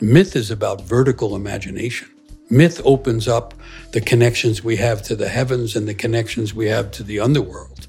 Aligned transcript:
Myth 0.00 0.34
is 0.34 0.50
about 0.50 0.80
vertical 0.80 1.36
imagination. 1.36 2.08
Myth 2.48 2.80
opens 2.86 3.28
up 3.28 3.52
the 3.92 4.00
connections 4.00 4.64
we 4.64 4.76
have 4.76 5.02
to 5.02 5.14
the 5.14 5.28
heavens 5.28 5.76
and 5.76 5.86
the 5.86 5.94
connections 5.94 6.54
we 6.54 6.68
have 6.68 6.90
to 6.92 7.02
the 7.02 7.20
underworld. 7.20 7.86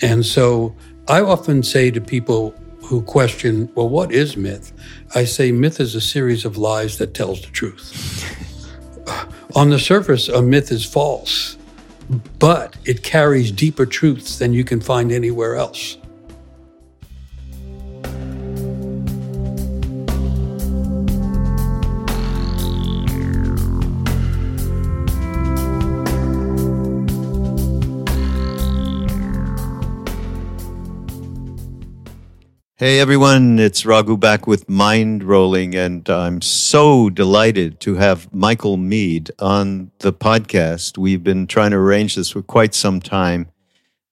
And 0.00 0.24
so 0.24 0.74
I 1.08 1.20
often 1.20 1.62
say 1.62 1.90
to 1.90 2.00
people 2.00 2.54
who 2.84 3.02
question, 3.02 3.70
well, 3.74 3.88
what 3.88 4.12
is 4.12 4.34
myth? 4.34 4.72
I 5.14 5.24
say 5.24 5.52
myth 5.52 5.78
is 5.78 5.94
a 5.94 6.00
series 6.00 6.46
of 6.46 6.56
lies 6.56 6.96
that 6.96 7.12
tells 7.12 7.42
the 7.42 7.50
truth. 7.50 8.24
On 9.54 9.68
the 9.68 9.78
surface, 9.78 10.28
a 10.28 10.40
myth 10.40 10.72
is 10.72 10.86
false, 10.86 11.58
but 12.38 12.76
it 12.86 13.02
carries 13.02 13.52
deeper 13.52 13.84
truths 13.84 14.38
than 14.38 14.54
you 14.54 14.64
can 14.64 14.80
find 14.80 15.12
anywhere 15.12 15.56
else. 15.56 15.98
Hey 32.82 32.98
everyone, 32.98 33.60
it's 33.60 33.86
Raghu 33.86 34.16
back 34.16 34.48
with 34.48 34.66
Mindrolling, 34.66 35.76
and 35.76 36.10
I'm 36.10 36.40
so 36.40 37.10
delighted 37.10 37.78
to 37.82 37.94
have 37.94 38.34
Michael 38.34 38.76
Meade 38.76 39.30
on 39.38 39.92
the 40.00 40.12
podcast. 40.12 40.98
We've 40.98 41.22
been 41.22 41.46
trying 41.46 41.70
to 41.70 41.76
arrange 41.76 42.16
this 42.16 42.30
for 42.30 42.42
quite 42.42 42.74
some 42.74 43.00
time, 43.00 43.46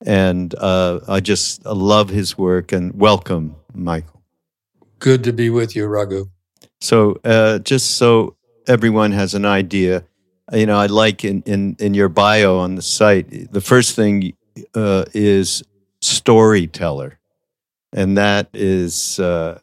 and 0.05 0.55
uh, 0.55 1.01
I 1.05 1.19
just 1.19 1.65
love 1.65 2.07
his 2.07 2.37
work 2.37 2.71
and 2.71 2.97
welcome, 2.97 3.57
Michael. 3.73 4.23
Good 4.99 5.25
to 5.25 5.33
be 5.33 5.49
with 5.49 5.75
you, 5.75 5.87
Raghu. 5.87 6.29
So, 6.79 7.19
uh, 7.25 7.59
just 7.59 7.97
so 7.97 8.37
everyone 8.67 9.11
has 9.11 9.33
an 9.33 9.43
idea, 9.43 10.05
you 10.53 10.65
know, 10.65 10.77
I 10.77 10.85
like 10.85 11.25
in, 11.25 11.41
in, 11.41 11.75
in 11.77 11.93
your 11.93 12.07
bio 12.07 12.59
on 12.59 12.75
the 12.75 12.81
site, 12.81 13.51
the 13.51 13.59
first 13.59 13.97
thing 13.97 14.31
uh, 14.73 15.03
is 15.13 15.61
storyteller 15.99 17.17
and 17.93 18.17
that 18.17 18.49
is 18.53 19.19
uh, 19.19 19.59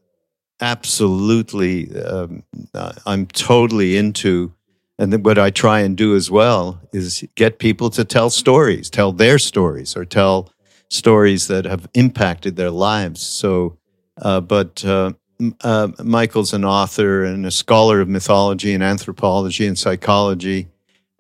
absolutely 0.61 1.91
um, 2.01 2.43
uh, 2.75 2.93
I'm 3.07 3.27
totally 3.27 3.97
into. 3.97 4.53
And 4.99 5.25
what 5.25 5.39
I 5.39 5.51
try 5.51 5.81
and 5.81 5.97
do 5.97 6.17
as 6.17 6.29
well 6.29 6.81
is 6.93 7.25
get 7.37 7.61
people 7.61 7.89
to 7.91 8.05
tell 8.05 8.31
stories, 8.31 8.91
tell 8.91 9.13
their 9.13 9.39
stories, 9.39 9.97
or 9.97 10.05
tell 10.05 10.51
stories 10.91 11.47
that 11.47 11.67
have 11.67 11.89
impacted 11.95 12.57
their 12.57 12.71
lives. 12.73 13.21
So, 13.21 13.79
uh, 14.21 14.41
but 14.41 14.85
uh, 14.85 15.13
uh, 15.61 15.89
Michael's 16.03 16.53
an 16.53 16.65
author 16.65 17.23
and 17.23 17.47
a 17.47 17.51
scholar 17.53 18.01
of 18.01 18.09
mythology 18.09 18.75
and 18.75 18.83
anthropology 18.83 19.69
and 19.69 19.79
psychology, 19.79 20.67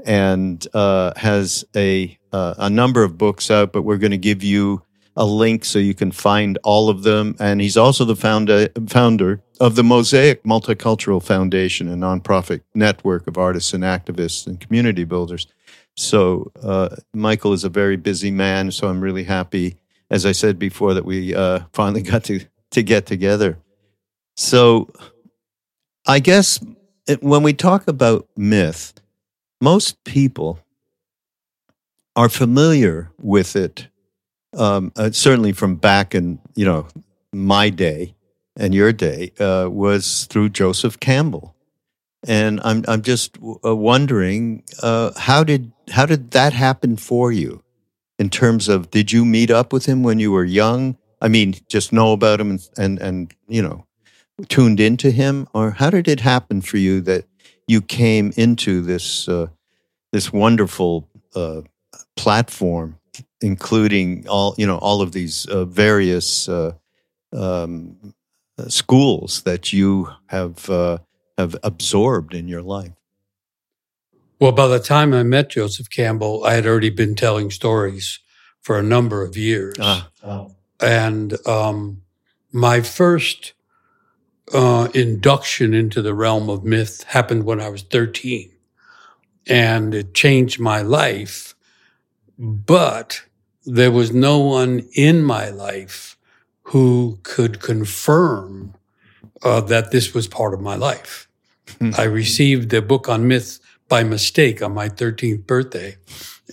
and 0.05 0.67
uh, 0.75 1.13
has 1.17 1.65
a 1.77 2.19
a 2.33 2.69
number 2.69 3.05
of 3.05 3.17
books 3.17 3.51
out. 3.51 3.73
But 3.73 3.83
we're 3.83 3.97
going 3.97 4.11
to 4.11 4.19
give 4.19 4.43
you 4.43 4.83
a 5.19 5.27
link 5.27 5.65
so 5.65 5.81
you 5.81 5.95
can 5.95 6.13
find 6.13 6.59
all 6.63 6.89
of 6.89 7.03
them. 7.03 7.35
And 7.41 7.61
he's 7.61 7.77
also 7.77 8.05
the 8.05 8.15
founder, 8.15 8.69
founder 8.87 9.43
of 9.61 9.75
the 9.75 9.83
Mosaic 9.83 10.45
Multicultural 10.45 11.21
Foundation, 11.21 11.89
a 11.89 11.97
nonprofit 11.97 12.61
network 12.73 13.27
of 13.27 13.37
artists 13.37 13.75
and 13.75 13.83
activists 13.83 14.47
and 14.47 14.61
community 14.61 15.03
builders. 15.03 15.49
So 15.97 16.53
uh, 16.63 16.95
Michael 17.13 17.53
is 17.53 17.65
a 17.65 17.69
very 17.69 17.97
busy 17.97 18.31
man. 18.31 18.71
So 18.71 18.87
I'm 18.87 19.01
really 19.01 19.25
happy, 19.25 19.77
as 20.09 20.25
I 20.25 20.31
said 20.31 20.57
before, 20.57 20.95
that 20.95 21.05
we 21.05 21.35
uh, 21.35 21.63
finally 21.73 22.03
got 22.13 22.23
to 22.25 22.41
to 22.71 22.83
get 22.83 23.07
together. 23.07 23.59
So 24.37 24.89
I 26.07 26.21
guess 26.21 26.61
it, 27.09 27.23
when 27.25 27.43
we 27.43 27.55
talk 27.55 27.89
about 27.89 28.29
myth, 28.37 28.93
most 29.61 30.05
people 30.05 30.61
are 32.15 32.29
familiar 32.29 33.11
with 33.19 33.57
it 33.57 33.89
um, 34.57 34.93
uh, 34.97 35.11
certainly 35.11 35.53
from 35.53 35.77
back 35.77 36.15
in 36.15 36.39
you 36.55 36.65
know 36.65 36.87
my 37.33 37.71
day 37.71 38.15
and 38.57 38.75
your 38.75 38.93
day 38.93 39.33
uh, 39.39 39.69
was 39.71 40.27
through 40.27 40.51
Joseph 40.51 40.99
Campbell, 41.01 41.55
and 42.27 42.61
I'm 42.65 42.85
I'm 42.89 43.03
just 43.03 43.35
w- 43.35 43.59
uh, 43.65 43.77
wondering 43.77 44.63
uh, 44.83 45.13
how 45.17 45.45
did 45.45 45.73
how 45.91 46.07
did 46.07 46.31
that 46.33 46.53
happen 46.53 46.97
for 46.97 47.33
you 47.33 47.63
in 48.19 48.31
terms 48.31 48.69
of 48.69 48.91
did 48.91 49.13
you 49.13 49.25
meet 49.25 49.51
up 49.51 49.73
with 49.73 49.87
him 49.87 50.03
when 50.03 50.19
you 50.19 50.33
were 50.33 50.45
young? 50.45 50.97
I 51.21 51.29
mean, 51.29 51.55
just 51.69 51.93
know 51.93 52.13
about 52.13 52.41
him 52.41 52.51
and 52.51 52.69
and, 52.79 52.99
and 52.99 53.35
you 53.49 53.63
know 53.63 53.87
tuned 54.49 54.81
into 54.81 55.11
him, 55.11 55.49
or 55.53 55.73
how 55.73 55.91
did 55.91 56.09
it 56.09 56.21
happen 56.21 56.61
for 56.61 56.79
you 56.79 57.01
that 57.03 57.25
you 57.67 57.83
came 57.83 58.33
into 58.37 58.83
this 58.83 59.29
uh, 59.29 59.49
this 60.13 60.33
wonderful 60.33 61.09
uh, 61.35 61.63
platform 62.17 62.99
including 63.41 64.27
all 64.29 64.55
you 64.59 64.67
know 64.67 64.79
all 64.79 65.03
of 65.03 65.13
these 65.13 65.47
uh, 65.47 65.65
various 65.65 66.49
uh, 66.49 66.73
um, 67.33 68.15
schools 68.69 69.43
that 69.43 69.73
you 69.73 70.11
have 70.27 70.69
uh, 70.71 70.99
have 71.37 71.57
absorbed 71.63 72.35
in 72.35 72.49
your 72.49 72.63
life. 72.63 72.93
Well, 74.41 74.53
by 74.53 74.69
the 74.69 74.79
time 74.79 75.13
I 75.13 75.25
met 75.25 75.51
Joseph 75.51 75.91
Campbell, 75.91 76.45
I 76.45 76.55
had 76.55 76.67
already 76.67 76.91
been 76.91 77.15
telling 77.15 77.51
stories 77.51 78.21
for 78.61 78.79
a 78.79 78.83
number 78.83 79.23
of 79.23 79.37
years, 79.37 79.77
ah. 79.81 80.09
and 80.81 81.47
um, 81.47 82.03
my 82.53 82.81
first 82.81 83.55
uh, 84.53 84.89
induction 84.95 85.75
into 85.75 86.03
the 86.03 86.15
realm 86.15 86.49
of 86.49 86.65
myth 86.65 87.03
happened 87.05 87.45
when 87.45 87.61
I 87.61 87.69
was 87.69 87.83
thirteen, 87.83 88.53
and 89.47 89.95
it 89.95 90.15
changed 90.15 90.61
my 90.61 90.83
life. 90.83 91.55
But 92.39 93.23
there 93.65 93.91
was 93.91 94.13
no 94.13 94.39
one 94.39 94.89
in 94.95 95.23
my 95.23 95.49
life 95.49 96.17
who 96.63 97.19
could 97.23 97.61
confirm 97.61 98.75
uh, 99.43 99.61
that 99.63 99.91
this 99.91 100.15
was 100.15 100.27
part 100.27 100.55
of 100.55 100.61
my 100.61 100.77
life. 100.77 101.29
Hmm. 101.79 101.91
I 101.97 102.05
received 102.05 102.71
the 102.71 102.83
book 102.83 103.09
on 103.09 103.29
myth 103.29 103.59
by 103.89 104.05
mistake 104.05 104.63
on 104.63 104.73
my 104.73 104.89
13th 104.89 105.47
birthday. 105.47 105.97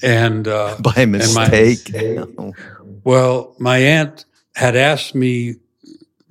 And 0.01 0.47
uh, 0.47 0.77
by 0.95 1.05
mistake? 1.05 1.93
My, 1.93 2.51
well, 3.03 3.55
my 3.59 3.77
aunt 3.77 4.25
had 4.55 4.75
asked 4.75 5.15
me, 5.15 5.55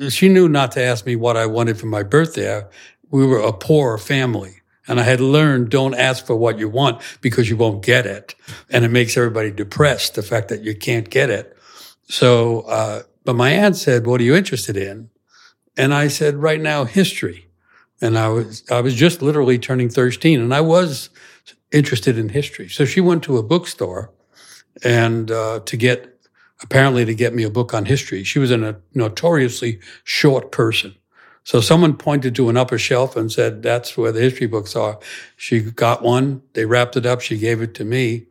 she 0.09 0.29
knew 0.29 0.49
not 0.49 0.73
to 0.73 0.83
ask 0.83 1.07
me 1.07 1.17
what 1.17 1.37
I 1.37 1.47
wanted 1.47 1.79
for 1.79 1.87
my 1.87 2.03
birthday. 2.03 2.63
We 3.11 3.27
were 3.27 3.39
a 3.39 3.53
poor 3.53 3.99
family. 3.99 4.61
And 4.87 5.01
I 5.01 5.05
had 5.05 5.21
learned 5.21 5.71
don't 5.71 5.95
ask 5.95 6.27
for 6.27 6.37
what 6.37 6.59
you 6.59 6.69
want 6.69 7.01
because 7.21 7.49
you 7.49 7.57
won't 7.57 7.85
get 7.85 8.07
it. 8.07 8.35
And 8.71 8.85
it 8.85 8.91
makes 8.91 9.17
everybody 9.17 9.51
depressed, 9.51 10.15
the 10.15 10.23
fact 10.23 10.49
that 10.49 10.63
you 10.63 10.75
can't 10.75 11.09
get 11.09 11.31
it. 11.31 11.57
So, 12.09 12.61
uh, 12.63 13.03
but 13.25 13.35
my 13.35 13.51
aunt 13.51 13.77
said, 13.77 14.07
what 14.07 14.21
are 14.21 14.25
you 14.25 14.35
interested 14.35 14.77
in? 14.77 15.09
And 15.77 15.95
I 15.95 16.09
said, 16.09 16.37
right 16.37 16.61
now, 16.61 16.85
history. 16.85 17.49
And 18.01 18.19
I 18.19 18.29
was, 18.29 18.63
I 18.71 18.81
was 18.81 18.95
just 18.95 19.23
literally 19.23 19.59
turning 19.59 19.89
13 19.89 20.41
and 20.41 20.53
I 20.55 20.61
was 20.61 21.09
interested 21.73 22.19
in 22.19 22.29
history. 22.29 22.69
So 22.69 22.85
she 22.85 23.01
went 23.01 23.23
to 23.25 23.39
a 23.39 23.43
bookstore 23.43 24.13
and, 24.83 25.31
uh, 25.31 25.61
to 25.61 25.77
get, 25.77 26.11
apparently 26.63 27.05
to 27.05 27.15
get 27.15 27.35
me 27.35 27.43
a 27.43 27.51
book 27.51 27.73
on 27.73 27.87
history. 27.87 28.23
She 28.23 28.39
was 28.39 28.51
a 28.51 28.81
notoriously 28.93 29.81
short 30.05 30.53
person. 30.53 30.95
So 31.45 31.61
someone 31.61 31.95
pointed 31.97 32.35
to 32.37 32.49
an 32.49 32.57
upper 32.57 32.79
shelf 32.79 33.17
and 33.17 33.31
said, 33.31 33.63
that's 33.63 33.97
where 33.97 34.13
the 34.13 34.21
history 34.21 34.47
books 34.47 34.75
are. 34.75 34.99
She 35.37 35.61
got 35.61 36.03
one. 36.03 36.43
They 36.55 36.65
wrapped 36.65 36.97
it 36.97 37.07
up. 37.07 37.21
She 37.21 37.39
gave 37.39 37.61
it 37.61 37.75
to 37.75 37.85
me. 37.85 38.27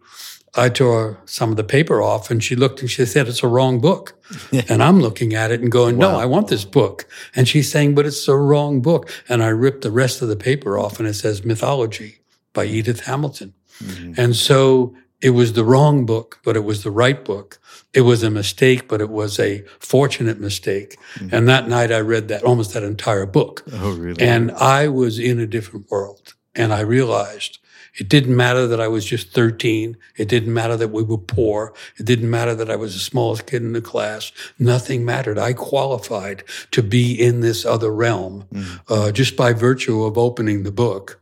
I 0.56 0.70
tore 0.70 1.20
some 1.26 1.50
of 1.50 1.58
the 1.58 1.64
paper 1.64 2.02
off 2.02 2.30
and 2.30 2.44
she 2.44 2.56
looked 2.56 2.82
and 2.82 2.90
she 2.90 3.06
said, 3.06 3.28
it's 3.28 3.42
a 3.42 3.48
wrong 3.48 3.80
book. 3.80 4.20
and 4.70 4.84
I'm 4.84 5.00
looking 5.00 5.34
at 5.34 5.52
it 5.52 5.62
and 5.62 5.72
going, 5.72 5.98
no, 5.98 6.14
wow. 6.14 6.20
I 6.20 6.26
want 6.26 6.48
this 6.48 6.66
book. 6.66 7.08
And 7.36 7.48
she's 7.48 7.72
saying, 7.72 7.96
but 7.96 8.06
it's 8.06 8.28
a 8.28 8.38
wrong 8.38 8.82
book. 8.82 9.10
And 9.30 9.44
I 9.44 9.48
ripped 9.48 9.82
the 9.82 9.92
rest 9.92 10.22
of 10.22 10.28
the 10.28 10.36
paper 10.36 10.78
off 10.78 11.00
and 11.00 11.08
it 11.08 11.14
says 11.14 11.46
Mythology 11.46 12.20
by 12.54 12.66
Edith 12.66 13.02
Hamilton. 13.02 13.54
Mm-hmm. 13.80 14.14
And 14.18 14.36
so 14.36 14.96
it 15.24 15.30
was 15.30 15.54
the 15.54 15.64
wrong 15.64 16.06
book, 16.06 16.40
but 16.44 16.58
it 16.58 16.66
was 16.66 16.84
the 16.84 16.92
right 16.92 17.24
book. 17.24 17.58
It 17.94 18.02
was 18.02 18.24
a 18.24 18.30
mistake, 18.30 18.90
but 18.90 19.00
it 19.00 19.10
was 19.10 19.40
a 19.40 19.64
fortunate 19.80 20.38
mistake. 20.38 20.98
Mm-hmm. 21.16 21.34
And 21.34 21.48
that 21.48 21.70
night 21.70 21.94
I 21.94 22.02
read 22.02 22.28
that 22.28 22.44
almost 22.44 22.74
that 22.74 22.84
entire 22.84 23.26
book. 23.26 23.64
Oh, 23.72 23.96
really? 23.96 24.22
And 24.22 24.52
I 24.52 24.90
was 24.90 25.20
in 25.20 25.40
a 25.40 25.48
different 25.48 25.90
world. 25.90 26.34
And 26.56 26.74
I 26.74 26.82
realized 26.82 27.60
it 27.96 28.10
didn't 28.10 28.36
matter 28.36 28.68
that 28.68 28.82
I 28.82 28.88
was 28.88 29.06
just 29.06 29.32
13. 29.32 29.96
It 30.18 30.28
didn't 30.28 30.54
matter 30.54 30.76
that 30.76 30.90
we 30.90 31.04
were 31.04 31.18
poor. 31.18 31.74
It 31.98 32.06
didn't 32.06 32.30
matter 32.30 32.54
that 32.56 32.70
I 32.70 32.76
was 32.76 32.94
the 32.94 33.00
smallest 33.00 33.46
kid 33.46 33.62
in 33.62 33.74
the 33.74 33.82
class. 33.82 34.32
Nothing 34.60 35.06
mattered. 35.06 35.38
I 35.38 35.54
qualified 35.54 36.44
to 36.72 36.84
be 36.84 37.14
in 37.14 37.42
this 37.42 37.66
other 37.66 37.92
realm 37.92 38.46
mm. 38.52 38.82
uh, 38.90 39.12
just 39.12 39.38
by 39.38 39.54
virtue 39.54 40.04
of 40.04 40.18
opening 40.18 40.64
the 40.64 40.72
book. 40.72 41.22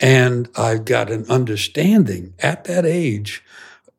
And 0.00 0.48
I 0.56 0.78
got 0.78 1.10
an 1.10 1.26
understanding 1.28 2.34
at 2.38 2.64
that 2.64 2.86
age 2.86 3.44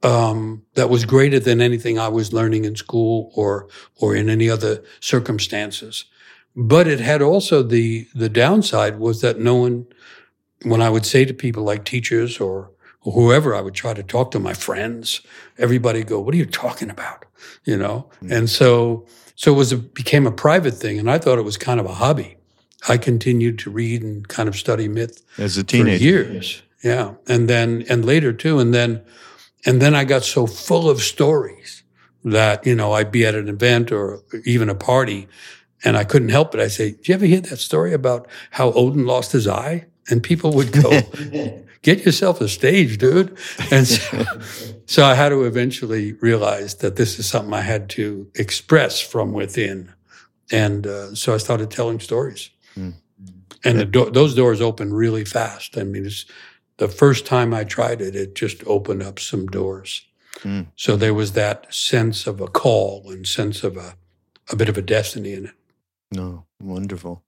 um, 0.03 0.63
that 0.73 0.89
was 0.89 1.05
greater 1.05 1.39
than 1.39 1.61
anything 1.61 1.99
I 1.99 2.07
was 2.07 2.33
learning 2.33 2.65
in 2.65 2.75
school 2.75 3.31
or 3.35 3.67
or 3.97 4.15
in 4.15 4.29
any 4.29 4.49
other 4.49 4.83
circumstances. 4.99 6.05
but 6.55 6.87
it 6.87 6.99
had 6.99 7.21
also 7.21 7.63
the 7.63 8.07
the 8.15 8.29
downside 8.29 8.99
was 8.99 9.21
that 9.21 9.39
no 9.39 9.55
one 9.55 9.85
when 10.63 10.81
I 10.81 10.89
would 10.89 11.05
say 11.05 11.25
to 11.25 11.33
people 11.33 11.63
like 11.63 11.85
teachers 11.85 12.39
or, 12.39 12.71
or 13.01 13.13
whoever, 13.13 13.55
I 13.55 13.61
would 13.61 13.73
try 13.73 13.93
to 13.93 14.03
talk 14.03 14.31
to 14.31 14.39
my 14.39 14.53
friends. 14.53 15.21
Everybody 15.57 16.03
go, 16.03 16.19
"What 16.19 16.33
are 16.35 16.37
you 16.37 16.45
talking 16.45 16.89
about?" 16.89 17.25
You 17.63 17.77
know, 17.77 18.09
mm-hmm. 18.15 18.31
and 18.31 18.49
so 18.49 19.05
so 19.35 19.53
it 19.53 19.57
was 19.57 19.71
a, 19.71 19.77
became 19.77 20.27
a 20.27 20.31
private 20.31 20.75
thing, 20.75 20.99
and 20.99 21.09
I 21.09 21.17
thought 21.17 21.39
it 21.39 21.45
was 21.45 21.57
kind 21.57 21.79
of 21.79 21.85
a 21.85 21.93
hobby. 21.95 22.37
I 22.87 22.97
continued 22.97 23.59
to 23.59 23.69
read 23.69 24.01
and 24.01 24.27
kind 24.27 24.49
of 24.49 24.55
study 24.55 24.87
myth 24.87 25.23
as 25.37 25.57
a 25.57 25.63
teenager 25.63 25.97
for 25.97 26.03
years. 26.03 26.63
Yeah, 26.83 27.13
and 27.27 27.47
then 27.47 27.85
and 27.87 28.03
later 28.03 28.33
too, 28.33 28.59
and 28.59 28.73
then 28.73 29.03
and 29.65 29.81
then 29.81 29.93
I 29.93 30.03
got 30.03 30.23
so 30.23 30.47
full 30.47 30.89
of 30.89 31.01
stories 31.01 31.83
that 32.23 32.65
you 32.65 32.75
know 32.75 32.93
I'd 32.93 33.11
be 33.11 33.25
at 33.25 33.35
an 33.35 33.49
event 33.49 33.91
or 33.91 34.23
even 34.45 34.69
a 34.69 34.75
party, 34.75 35.27
and 35.83 35.95
I 35.95 36.03
couldn't 36.03 36.29
help 36.29 36.55
it. 36.55 36.61
I 36.61 36.67
say, 36.67 36.91
do 36.91 36.99
you 37.03 37.13
ever 37.13 37.25
hear 37.25 37.41
that 37.41 37.57
story 37.57 37.93
about 37.93 38.27
how 38.51 38.71
Odin 38.71 39.05
lost 39.05 39.31
his 39.31 39.47
eye?" 39.47 39.85
And 40.09 40.23
people 40.23 40.51
would 40.53 40.71
go, 40.71 41.01
"Get 41.83 42.03
yourself 42.03 42.41
a 42.41 42.47
stage, 42.47 42.97
dude." 42.97 43.37
And 43.69 43.87
so, 43.87 44.25
so 44.87 45.05
I 45.05 45.13
had 45.13 45.29
to 45.29 45.43
eventually 45.43 46.13
realize 46.13 46.75
that 46.77 46.95
this 46.95 47.19
is 47.19 47.27
something 47.27 47.53
I 47.53 47.61
had 47.61 47.89
to 47.91 48.27
express 48.33 48.99
from 48.99 49.33
within, 49.33 49.93
and 50.51 50.87
uh, 50.87 51.13
so 51.13 51.35
I 51.35 51.37
started 51.37 51.69
telling 51.69 51.99
stories. 51.99 52.49
Mm. 52.77 52.93
And 53.63 53.91
do- 53.91 54.09
those 54.09 54.33
doors 54.33 54.61
open 54.61 54.93
really 54.93 55.25
fast. 55.25 55.77
I 55.77 55.83
mean, 55.83 56.05
it's 56.05 56.25
the 56.77 56.87
first 56.87 57.25
time 57.25 57.53
I 57.53 57.63
tried 57.63 58.01
it, 58.01 58.15
it 58.15 58.33
just 58.33 58.65
opened 58.65 59.03
up 59.03 59.19
some 59.19 59.45
doors. 59.47 60.05
Mm. 60.39 60.67
So 60.75 60.95
there 60.95 61.13
was 61.13 61.33
that 61.33 61.71
sense 61.73 62.25
of 62.25 62.41
a 62.41 62.47
call 62.47 63.11
and 63.11 63.27
sense 63.27 63.63
of 63.63 63.77
a, 63.77 63.95
a 64.51 64.55
bit 64.55 64.69
of 64.69 64.77
a 64.77 64.81
destiny 64.81 65.33
in 65.33 65.45
it. 65.45 65.53
No, 66.11 66.45
wonderful. 66.59 67.23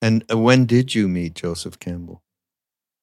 And 0.00 0.24
uh, 0.30 0.38
when 0.38 0.66
did 0.66 0.94
you 0.94 1.08
meet 1.08 1.34
Joseph 1.34 1.80
Campbell? 1.80 2.22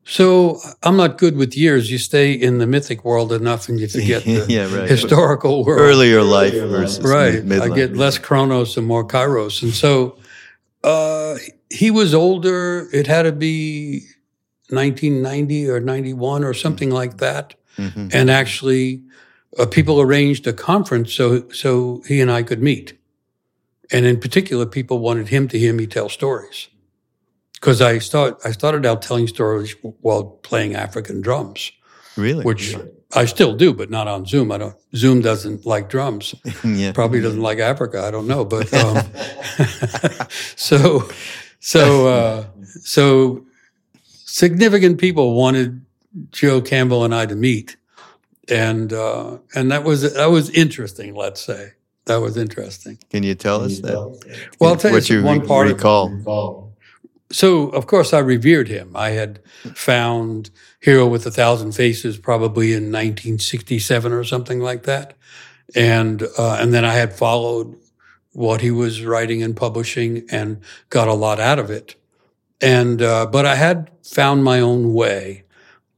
So 0.03 0.59
I'm 0.81 0.97
not 0.97 1.17
good 1.17 1.35
with 1.35 1.55
years. 1.55 1.91
You 1.91 1.97
stay 1.97 2.31
in 2.31 2.57
the 2.57 2.65
mythic 2.65 3.05
world 3.05 3.31
enough, 3.31 3.69
and 3.69 3.79
you 3.79 3.87
forget 3.89 4.23
the 4.23 4.45
yeah, 4.47 4.73
right. 4.73 4.89
historical 4.89 5.63
world. 5.63 5.79
Earlier 5.81 6.23
life 6.23 6.53
versus 6.53 7.03
right. 7.03 7.61
I 7.61 7.69
get 7.69 7.95
less 7.95 8.17
Chronos 8.17 8.77
and 8.77 8.87
more 8.87 9.05
Kairos, 9.05 9.61
and 9.61 9.73
so 9.73 10.17
uh, 10.83 11.35
he 11.69 11.91
was 11.91 12.13
older. 12.13 12.89
It 12.91 13.07
had 13.07 13.23
to 13.23 13.31
be 13.31 14.01
1990 14.69 15.69
or 15.69 15.79
91 15.79 16.43
or 16.43 16.53
something 16.53 16.89
mm-hmm. 16.89 16.95
like 16.95 17.17
that. 17.17 17.55
Mm-hmm. 17.77 18.09
And 18.11 18.29
actually, 18.29 19.03
uh, 19.57 19.65
people 19.65 19.99
arranged 20.01 20.47
a 20.47 20.53
conference 20.53 21.13
so 21.13 21.49
so 21.49 22.03
he 22.07 22.21
and 22.21 22.31
I 22.31 22.43
could 22.43 22.61
meet. 22.61 22.97
And 23.91 24.05
in 24.05 24.19
particular, 24.19 24.65
people 24.65 24.99
wanted 24.99 25.27
him 25.27 25.47
to 25.49 25.59
hear 25.59 25.73
me 25.73 25.85
tell 25.85 26.09
stories 26.09 26.69
because 27.53 27.81
I 27.81 27.99
start 27.99 28.39
I 28.43 28.51
started 28.51 28.85
out 28.85 29.01
telling 29.01 29.27
stories 29.27 29.75
while 30.01 30.23
playing 30.23 30.75
African 30.75 31.21
drums. 31.21 31.71
Really, 32.21 32.43
which 32.43 32.75
I 33.13 33.25
still 33.25 33.55
do, 33.55 33.73
but 33.73 33.89
not 33.89 34.07
on 34.07 34.25
Zoom. 34.25 34.51
I 34.51 34.57
don't. 34.57 34.75
Zoom 34.95 35.21
doesn't 35.21 35.65
like 35.65 35.89
drums. 35.89 36.35
yeah. 36.63 36.91
Probably 36.91 37.21
doesn't 37.21 37.41
like 37.41 37.59
Africa. 37.59 38.03
I 38.03 38.11
don't 38.11 38.27
know, 38.27 38.45
but 38.45 38.73
um, 38.73 39.03
so 40.55 41.09
so 41.59 42.07
uh, 42.07 42.45
so 42.83 43.45
significant 44.03 44.99
people 44.99 45.35
wanted 45.35 45.85
Joe 46.31 46.61
Campbell 46.61 47.03
and 47.03 47.13
I 47.13 47.25
to 47.25 47.35
meet, 47.35 47.77
and 48.47 48.93
uh, 48.93 49.37
and 49.55 49.71
that 49.71 49.83
was 49.83 50.13
that 50.13 50.29
was 50.29 50.49
interesting. 50.51 51.15
Let's 51.15 51.41
say 51.41 51.73
that 52.05 52.17
was 52.17 52.37
interesting. 52.37 52.97
Can 53.09 53.23
you 53.23 53.35
tell 53.35 53.61
us 53.61 53.79
that? 53.79 53.93
Well, 54.59 54.71
I'll 54.71 54.77
tell 54.77 54.91
what 54.91 55.09
you 55.09 55.23
one 55.23 55.45
part 55.45 55.67
recall. 55.67 56.70
So, 57.31 57.69
of 57.69 57.87
course, 57.87 58.13
I 58.13 58.19
revered 58.19 58.67
him. 58.67 58.91
I 58.95 59.11
had 59.11 59.39
found 59.73 60.49
Hero 60.81 61.07
with 61.07 61.25
a 61.25 61.31
Thousand 61.31 61.73
Faces 61.73 62.17
probably 62.17 62.73
in 62.73 62.91
1967 62.91 64.11
or 64.11 64.23
something 64.23 64.59
like 64.59 64.83
that, 64.83 65.13
and 65.75 66.23
uh, 66.37 66.57
and 66.59 66.73
then 66.73 66.85
I 66.85 66.93
had 66.93 67.13
followed 67.13 67.77
what 68.33 68.61
he 68.61 68.71
was 68.71 69.03
writing 69.03 69.43
and 69.43 69.55
publishing 69.55 70.25
and 70.31 70.61
got 70.89 71.07
a 71.07 71.13
lot 71.13 71.39
out 71.39 71.59
of 71.59 71.69
it. 71.69 71.95
And, 72.61 73.01
uh, 73.01 73.25
but 73.25 73.45
I 73.45 73.55
had 73.55 73.91
found 74.03 74.43
my 74.43 74.59
own 74.59 74.93
way. 74.93 75.43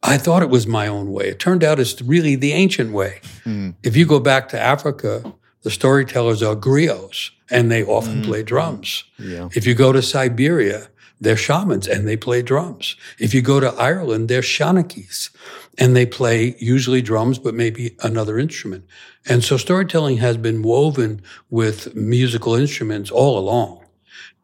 I 0.01 0.17
thought 0.17 0.41
it 0.41 0.49
was 0.49 0.65
my 0.67 0.87
own 0.87 1.11
way. 1.11 1.29
It 1.29 1.39
turned 1.39 1.63
out 1.63 1.79
it's 1.79 2.01
really 2.01 2.35
the 2.35 2.53
ancient 2.53 2.91
way. 2.91 3.21
Mm. 3.45 3.75
If 3.83 3.95
you 3.95 4.05
go 4.05 4.19
back 4.19 4.49
to 4.49 4.59
Africa, 4.59 5.33
the 5.61 5.71
storytellers 5.71 6.41
are 6.43 6.55
griots 6.55 7.31
and 7.49 7.71
they 7.71 7.83
often 7.83 8.21
mm. 8.21 8.25
play 8.25 8.43
drums. 8.43 9.03
Yeah. 9.17 9.49
If 9.53 9.65
you 9.65 9.75
go 9.75 9.91
to 9.91 10.01
Siberia, 10.01 10.89
they're 11.23 11.37
shamans 11.37 11.87
and 11.87 12.07
they 12.07 12.17
play 12.17 12.41
drums. 12.41 12.95
If 13.19 13.33
you 13.33 13.41
go 13.41 13.59
to 13.59 13.73
Ireland, 13.73 14.29
they're 14.29 14.41
shanachis 14.41 15.29
and 15.77 15.95
they 15.95 16.05
play 16.05 16.55
usually 16.59 17.01
drums, 17.01 17.39
but 17.39 17.55
maybe 17.55 17.95
another 18.01 18.37
instrument. 18.37 18.85
And 19.25 19.43
so 19.43 19.57
storytelling 19.57 20.17
has 20.17 20.37
been 20.37 20.61
woven 20.61 21.21
with 21.49 21.95
musical 21.95 22.55
instruments 22.55 23.09
all 23.09 23.37
along. 23.37 23.85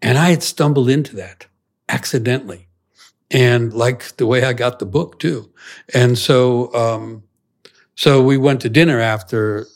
And 0.01 0.17
I 0.17 0.29
had 0.29 0.43
stumbled 0.43 0.89
into 0.89 1.15
that 1.17 1.47
accidentally. 1.87 2.67
And 3.31 3.73
like 3.73 4.17
the 4.17 4.25
way 4.25 4.43
I 4.43 4.53
got 4.53 4.79
the 4.79 4.85
book 4.85 5.19
too. 5.19 5.51
And 5.93 6.17
so, 6.17 6.73
um, 6.73 7.23
so 7.95 8.23
we 8.23 8.37
went 8.37 8.61
to 8.61 8.69
dinner 8.69 8.99
after 8.99 9.67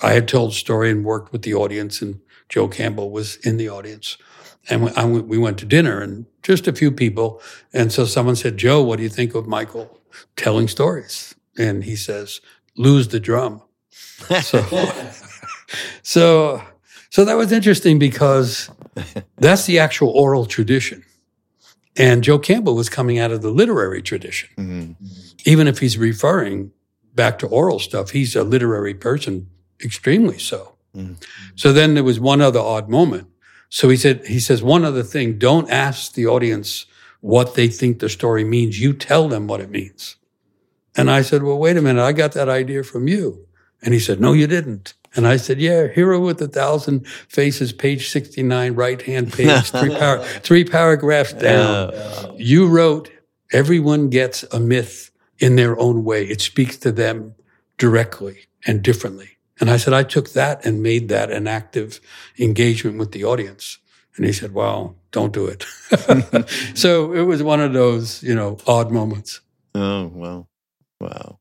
I 0.00 0.12
had 0.12 0.28
told 0.28 0.50
the 0.50 0.56
story 0.56 0.90
and 0.90 1.04
worked 1.04 1.32
with 1.32 1.42
the 1.42 1.54
audience 1.54 2.02
and 2.02 2.20
Joe 2.48 2.68
Campbell 2.68 3.10
was 3.10 3.36
in 3.36 3.56
the 3.56 3.70
audience. 3.70 4.18
And 4.68 5.12
we, 5.12 5.20
we 5.20 5.38
went 5.38 5.58
to 5.58 5.66
dinner 5.66 6.00
and 6.00 6.26
just 6.42 6.68
a 6.68 6.72
few 6.72 6.92
people. 6.92 7.40
And 7.72 7.92
so 7.92 8.04
someone 8.04 8.36
said, 8.36 8.56
Joe, 8.56 8.82
what 8.82 8.96
do 8.96 9.02
you 9.02 9.08
think 9.08 9.34
of 9.34 9.46
Michael 9.46 9.98
telling 10.36 10.68
stories? 10.68 11.34
And 11.58 11.84
he 11.84 11.96
says, 11.96 12.40
lose 12.76 13.08
the 13.08 13.20
drum. 13.20 13.62
So, 14.42 14.62
so, 16.02 16.62
so 17.10 17.24
that 17.24 17.34
was 17.34 17.52
interesting 17.52 17.98
because 17.98 18.70
that's 19.36 19.66
the 19.66 19.78
actual 19.78 20.10
oral 20.10 20.46
tradition. 20.46 21.04
And 21.96 22.24
Joe 22.24 22.38
Campbell 22.38 22.74
was 22.74 22.88
coming 22.88 23.18
out 23.18 23.32
of 23.32 23.42
the 23.42 23.50
literary 23.50 24.00
tradition. 24.00 24.48
Mm-hmm. 24.56 25.06
Even 25.44 25.68
if 25.68 25.78
he's 25.78 25.98
referring 25.98 26.72
back 27.14 27.38
to 27.40 27.46
oral 27.46 27.78
stuff, 27.78 28.10
he's 28.10 28.34
a 28.34 28.44
literary 28.44 28.94
person, 28.94 29.50
extremely 29.82 30.38
so. 30.38 30.74
Mm-hmm. 30.96 31.14
So 31.54 31.72
then 31.72 31.94
there 31.94 32.04
was 32.04 32.18
one 32.18 32.40
other 32.40 32.60
odd 32.60 32.88
moment. 32.88 33.28
So 33.74 33.88
he 33.88 33.96
said, 33.96 34.26
he 34.26 34.38
says, 34.38 34.62
one 34.62 34.84
other 34.84 35.02
thing, 35.02 35.38
don't 35.38 35.70
ask 35.70 36.12
the 36.12 36.26
audience 36.26 36.84
what 37.22 37.54
they 37.54 37.68
think 37.68 38.00
the 38.00 38.10
story 38.10 38.44
means. 38.44 38.78
You 38.78 38.92
tell 38.92 39.28
them 39.28 39.46
what 39.46 39.62
it 39.62 39.70
means. 39.70 40.16
And 40.94 41.10
I 41.10 41.22
said, 41.22 41.42
well, 41.42 41.56
wait 41.56 41.78
a 41.78 41.80
minute. 41.80 42.02
I 42.04 42.12
got 42.12 42.32
that 42.32 42.50
idea 42.50 42.82
from 42.82 43.08
you. 43.08 43.46
And 43.80 43.94
he 43.94 43.98
said, 43.98 44.20
no, 44.20 44.34
you 44.34 44.46
didn't. 44.46 44.92
And 45.16 45.26
I 45.26 45.38
said, 45.38 45.58
yeah, 45.58 45.86
Hero 45.88 46.20
with 46.20 46.42
a 46.42 46.48
Thousand 46.48 47.06
Faces, 47.06 47.72
page 47.72 48.10
69, 48.10 48.74
right 48.74 49.00
hand 49.00 49.32
page, 49.32 49.70
three, 49.70 49.96
par- 49.98 50.22
three 50.22 50.64
paragraphs 50.64 51.32
down. 51.32 51.94
You 52.36 52.68
wrote, 52.68 53.10
everyone 53.54 54.10
gets 54.10 54.42
a 54.52 54.60
myth 54.60 55.10
in 55.38 55.56
their 55.56 55.78
own 55.78 56.04
way. 56.04 56.26
It 56.26 56.42
speaks 56.42 56.76
to 56.76 56.92
them 56.92 57.34
directly 57.78 58.48
and 58.66 58.82
differently. 58.82 59.38
And 59.62 59.70
I 59.70 59.76
said, 59.76 59.94
I 59.94 60.02
took 60.02 60.30
that 60.30 60.66
and 60.66 60.82
made 60.82 61.08
that 61.10 61.30
an 61.30 61.46
active 61.46 62.00
engagement 62.36 62.98
with 62.98 63.12
the 63.12 63.24
audience. 63.24 63.78
And 64.16 64.26
he 64.26 64.32
said, 64.32 64.52
well, 64.52 64.96
don't 65.12 65.32
do 65.32 65.46
it. 65.46 65.64
so 66.76 67.12
it 67.12 67.22
was 67.22 67.44
one 67.44 67.60
of 67.60 67.72
those, 67.72 68.24
you 68.24 68.34
know, 68.34 68.58
odd 68.66 68.90
moments. 68.90 69.40
Oh, 69.76 70.08
wow. 70.08 70.48
Wow. 71.00 71.38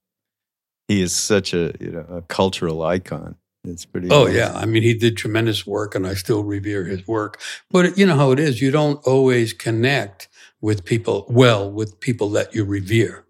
He 0.88 1.01
is 1.01 1.16
such 1.16 1.56
a, 1.56 1.74
you 1.80 1.90
know, 1.90 2.06
a 2.12 2.22
cultural 2.22 2.84
icon. 2.84 3.38
It's 3.63 3.86
pretty. 3.86 4.10
Oh 4.12 4.24
amazing. 4.24 4.40
yeah, 4.40 4.54
I 4.54 4.66
mean, 4.66 4.84
he 4.84 4.94
did 4.94 5.18
tremendous 5.18 5.66
work, 5.68 5.94
and 5.94 6.06
I 6.08 6.16
still 6.16 6.44
revere 6.44 6.86
his 6.86 7.08
work. 7.08 7.40
But 7.70 7.96
you 7.96 8.08
know 8.08 8.16
how 8.16 8.32
it 8.32 8.40
is; 8.40 8.60
you 8.60 8.72
don't 8.72 9.00
always 9.06 9.54
connect 9.54 10.30
with 10.62 10.84
people 10.84 11.28
well 11.30 11.72
with 11.72 12.00
people 12.00 12.30
that 12.32 12.56
you 12.56 12.66
revere. 12.66 13.24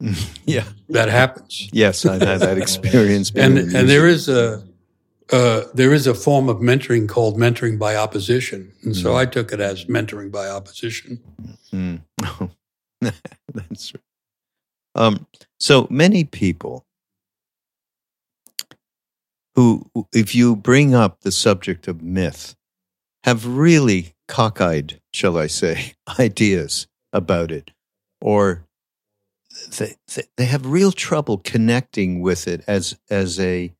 yeah, 0.44 0.64
that 0.88 1.08
happens. 1.08 1.68
Yes, 1.72 2.06
I've 2.06 2.22
had 2.22 2.40
that 2.40 2.58
experience. 2.64 3.32
and 3.34 3.58
and 3.58 3.88
there 3.88 4.06
is 4.06 4.28
a 4.28 4.62
uh, 5.30 5.62
there 5.74 5.92
is 5.92 6.06
a 6.06 6.14
form 6.14 6.48
of 6.48 6.58
mentoring 6.58 7.08
called 7.08 7.36
mentoring 7.36 7.78
by 7.78 7.96
opposition, 7.96 8.72
and 8.82 8.94
mm. 8.94 9.02
so 9.02 9.16
I 9.16 9.26
took 9.26 9.52
it 9.52 9.60
as 9.60 9.84
mentoring 9.84 10.30
by 10.30 10.48
opposition. 10.48 11.20
Mm. 11.72 12.00
That's 13.52 13.94
right. 13.94 14.02
Um, 14.94 15.26
so 15.60 15.86
many 15.90 16.24
people 16.24 16.86
who, 19.54 19.84
if 20.12 20.34
you 20.34 20.56
bring 20.56 20.94
up 20.94 21.20
the 21.20 21.32
subject 21.32 21.88
of 21.88 22.02
myth, 22.02 22.56
have 23.24 23.46
really 23.46 24.14
cockeyed, 24.28 25.00
shall 25.12 25.36
I 25.36 25.48
say, 25.48 25.94
ideas 26.18 26.86
about 27.12 27.50
it, 27.50 27.72
or 28.20 28.64
they, 29.78 29.94
they 30.36 30.44
have 30.44 30.66
real 30.66 30.92
trouble 30.92 31.38
connecting 31.38 32.20
with 32.20 32.48
it 32.48 32.62
as 32.66 32.98
as 33.10 33.38
a 33.40 33.72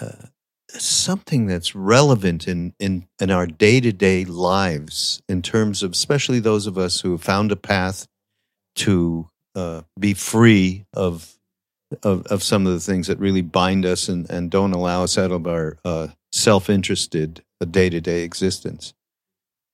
uh, 0.00 0.26
something 0.68 1.46
that's 1.46 1.74
relevant 1.74 2.48
in, 2.48 2.74
in, 2.78 3.06
in 3.20 3.30
our 3.30 3.46
day 3.46 3.80
to 3.80 3.92
day 3.92 4.24
lives, 4.24 5.22
in 5.28 5.42
terms 5.42 5.82
of 5.82 5.92
especially 5.92 6.40
those 6.40 6.66
of 6.66 6.78
us 6.78 7.00
who 7.00 7.12
have 7.12 7.22
found 7.22 7.52
a 7.52 7.56
path 7.56 8.06
to 8.74 9.28
uh, 9.54 9.82
be 9.98 10.14
free 10.14 10.84
of, 10.92 11.36
of, 12.02 12.26
of 12.26 12.42
some 12.42 12.66
of 12.66 12.72
the 12.72 12.80
things 12.80 13.06
that 13.06 13.18
really 13.18 13.42
bind 13.42 13.86
us 13.86 14.08
and, 14.08 14.28
and 14.30 14.50
don't 14.50 14.72
allow 14.72 15.04
us 15.04 15.16
out 15.16 15.30
of 15.30 15.46
our 15.46 15.76
uh, 15.84 16.08
self 16.32 16.68
interested 16.68 17.42
day 17.70 17.88
to 17.88 17.98
day 17.98 18.22
existence. 18.22 18.92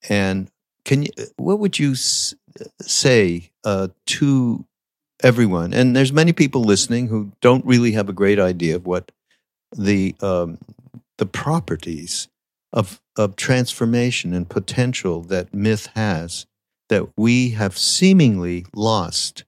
And 0.09 0.49
can 0.85 1.03
you, 1.03 1.11
what 1.37 1.59
would 1.59 1.79
you 1.79 1.95
say 1.97 3.51
uh, 3.65 3.89
to 4.07 4.65
everyone? 5.23 5.73
And 5.73 5.95
there's 5.95 6.13
many 6.13 6.33
people 6.33 6.63
listening 6.63 7.09
who 7.09 7.33
don't 7.41 7.65
really 7.65 7.93
have 7.93 8.09
a 8.09 8.15
great 8.15 8.39
idea 8.39 8.77
of 8.77 8.87
what 8.87 9.13
the 9.77 10.15
um, 10.21 10.59
the 11.19 11.27
properties 11.27 12.29
of 12.73 13.01
of 13.17 13.37
transformation 13.37 14.33
and 14.33 14.49
potential 14.49 15.23
that 15.23 15.53
myth 15.53 15.89
has 15.95 16.47
that 16.89 17.09
we 17.17 17.51
have 17.51 17.77
seemingly 17.77 18.67
lost 18.75 19.45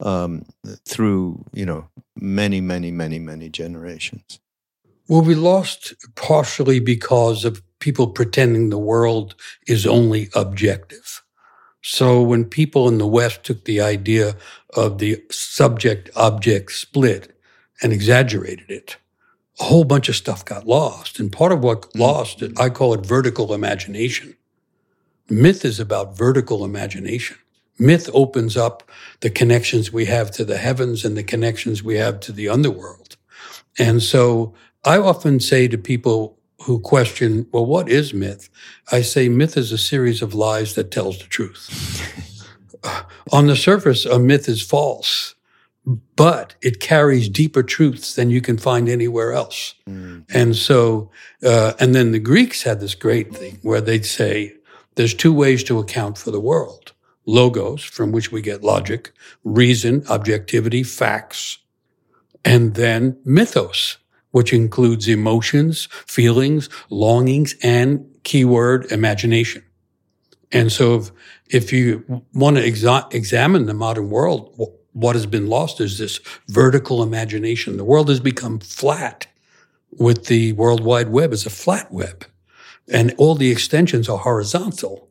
um, 0.00 0.44
through 0.86 1.44
you 1.52 1.66
know 1.66 1.88
many 2.16 2.60
many 2.60 2.90
many 2.90 3.18
many 3.18 3.48
generations. 3.48 4.40
Well, 5.08 5.22
we 5.22 5.34
lost 5.34 5.94
partially 6.14 6.78
because 6.78 7.44
of 7.44 7.62
people 7.80 8.08
pretending 8.08 8.70
the 8.70 8.78
world 8.78 9.34
is 9.66 9.86
only 9.86 10.28
objective. 10.34 11.22
So 11.82 12.22
when 12.22 12.44
people 12.44 12.88
in 12.88 12.98
the 12.98 13.06
West 13.06 13.44
took 13.44 13.64
the 13.64 13.80
idea 13.80 14.36
of 14.74 14.98
the 14.98 15.22
subject 15.30 16.10
object 16.14 16.72
split 16.72 17.36
and 17.82 17.92
exaggerated 17.92 18.70
it, 18.70 18.96
a 19.58 19.64
whole 19.64 19.84
bunch 19.84 20.08
of 20.08 20.16
stuff 20.16 20.44
got 20.44 20.66
lost. 20.66 21.18
And 21.18 21.32
part 21.32 21.52
of 21.52 21.62
what 21.62 21.82
mm. 21.92 22.00
lost, 22.00 22.42
I 22.58 22.70
call 22.70 22.94
it 22.94 23.06
vertical 23.06 23.54
imagination. 23.54 24.36
Myth 25.28 25.64
is 25.64 25.78
about 25.78 26.16
vertical 26.16 26.64
imagination. 26.64 27.38
Myth 27.78 28.10
opens 28.12 28.56
up 28.56 28.82
the 29.20 29.30
connections 29.30 29.92
we 29.92 30.06
have 30.06 30.30
to 30.32 30.44
the 30.44 30.58
heavens 30.58 31.04
and 31.04 31.16
the 31.16 31.22
connections 31.22 31.82
we 31.82 31.96
have 31.96 32.20
to 32.20 32.32
the 32.32 32.48
underworld. 32.48 33.16
And 33.78 34.02
so 34.02 34.54
I 34.84 34.98
often 34.98 35.40
say 35.40 35.68
to 35.68 35.78
people 35.78 36.38
who 36.62 36.78
question, 36.80 37.46
well, 37.52 37.64
what 37.64 37.88
is 37.88 38.12
myth? 38.12 38.48
I 38.92 39.02
say 39.02 39.28
myth 39.28 39.56
is 39.56 39.72
a 39.72 39.78
series 39.78 40.22
of 40.22 40.34
lies 40.34 40.74
that 40.74 40.90
tells 40.90 41.18
the 41.18 41.24
truth. 41.24 42.06
On 43.32 43.46
the 43.46 43.56
surface, 43.56 44.04
a 44.04 44.18
myth 44.18 44.48
is 44.48 44.62
false, 44.62 45.34
but 46.16 46.54
it 46.60 46.80
carries 46.80 47.28
deeper 47.28 47.62
truths 47.62 48.14
than 48.14 48.30
you 48.30 48.40
can 48.40 48.58
find 48.58 48.88
anywhere 48.88 49.32
else. 49.32 49.74
Mm. 49.88 50.24
And 50.32 50.56
so, 50.56 51.10
uh, 51.42 51.72
and 51.80 51.94
then 51.94 52.12
the 52.12 52.18
Greeks 52.18 52.62
had 52.62 52.80
this 52.80 52.94
great 52.94 53.34
thing 53.34 53.58
where 53.62 53.80
they'd 53.80 54.06
say, 54.06 54.54
there's 54.96 55.14
two 55.14 55.32
ways 55.32 55.64
to 55.64 55.78
account 55.78 56.18
for 56.18 56.30
the 56.30 56.40
world. 56.40 56.92
Logos, 57.26 57.82
from 57.82 58.12
which 58.12 58.32
we 58.32 58.42
get 58.42 58.62
logic, 58.62 59.12
reason, 59.44 60.04
objectivity, 60.08 60.82
facts, 60.82 61.58
and 62.44 62.74
then 62.74 63.18
mythos, 63.24 63.98
which 64.30 64.52
includes 64.52 65.08
emotions, 65.08 65.88
feelings, 66.06 66.68
longings, 66.88 67.54
and 67.62 68.06
keyword 68.22 68.90
imagination. 68.92 69.62
And 70.52 70.70
so 70.72 70.96
if, 70.96 71.10
if 71.48 71.72
you 71.72 72.22
want 72.34 72.56
to 72.56 72.62
exa- 72.62 73.12
examine 73.14 73.66
the 73.66 73.74
modern 73.74 74.10
world, 74.10 74.54
what 74.92 75.14
has 75.14 75.26
been 75.26 75.46
lost 75.46 75.80
is 75.80 75.98
this 75.98 76.20
vertical 76.48 77.02
imagination. 77.02 77.76
The 77.76 77.84
world 77.84 78.08
has 78.08 78.20
become 78.20 78.58
flat 78.58 79.26
with 79.92 80.26
the 80.26 80.52
World 80.52 80.82
Wide 80.82 81.08
Web 81.08 81.32
as 81.32 81.46
a 81.46 81.50
flat 81.50 81.92
web 81.92 82.24
and 82.90 83.14
all 83.16 83.34
the 83.34 83.50
extensions 83.50 84.08
are 84.08 84.18
horizontal. 84.18 85.08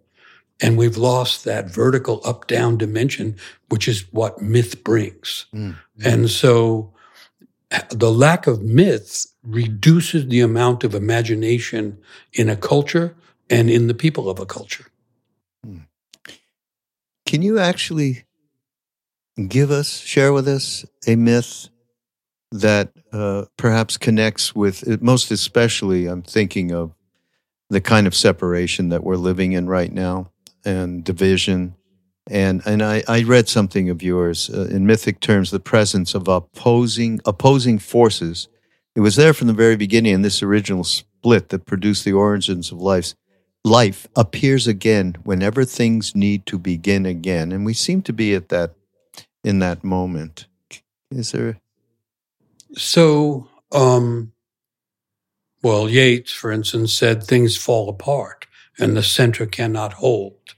And 0.61 0.77
we've 0.77 0.97
lost 0.97 1.45
that 1.45 1.73
vertical 1.73 2.21
up 2.25 2.47
down 2.47 2.77
dimension, 2.77 3.37
which 3.69 3.87
is 3.87 4.05
what 4.11 4.41
myth 4.41 4.83
brings. 4.83 5.45
Mm. 5.53 5.77
And 6.03 6.29
so 6.29 6.93
the 7.89 8.11
lack 8.11 8.47
of 8.47 8.61
myths 8.63 9.33
reduces 9.43 10.27
the 10.27 10.41
amount 10.41 10.83
of 10.83 10.95
imagination 10.95 11.99
in 12.33 12.49
a 12.49 12.55
culture 12.55 13.15
and 13.49 13.69
in 13.69 13.87
the 13.87 13.93
people 13.93 14.29
of 14.29 14.39
a 14.39 14.45
culture. 14.45 14.85
Hmm. 15.63 15.79
Can 17.25 17.41
you 17.41 17.59
actually 17.59 18.25
give 19.47 19.71
us, 19.71 19.99
share 19.99 20.33
with 20.33 20.47
us 20.47 20.85
a 21.07 21.15
myth 21.15 21.69
that 22.51 22.91
uh, 23.13 23.45
perhaps 23.57 23.97
connects 23.97 24.55
with, 24.55 25.01
most 25.01 25.29
especially, 25.31 26.07
I'm 26.07 26.23
thinking 26.23 26.71
of 26.71 26.95
the 27.69 27.81
kind 27.81 28.07
of 28.07 28.15
separation 28.15 28.89
that 28.89 29.03
we're 29.03 29.15
living 29.15 29.51
in 29.51 29.67
right 29.67 29.91
now 29.91 30.31
and 30.65 31.03
division 31.03 31.75
and 32.29 32.61
and 32.65 32.81
I, 32.81 33.03
I 33.07 33.23
read 33.23 33.49
something 33.49 33.89
of 33.89 34.01
yours 34.01 34.49
uh, 34.49 34.67
in 34.69 34.85
mythic 34.85 35.19
terms, 35.19 35.51
the 35.51 35.59
presence 35.59 36.13
of 36.13 36.27
opposing 36.27 37.19
opposing 37.25 37.79
forces. 37.79 38.47
It 38.95 39.01
was 39.01 39.15
there 39.15 39.33
from 39.33 39.47
the 39.47 39.53
very 39.53 39.75
beginning, 39.75 40.13
and 40.13 40.25
this 40.25 40.43
original 40.43 40.83
split 40.83 41.49
that 41.49 41.65
produced 41.65 42.05
the 42.05 42.13
origins 42.13 42.71
of 42.71 42.79
life. 42.79 43.13
Life 43.65 44.07
appears 44.15 44.67
again 44.67 45.17
whenever 45.23 45.65
things 45.65 46.15
need 46.15 46.45
to 46.45 46.57
begin 46.57 47.05
again, 47.05 47.51
and 47.51 47.65
we 47.65 47.73
seem 47.73 48.01
to 48.03 48.13
be 48.13 48.33
at 48.33 48.49
that 48.49 48.73
in 49.43 49.59
that 49.59 49.83
moment. 49.83 50.47
Is 51.11 51.31
there? 51.31 51.59
So, 52.73 53.49
um, 53.71 54.31
well, 55.63 55.89
Yeats, 55.89 56.31
for 56.31 56.51
instance, 56.51 56.93
said 56.93 57.23
things 57.23 57.57
fall 57.57 57.89
apart 57.89 58.45
and 58.79 58.95
the 58.95 59.03
center 59.03 59.45
cannot 59.45 59.93
hold 59.93 60.55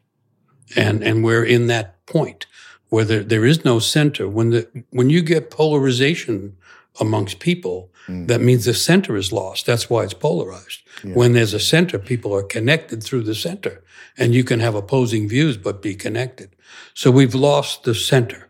and 0.75 1.03
and 1.03 1.23
we're 1.23 1.45
in 1.45 1.67
that 1.67 2.05
point 2.05 2.45
where 2.89 3.05
there, 3.05 3.23
there 3.23 3.45
is 3.45 3.63
no 3.63 3.79
center. 3.79 4.27
When 4.27 4.49
the 4.51 4.67
when 4.91 5.09
you 5.09 5.21
get 5.21 5.49
polarization 5.49 6.57
amongst 6.99 7.39
people, 7.39 7.89
mm. 8.07 8.27
that 8.27 8.41
means 8.41 8.65
the 8.65 8.73
center 8.73 9.15
is 9.15 9.31
lost. 9.31 9.65
That's 9.65 9.89
why 9.89 10.03
it's 10.03 10.13
polarized. 10.13 10.81
Yeah. 11.03 11.13
When 11.13 11.33
there's 11.33 11.53
a 11.53 11.59
center, 11.59 11.97
people 11.97 12.35
are 12.35 12.43
connected 12.43 13.01
through 13.01 13.23
the 13.23 13.35
center, 13.35 13.83
and 14.17 14.35
you 14.35 14.43
can 14.43 14.59
have 14.59 14.75
opposing 14.75 15.29
views 15.29 15.57
but 15.57 15.81
be 15.81 15.95
connected. 15.95 16.55
So 16.93 17.11
we've 17.11 17.35
lost 17.35 17.83
the 17.83 17.95
center, 17.95 18.49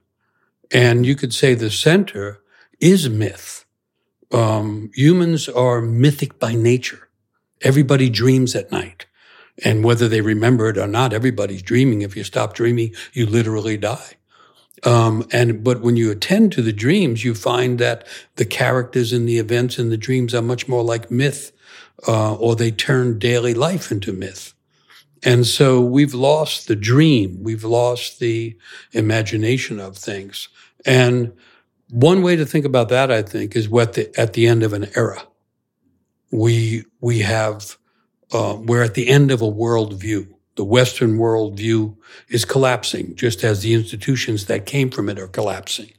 and 0.71 1.05
you 1.05 1.15
could 1.15 1.33
say 1.33 1.53
the 1.53 1.69
center 1.69 2.41
is 2.79 3.09
myth. 3.09 3.65
Um, 4.31 4.91
humans 4.95 5.47
are 5.49 5.81
mythic 5.81 6.39
by 6.39 6.55
nature. 6.55 7.09
Everybody 7.61 8.09
dreams 8.09 8.55
at 8.55 8.71
night. 8.71 9.05
And 9.63 9.83
whether 9.83 10.07
they 10.07 10.21
remember 10.21 10.69
it 10.69 10.77
or 10.77 10.87
not, 10.87 11.13
everybody's 11.13 11.61
dreaming. 11.61 12.01
If 12.01 12.15
you 12.15 12.23
stop 12.23 12.53
dreaming, 12.53 12.95
you 13.13 13.25
literally 13.25 13.77
die. 13.77 14.17
Um, 14.83 15.27
and 15.31 15.63
but 15.63 15.81
when 15.81 15.95
you 15.95 16.09
attend 16.09 16.51
to 16.53 16.61
the 16.61 16.73
dreams, 16.73 17.23
you 17.23 17.35
find 17.35 17.77
that 17.79 18.07
the 18.35 18.45
characters 18.45 19.13
and 19.13 19.27
the 19.27 19.37
events 19.37 19.77
in 19.77 19.89
the 19.89 19.97
dreams 19.97 20.33
are 20.33 20.41
much 20.41 20.67
more 20.67 20.83
like 20.83 21.11
myth, 21.11 21.51
uh, 22.07 22.35
or 22.35 22.55
they 22.55 22.71
turn 22.71 23.19
daily 23.19 23.53
life 23.53 23.91
into 23.91 24.11
myth. 24.11 24.53
And 25.23 25.45
so 25.45 25.81
we've 25.81 26.15
lost 26.15 26.67
the 26.67 26.75
dream, 26.75 27.43
we've 27.43 27.63
lost 27.63 28.19
the 28.19 28.57
imagination 28.91 29.79
of 29.79 29.97
things. 29.97 30.47
And 30.83 31.33
one 31.89 32.23
way 32.23 32.35
to 32.35 32.45
think 32.45 32.65
about 32.65 32.89
that, 32.89 33.11
I 33.11 33.21
think, 33.21 33.55
is 33.55 33.69
what 33.69 33.93
the, 33.93 34.19
at 34.19 34.33
the 34.33 34.47
end 34.47 34.63
of 34.63 34.73
an 34.73 34.87
era, 34.95 35.21
we 36.31 36.85
we 37.01 37.19
have 37.19 37.77
uh, 38.31 38.57
we're 38.59 38.83
at 38.83 38.93
the 38.93 39.09
end 39.09 39.31
of 39.31 39.41
a 39.41 39.51
worldview. 39.51 40.33
The 40.55 40.63
Western 40.65 41.17
worldview 41.17 41.95
is 42.29 42.45
collapsing, 42.45 43.15
just 43.15 43.43
as 43.43 43.61
the 43.61 43.73
institutions 43.73 44.45
that 44.45 44.65
came 44.65 44.89
from 44.89 45.09
it 45.09 45.19
are 45.19 45.27
collapsing. 45.27 45.91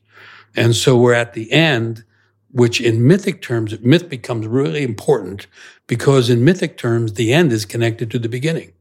And 0.54 0.76
so 0.76 0.96
we're 0.96 1.14
at 1.14 1.32
the 1.32 1.50
end, 1.52 2.04
which 2.50 2.80
in 2.80 3.06
mythic 3.06 3.40
terms, 3.40 3.78
myth 3.80 4.08
becomes 4.08 4.46
really 4.46 4.82
important 4.82 5.46
because 5.86 6.28
in 6.28 6.44
mythic 6.44 6.76
terms, 6.76 7.14
the 7.14 7.32
end 7.32 7.52
is 7.52 7.64
connected 7.64 8.10
to 8.10 8.18
the 8.18 8.28
beginning. 8.28 8.72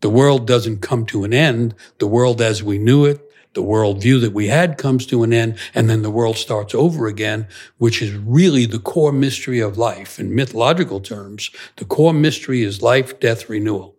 The 0.00 0.10
world 0.10 0.46
doesn't 0.46 0.80
come 0.80 1.06
to 1.06 1.24
an 1.24 1.32
end. 1.32 1.74
The 1.98 2.06
world 2.06 2.40
as 2.40 2.62
we 2.62 2.78
knew 2.78 3.04
it 3.04 3.29
the 3.54 3.62
worldview 3.62 4.20
that 4.20 4.32
we 4.32 4.48
had 4.48 4.78
comes 4.78 5.06
to 5.06 5.22
an 5.22 5.32
end, 5.32 5.58
and 5.74 5.90
then 5.90 6.02
the 6.02 6.10
world 6.10 6.36
starts 6.36 6.74
over 6.74 7.06
again, 7.06 7.48
which 7.78 8.00
is 8.00 8.14
really 8.14 8.66
the 8.66 8.78
core 8.78 9.12
mystery 9.12 9.60
of 9.60 9.78
life. 9.78 10.18
In 10.18 10.34
mythological 10.34 11.00
terms, 11.00 11.50
the 11.76 11.84
core 11.84 12.14
mystery 12.14 12.62
is 12.62 12.82
life, 12.82 13.18
death, 13.20 13.48
renewal. 13.48 13.96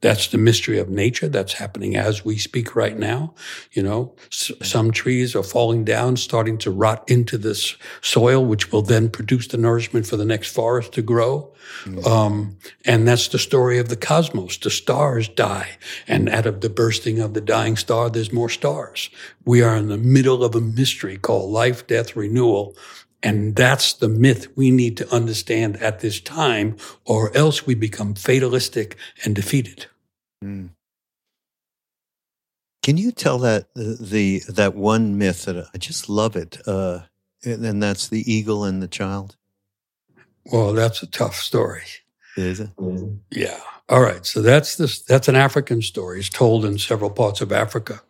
That's 0.00 0.28
the 0.28 0.38
mystery 0.38 0.78
of 0.78 0.88
nature 0.88 1.28
that's 1.28 1.54
happening 1.54 1.94
as 1.94 2.24
we 2.24 2.38
speak 2.38 2.74
right 2.74 2.98
now. 2.98 3.34
You 3.72 3.82
know, 3.82 4.14
s- 4.32 4.52
some 4.62 4.92
trees 4.92 5.36
are 5.36 5.42
falling 5.42 5.84
down, 5.84 6.16
starting 6.16 6.56
to 6.58 6.70
rot 6.70 7.04
into 7.08 7.36
this 7.36 7.76
soil, 8.00 8.44
which 8.44 8.72
will 8.72 8.82
then 8.82 9.10
produce 9.10 9.48
the 9.48 9.58
nourishment 9.58 10.06
for 10.06 10.16
the 10.16 10.24
next 10.24 10.54
forest 10.54 10.92
to 10.94 11.02
grow. 11.02 11.52
Mm-hmm. 11.84 12.06
Um, 12.06 12.56
and 12.84 13.06
that's 13.06 13.28
the 13.28 13.38
story 13.38 13.78
of 13.78 13.88
the 13.88 13.96
cosmos. 13.96 14.56
The 14.56 14.70
stars 14.70 15.28
die. 15.28 15.76
And 16.08 16.28
out 16.28 16.46
of 16.46 16.62
the 16.62 16.70
bursting 16.70 17.20
of 17.20 17.34
the 17.34 17.40
dying 17.40 17.76
star, 17.76 18.08
there's 18.08 18.32
more 18.32 18.48
stars. 18.48 19.10
We 19.44 19.62
are 19.62 19.76
in 19.76 19.88
the 19.88 19.98
middle 19.98 20.42
of 20.42 20.54
a 20.54 20.60
mystery 20.60 21.18
called 21.18 21.50
life, 21.50 21.86
death, 21.86 22.16
renewal. 22.16 22.74
And 23.22 23.54
that's 23.54 23.92
the 23.92 24.08
myth 24.08 24.48
we 24.56 24.70
need 24.70 24.96
to 24.96 25.14
understand 25.14 25.76
at 25.76 26.00
this 26.00 26.20
time, 26.20 26.76
or 27.04 27.36
else 27.36 27.66
we 27.66 27.74
become 27.74 28.14
fatalistic 28.14 28.96
and 29.24 29.36
defeated. 29.36 29.86
Mm. 30.42 30.70
Can 32.82 32.96
you 32.96 33.12
tell 33.12 33.38
that 33.40 33.68
the 33.74 34.42
that 34.48 34.74
one 34.74 35.18
myth 35.18 35.44
that 35.44 35.68
I 35.74 35.78
just 35.78 36.08
love 36.08 36.34
it, 36.34 36.56
uh, 36.66 37.00
and 37.44 37.82
that's 37.82 38.08
the 38.08 38.32
eagle 38.32 38.64
and 38.64 38.82
the 38.82 38.88
child? 38.88 39.36
Well, 40.50 40.72
that's 40.72 41.02
a 41.02 41.06
tough 41.06 41.36
story. 41.36 41.82
Is 42.36 42.60
it? 42.60 42.70
Yeah. 43.30 43.60
All 43.90 44.00
right. 44.00 44.24
So 44.24 44.40
that's 44.40 44.76
this. 44.76 45.02
That's 45.02 45.28
an 45.28 45.36
African 45.36 45.82
story. 45.82 46.20
It's 46.20 46.30
told 46.30 46.64
in 46.64 46.78
several 46.78 47.10
parts 47.10 47.42
of 47.42 47.52
Africa, 47.52 48.00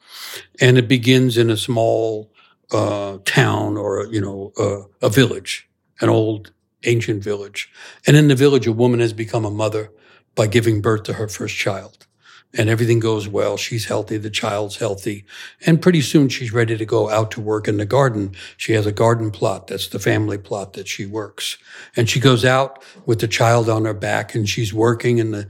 and 0.60 0.78
it 0.78 0.86
begins 0.86 1.36
in 1.36 1.50
a 1.50 1.56
small 1.56 2.29
uh, 2.72 3.18
town 3.24 3.76
or 3.76 4.06
you 4.06 4.20
know 4.20 4.52
uh, 4.58 5.06
a 5.06 5.10
village, 5.10 5.68
an 6.00 6.08
old 6.08 6.52
ancient 6.84 7.22
village, 7.22 7.70
and 8.06 8.16
in 8.16 8.28
the 8.28 8.34
village, 8.34 8.66
a 8.66 8.72
woman 8.72 9.00
has 9.00 9.12
become 9.12 9.44
a 9.44 9.50
mother 9.50 9.90
by 10.34 10.46
giving 10.46 10.80
birth 10.80 11.02
to 11.04 11.14
her 11.14 11.28
first 11.28 11.56
child 11.56 12.06
and 12.52 12.68
everything 12.68 12.98
goes 12.98 13.28
well. 13.28 13.56
She's 13.56 13.84
healthy. 13.86 14.16
The 14.16 14.30
child's 14.30 14.76
healthy. 14.76 15.24
And 15.64 15.80
pretty 15.80 16.00
soon 16.00 16.28
she's 16.28 16.52
ready 16.52 16.76
to 16.76 16.84
go 16.84 17.08
out 17.08 17.30
to 17.32 17.40
work 17.40 17.68
in 17.68 17.76
the 17.76 17.86
garden. 17.86 18.34
She 18.56 18.72
has 18.72 18.86
a 18.86 18.92
garden 18.92 19.30
plot. 19.30 19.68
That's 19.68 19.88
the 19.88 19.98
family 19.98 20.38
plot 20.38 20.72
that 20.72 20.88
she 20.88 21.06
works. 21.06 21.58
And 21.96 22.08
she 22.08 22.18
goes 22.18 22.44
out 22.44 22.82
with 23.06 23.20
the 23.20 23.28
child 23.28 23.68
on 23.68 23.84
her 23.84 23.94
back 23.94 24.34
and 24.34 24.48
she's 24.48 24.74
working 24.74 25.20
and 25.20 25.32
the 25.32 25.46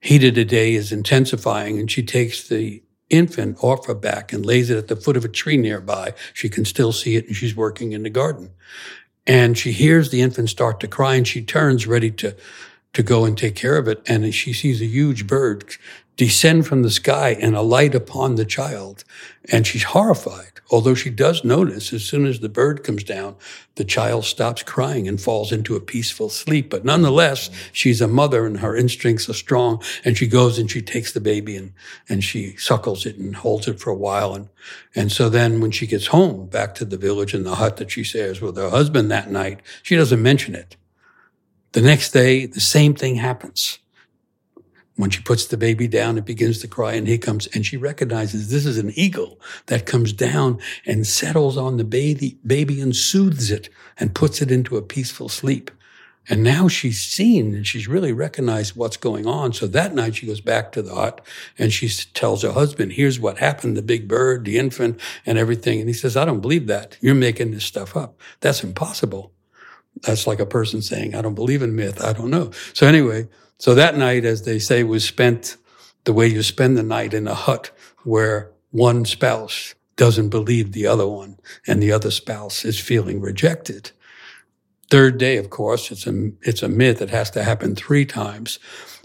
heat 0.00 0.24
of 0.24 0.34
the 0.34 0.44
day 0.44 0.74
is 0.74 0.92
intensifying 0.92 1.78
and 1.78 1.90
she 1.90 2.02
takes 2.02 2.48
the 2.48 2.82
infant 3.10 3.62
off 3.62 3.86
her 3.86 3.94
back 3.94 4.32
and 4.32 4.44
lays 4.44 4.70
it 4.70 4.76
at 4.76 4.88
the 4.88 4.96
foot 4.96 5.16
of 5.16 5.24
a 5.24 5.28
tree 5.28 5.56
nearby. 5.56 6.14
She 6.34 6.48
can 6.48 6.64
still 6.64 6.92
see 6.92 7.16
it 7.16 7.26
and 7.26 7.36
she's 7.36 7.56
working 7.56 7.92
in 7.92 8.02
the 8.02 8.10
garden. 8.10 8.50
And 9.26 9.58
she 9.58 9.72
hears 9.72 10.10
the 10.10 10.22
infant 10.22 10.50
start 10.50 10.80
to 10.80 10.88
cry 10.88 11.14
and 11.14 11.26
she 11.26 11.42
turns 11.42 11.86
ready 11.86 12.10
to 12.12 12.36
to 12.94 13.02
go 13.02 13.26
and 13.26 13.36
take 13.36 13.54
care 13.54 13.76
of 13.76 13.86
it. 13.86 14.02
And 14.06 14.34
she 14.34 14.52
sees 14.52 14.80
a 14.80 14.86
huge 14.86 15.26
bird 15.26 15.76
descend 16.18 16.66
from 16.66 16.82
the 16.82 16.90
sky 16.90 17.30
and 17.40 17.54
alight 17.54 17.94
upon 17.94 18.34
the 18.34 18.44
child. 18.44 19.04
And 19.50 19.64
she's 19.64 19.84
horrified, 19.84 20.60
although 20.68 20.96
she 20.96 21.10
does 21.10 21.44
notice 21.44 21.92
as 21.92 22.04
soon 22.04 22.26
as 22.26 22.40
the 22.40 22.48
bird 22.48 22.82
comes 22.82 23.04
down, 23.04 23.36
the 23.76 23.84
child 23.84 24.24
stops 24.24 24.64
crying 24.64 25.06
and 25.06 25.20
falls 25.20 25.52
into 25.52 25.76
a 25.76 25.80
peaceful 25.80 26.28
sleep. 26.28 26.70
But 26.70 26.84
nonetheless, 26.84 27.50
she's 27.72 28.00
a 28.00 28.08
mother 28.08 28.44
and 28.44 28.58
her 28.58 28.76
instincts 28.76 29.28
are 29.30 29.34
strong. 29.34 29.80
And 30.04 30.18
she 30.18 30.26
goes 30.26 30.58
and 30.58 30.68
she 30.68 30.82
takes 30.82 31.12
the 31.12 31.20
baby 31.20 31.56
and, 31.56 31.72
and 32.08 32.22
she 32.22 32.56
suckles 32.56 33.06
it 33.06 33.16
and 33.16 33.36
holds 33.36 33.68
it 33.68 33.78
for 33.78 33.90
a 33.90 33.96
while. 33.96 34.34
And, 34.34 34.48
and 34.96 35.12
so 35.12 35.28
then 35.28 35.60
when 35.60 35.70
she 35.70 35.86
gets 35.86 36.08
home 36.08 36.48
back 36.48 36.74
to 36.74 36.84
the 36.84 36.98
village 36.98 37.32
and 37.32 37.46
the 37.46 37.54
hut 37.54 37.76
that 37.76 37.92
she 37.92 38.02
shares 38.02 38.40
with 38.40 38.56
her 38.56 38.70
husband 38.70 39.08
that 39.12 39.30
night, 39.30 39.60
she 39.84 39.94
doesn't 39.94 40.20
mention 40.20 40.56
it. 40.56 40.76
The 41.72 41.80
next 41.80 42.10
day, 42.10 42.46
the 42.46 42.60
same 42.60 42.94
thing 42.94 43.14
happens. 43.14 43.78
When 44.98 45.10
she 45.10 45.22
puts 45.22 45.46
the 45.46 45.56
baby 45.56 45.86
down, 45.86 46.18
it 46.18 46.24
begins 46.24 46.58
to 46.58 46.66
cry 46.66 46.94
and 46.94 47.06
he 47.06 47.18
comes 47.18 47.46
and 47.54 47.64
she 47.64 47.76
recognizes 47.76 48.50
this 48.50 48.66
is 48.66 48.78
an 48.78 48.90
eagle 48.96 49.40
that 49.66 49.86
comes 49.86 50.12
down 50.12 50.58
and 50.84 51.06
settles 51.06 51.56
on 51.56 51.76
the 51.76 51.84
baby, 51.84 52.36
baby 52.44 52.80
and 52.80 52.96
soothes 52.96 53.48
it 53.48 53.68
and 53.96 54.12
puts 54.12 54.42
it 54.42 54.50
into 54.50 54.76
a 54.76 54.82
peaceful 54.82 55.28
sleep. 55.28 55.70
And 56.28 56.42
now 56.42 56.66
she's 56.66 56.98
seen 57.00 57.54
and 57.54 57.64
she's 57.64 57.86
really 57.86 58.12
recognized 58.12 58.74
what's 58.74 58.96
going 58.96 59.24
on. 59.24 59.52
So 59.52 59.68
that 59.68 59.94
night 59.94 60.16
she 60.16 60.26
goes 60.26 60.40
back 60.40 60.72
to 60.72 60.82
the 60.82 60.96
hut 60.96 61.24
and 61.56 61.72
she 61.72 61.88
tells 62.12 62.42
her 62.42 62.50
husband, 62.50 62.94
here's 62.94 63.20
what 63.20 63.38
happened, 63.38 63.76
the 63.76 63.82
big 63.82 64.08
bird, 64.08 64.44
the 64.46 64.58
infant 64.58 64.98
and 65.24 65.38
everything. 65.38 65.78
And 65.78 65.88
he 65.88 65.94
says, 65.94 66.16
I 66.16 66.24
don't 66.24 66.40
believe 66.40 66.66
that. 66.66 66.98
You're 67.00 67.14
making 67.14 67.52
this 67.52 67.64
stuff 67.64 67.96
up. 67.96 68.18
That's 68.40 68.64
impossible. 68.64 69.32
That's 70.02 70.26
like 70.26 70.40
a 70.40 70.46
person 70.46 70.82
saying, 70.82 71.14
I 71.14 71.22
don't 71.22 71.36
believe 71.36 71.62
in 71.62 71.76
myth. 71.76 72.02
I 72.02 72.12
don't 72.12 72.30
know. 72.30 72.50
So 72.72 72.88
anyway, 72.88 73.28
so 73.58 73.74
that 73.74 73.96
night, 73.96 74.24
as 74.24 74.42
they 74.42 74.58
say, 74.58 74.84
was 74.84 75.04
spent 75.04 75.56
the 76.04 76.12
way 76.12 76.26
you 76.26 76.42
spend 76.42 76.76
the 76.76 76.82
night 76.82 77.12
in 77.12 77.26
a 77.26 77.34
hut 77.34 77.70
where 78.04 78.50
one 78.70 79.04
spouse 79.04 79.74
doesn't 79.96 80.28
believe 80.28 80.72
the 80.72 80.86
other 80.86 81.06
one 81.06 81.38
and 81.66 81.82
the 81.82 81.92
other 81.92 82.10
spouse 82.10 82.64
is 82.64 82.78
feeling 82.78 83.20
rejected. 83.20 83.90
Third 84.90 85.18
day, 85.18 85.36
of 85.36 85.50
course, 85.50 85.90
it's 85.90 86.06
a, 86.06 86.30
it's 86.42 86.62
a 86.62 86.68
myth. 86.68 87.02
It 87.02 87.10
has 87.10 87.30
to 87.32 87.42
happen 87.42 87.74
three 87.74 88.06
times. 88.06 88.58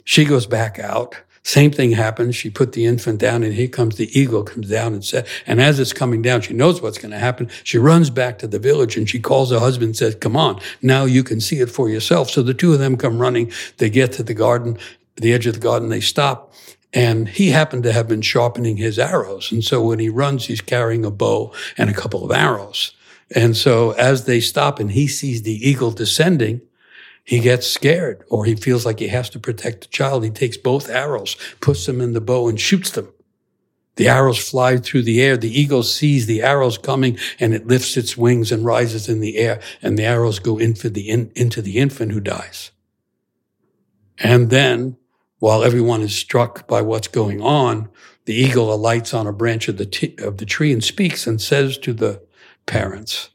She 0.06 0.24
goes 0.24 0.46
back 0.46 0.80
out 0.80 1.16
same 1.44 1.72
thing 1.72 1.92
happens. 1.92 2.36
She 2.36 2.50
put 2.50 2.72
the 2.72 2.86
infant 2.86 3.20
down 3.20 3.44
and 3.44 3.54
here 3.54 3.68
comes 3.68 3.98
the 3.98 4.18
eagle 4.18 4.44
comes 4.44 4.70
down 4.70 4.94
and 4.94 5.04
said, 5.04 5.28
and 5.46 5.60
as 5.60 5.78
it's 5.80 5.92
coming 5.92 6.22
down, 6.22 6.42
she 6.42 6.54
knows 6.54 6.82
what's 6.82 6.98
going 6.98 7.12
to 7.12 7.20
happen. 7.20 7.50
She 7.64 7.78
runs 7.78 8.10
back 8.10 8.40
to 8.40 8.48
the 8.48 8.60
village 8.60 8.96
and 8.96 9.10
she 9.10 9.20
calls 9.20 9.52
her 9.52 9.60
husband 9.60 9.90
and 9.90 9.98
says, 9.98 10.16
come 10.16 10.38
on, 10.38 10.62
now 10.82 11.04
you 11.04 11.24
can 11.24 11.42
see 11.42 11.60
it 11.60 11.70
for 11.70 11.90
yourself. 11.90 12.30
So 12.30 12.44
the 12.44 12.54
two 12.54 12.72
of 12.72 12.80
them 12.80 12.96
come 12.96 13.20
running. 13.20 13.52
They 13.78 13.90
get 13.90 14.14
to 14.14 14.24
the 14.24 14.34
garden, 14.34 14.78
the 15.18 15.34
edge 15.34 15.46
of 15.46 15.56
the 15.56 15.60
garden. 15.60 15.90
They 15.90 16.00
stop 16.00 16.54
and 16.94 17.28
he 17.28 17.50
happened 17.50 17.84
to 17.84 17.92
have 17.92 18.08
been 18.08 18.22
sharpening 18.22 18.78
his 18.78 18.98
arrows. 18.98 19.52
And 19.52 19.64
so 19.64 19.84
when 19.84 20.00
he 20.00 20.10
runs, 20.10 20.46
he's 20.46 20.62
carrying 20.62 21.04
a 21.04 21.12
bow 21.12 21.54
and 21.78 21.90
a 21.90 21.94
couple 21.94 22.24
of 22.24 22.32
arrows. 22.32 22.94
And 23.36 23.58
so 23.58 23.92
as 23.92 24.26
they 24.26 24.40
stop 24.40 24.80
and 24.80 24.92
he 24.92 25.08
sees 25.08 25.42
the 25.42 25.68
eagle 25.68 25.92
descending, 25.92 26.62
he 27.24 27.40
gets 27.40 27.68
scared 27.68 28.24
or 28.30 28.46
he 28.46 28.56
feels 28.56 28.86
like 28.86 29.00
he 29.00 29.08
has 29.08 29.30
to 29.32 29.40
protect 29.40 29.82
the 29.82 29.88
child. 29.88 30.24
He 30.24 30.30
takes 30.30 30.58
both 30.58 30.90
arrows, 30.90 31.38
puts 31.62 31.86
them 31.86 32.02
in 32.02 32.14
the 32.14 32.22
bow 32.22 32.50
and 32.50 32.60
shoots 32.60 32.92
them. 32.92 33.12
The 33.96 34.10
arrows 34.10 34.50
fly 34.50 34.78
through 34.78 35.04
the 35.04 35.22
air. 35.22 35.38
The 35.38 35.60
eagle 35.60 35.84
sees 35.84 36.26
the 36.26 36.42
arrows 36.42 36.78
coming 36.78 37.18
and 37.40 37.54
it 37.54 37.68
lifts 37.68 37.96
its 37.96 38.18
wings 38.18 38.52
and 38.52 38.66
rises 38.66 39.08
in 39.08 39.22
the 39.22 39.38
air 39.38 39.62
and 39.82 39.98
the 39.98 40.04
arrows 40.04 40.40
go 40.40 40.58
into 40.58 40.90
the, 40.90 41.10
in, 41.10 41.32
into 41.36 41.62
the 41.62 41.78
infant 41.78 42.12
who 42.12 42.20
dies. 42.20 42.72
And 44.20 44.50
then 44.50 44.98
while 45.40 45.64
everyone 45.64 46.02
is 46.02 46.16
struck 46.16 46.68
by 46.68 46.82
what's 46.82 47.08
going 47.08 47.42
on, 47.42 47.90
the 48.26 48.34
eagle 48.34 48.74
alights 48.74 49.14
on 49.14 49.28
a 49.28 49.34
branch 49.34 49.68
of 49.68 49.78
the, 49.78 49.86
t- 49.86 50.16
of 50.20 50.38
the 50.38 50.46
tree 50.46 50.74
and 50.74 50.84
speaks 50.84 51.28
and 51.28 51.42
says 51.42 51.78
to 51.80 51.94
the 51.94 52.22
parents, 52.66 53.30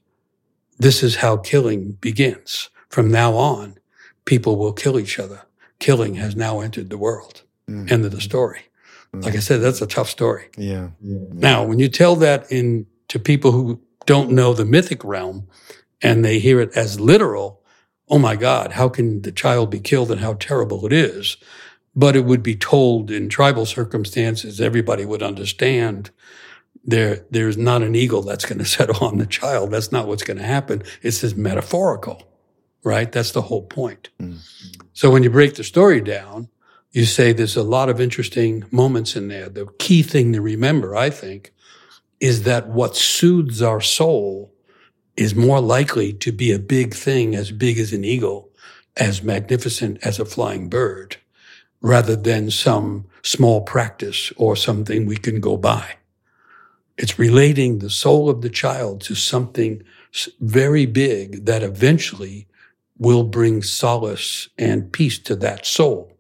this 0.79 1.03
is 1.03 1.16
how 1.16 1.37
killing 1.37 1.92
begins. 1.92 2.70
From 2.88 3.11
now 3.11 3.35
on, 3.35 3.77
people 4.28 4.56
will 4.56 4.74
kill 4.74 5.00
each 5.00 5.18
other. 5.18 5.40
Killing 5.80 6.16
has 6.16 6.36
now 6.36 6.60
entered 6.60 6.90
the 6.90 6.98
world. 6.98 7.42
Mm. 7.68 7.90
End 7.90 8.04
of 8.04 8.12
the 8.12 8.20
story. 8.20 8.60
Mm. 9.14 9.24
Like 9.24 9.34
I 9.34 9.38
said, 9.38 9.62
that's 9.62 9.80
a 9.80 9.86
tough 9.86 10.10
story. 10.10 10.50
Yeah. 10.58 10.90
yeah. 11.00 11.18
Now, 11.32 11.64
when 11.64 11.78
you 11.78 11.88
tell 11.88 12.14
that 12.16 12.52
in 12.52 12.86
to 13.08 13.18
people 13.18 13.52
who 13.52 13.80
don't 14.04 14.30
know 14.30 14.52
the 14.52 14.66
mythic 14.66 15.02
realm 15.02 15.48
and 16.02 16.24
they 16.24 16.38
hear 16.38 16.60
it 16.60 16.76
as 16.76 17.00
literal, 17.00 17.62
oh 18.10 18.18
my 18.18 18.36
God, 18.36 18.72
how 18.72 18.90
can 18.90 19.22
the 19.22 19.32
child 19.32 19.70
be 19.70 19.80
killed 19.80 20.10
and 20.10 20.20
how 20.20 20.34
terrible 20.34 20.84
it 20.84 20.92
is? 20.92 21.38
But 21.96 22.14
it 22.14 22.26
would 22.26 22.42
be 22.42 22.54
told 22.54 23.10
in 23.10 23.30
tribal 23.30 23.64
circumstances, 23.64 24.60
everybody 24.60 25.06
would 25.06 25.22
understand 25.22 26.10
there, 26.84 27.24
there's 27.30 27.56
not 27.56 27.82
an 27.82 27.94
eagle 27.94 28.20
that's 28.20 28.44
going 28.44 28.58
to 28.66 28.66
settle 28.66 29.06
on 29.06 29.16
the 29.16 29.26
child. 29.26 29.70
That's 29.70 29.90
not 29.90 30.06
what's 30.06 30.22
going 30.22 30.38
to 30.38 30.44
happen. 30.44 30.82
It's 31.00 31.22
just 31.22 31.38
metaphorical 31.38 32.27
right? 32.82 33.10
That's 33.10 33.32
the 33.32 33.42
whole 33.42 33.62
point. 33.62 34.08
Mm-hmm. 34.20 34.36
So 34.92 35.10
when 35.10 35.22
you 35.22 35.30
break 35.30 35.54
the 35.54 35.64
story 35.64 36.00
down, 36.00 36.48
you 36.92 37.04
say 37.04 37.32
there's 37.32 37.56
a 37.56 37.62
lot 37.62 37.88
of 37.88 38.00
interesting 38.00 38.64
moments 38.70 39.14
in 39.14 39.28
there. 39.28 39.48
The 39.48 39.66
key 39.78 40.02
thing 40.02 40.32
to 40.32 40.40
remember, 40.40 40.96
I 40.96 41.10
think, 41.10 41.52
is 42.20 42.42
that 42.42 42.68
what 42.68 42.96
soothes 42.96 43.62
our 43.62 43.80
soul 43.80 44.52
is 45.16 45.34
more 45.34 45.60
likely 45.60 46.12
to 46.12 46.32
be 46.32 46.52
a 46.52 46.58
big 46.58 46.94
thing, 46.94 47.34
as 47.34 47.50
big 47.50 47.78
as 47.78 47.92
an 47.92 48.04
eagle, 48.04 48.50
as 48.96 49.22
magnificent 49.22 49.98
as 50.02 50.18
a 50.18 50.24
flying 50.24 50.68
bird, 50.68 51.16
rather 51.80 52.16
than 52.16 52.50
some 52.50 53.06
small 53.22 53.60
practice 53.60 54.32
or 54.36 54.56
something 54.56 55.06
we 55.06 55.16
can 55.16 55.40
go 55.40 55.56
by. 55.56 55.96
It's 56.96 57.18
relating 57.18 57.78
the 57.78 57.90
soul 57.90 58.28
of 58.28 58.42
the 58.42 58.50
child 58.50 59.00
to 59.02 59.14
something 59.14 59.82
very 60.40 60.86
big 60.86 61.44
that 61.44 61.62
eventually 61.62 62.48
will 62.98 63.24
bring 63.24 63.62
solace 63.62 64.48
and 64.58 64.92
peace 64.92 65.18
to 65.20 65.37
that 65.37 65.64
soul. 65.64 66.12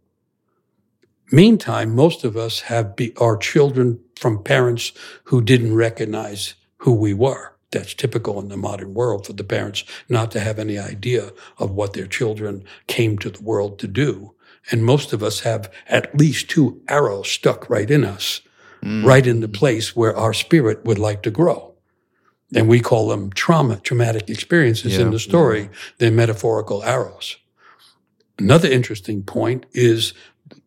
Meantime, 1.30 1.94
most 1.94 2.24
of 2.24 2.36
us 2.36 2.60
have 2.60 2.96
be, 2.96 3.14
our 3.16 3.36
children 3.36 4.00
from 4.16 4.42
parents 4.42 4.92
who 5.24 5.42
didn't 5.42 5.74
recognize 5.74 6.54
who 6.78 6.94
we 6.94 7.12
were. 7.12 7.54
That's 7.70 7.92
typical 7.92 8.40
in 8.40 8.48
the 8.48 8.56
modern 8.56 8.94
world 8.94 9.26
for 9.26 9.34
the 9.34 9.44
parents 9.44 9.84
not 10.08 10.30
to 10.30 10.40
have 10.40 10.58
any 10.58 10.78
idea 10.78 11.32
of 11.58 11.72
what 11.72 11.92
their 11.92 12.06
children 12.06 12.64
came 12.86 13.18
to 13.18 13.28
the 13.28 13.42
world 13.42 13.78
to 13.80 13.88
do. 13.88 14.34
And 14.70 14.84
most 14.84 15.12
of 15.12 15.22
us 15.22 15.40
have 15.40 15.70
at 15.86 16.16
least 16.16 16.48
two 16.48 16.80
arrows 16.88 17.28
stuck 17.28 17.68
right 17.68 17.90
in 17.90 18.04
us, 18.04 18.40
mm. 18.82 19.04
right 19.04 19.26
in 19.26 19.40
the 19.40 19.48
place 19.48 19.94
where 19.94 20.16
our 20.16 20.32
spirit 20.32 20.84
would 20.84 20.98
like 20.98 21.22
to 21.24 21.30
grow 21.30 21.67
and 22.54 22.68
we 22.68 22.80
call 22.80 23.08
them 23.08 23.30
trauma, 23.30 23.76
traumatic 23.76 24.30
experiences 24.30 24.96
yeah, 24.96 25.02
in 25.02 25.10
the 25.10 25.18
story. 25.18 25.62
Yeah. 25.62 25.68
They're 25.98 26.10
metaphorical 26.10 26.82
arrows. 26.82 27.36
Another 28.38 28.68
interesting 28.68 29.22
point 29.22 29.66
is 29.72 30.14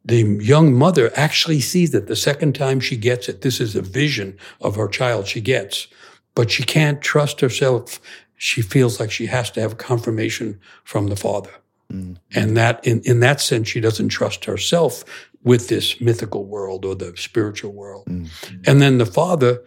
the 0.06 0.22
young 0.42 0.74
mother 0.74 1.12
actually 1.16 1.62
sees 1.62 1.94
it 1.96 2.08
the 2.08 2.16
second 2.16 2.54
time 2.54 2.80
she 2.80 2.98
gets 2.98 3.30
it. 3.30 3.42
This 3.42 3.60
is 3.60 3.76
a 3.76 3.82
vision 3.82 4.38
of 4.60 4.76
her 4.76 4.88
child 4.88 5.28
she 5.28 5.42
gets, 5.42 5.88
but 6.36 6.52
she 6.52 6.64
can't 6.64 7.02
trust 7.02 7.42
herself. 7.42 8.00
she 8.42 8.64
feels 8.64 9.00
like 9.00 9.12
she 9.12 9.28
has 9.28 9.52
to 9.52 9.62
have 9.62 9.78
confirmation 9.78 10.60
from 10.84 11.10
the 11.10 11.16
father. 11.16 11.52
Mm. 11.94 12.18
And 12.34 12.58
that, 12.58 12.84
in, 12.88 13.02
in 13.02 13.20
that 13.20 13.40
sense, 13.40 13.68
she 13.68 13.80
doesn't 13.80 14.10
trust 14.10 14.46
herself 14.46 15.06
with 15.44 15.68
this 15.68 16.02
mythical 16.02 16.46
world 16.46 16.84
or 16.84 16.96
the 16.96 17.16
spiritual 17.16 17.72
world. 17.72 18.08
Mm. 18.08 18.30
And 18.66 18.82
then 18.82 18.98
the 18.98 19.06
father, 19.06 19.62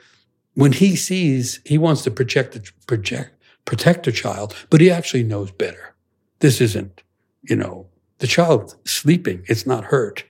when 0.55 0.73
he 0.73 0.97
sees, 0.97 1.61
he 1.64 1.79
wants 1.79 2.03
to 2.03 2.11
project 2.11 2.55
the, 2.55 2.71
project, 2.87 3.43
protect 3.64 4.05
the 4.05 4.12
child, 4.12 4.55
but 4.71 4.81
he 4.81 4.90
actually 4.90 5.25
knows 5.25 5.51
better. 5.51 5.95
This 6.40 6.61
isn't, 6.61 7.03
you 7.43 7.57
know, 7.57 7.87
the 8.19 8.27
child 8.27 8.77
sleeping, 8.85 9.45
it's 9.47 9.67
not 9.67 9.85
hurt. 9.85 10.25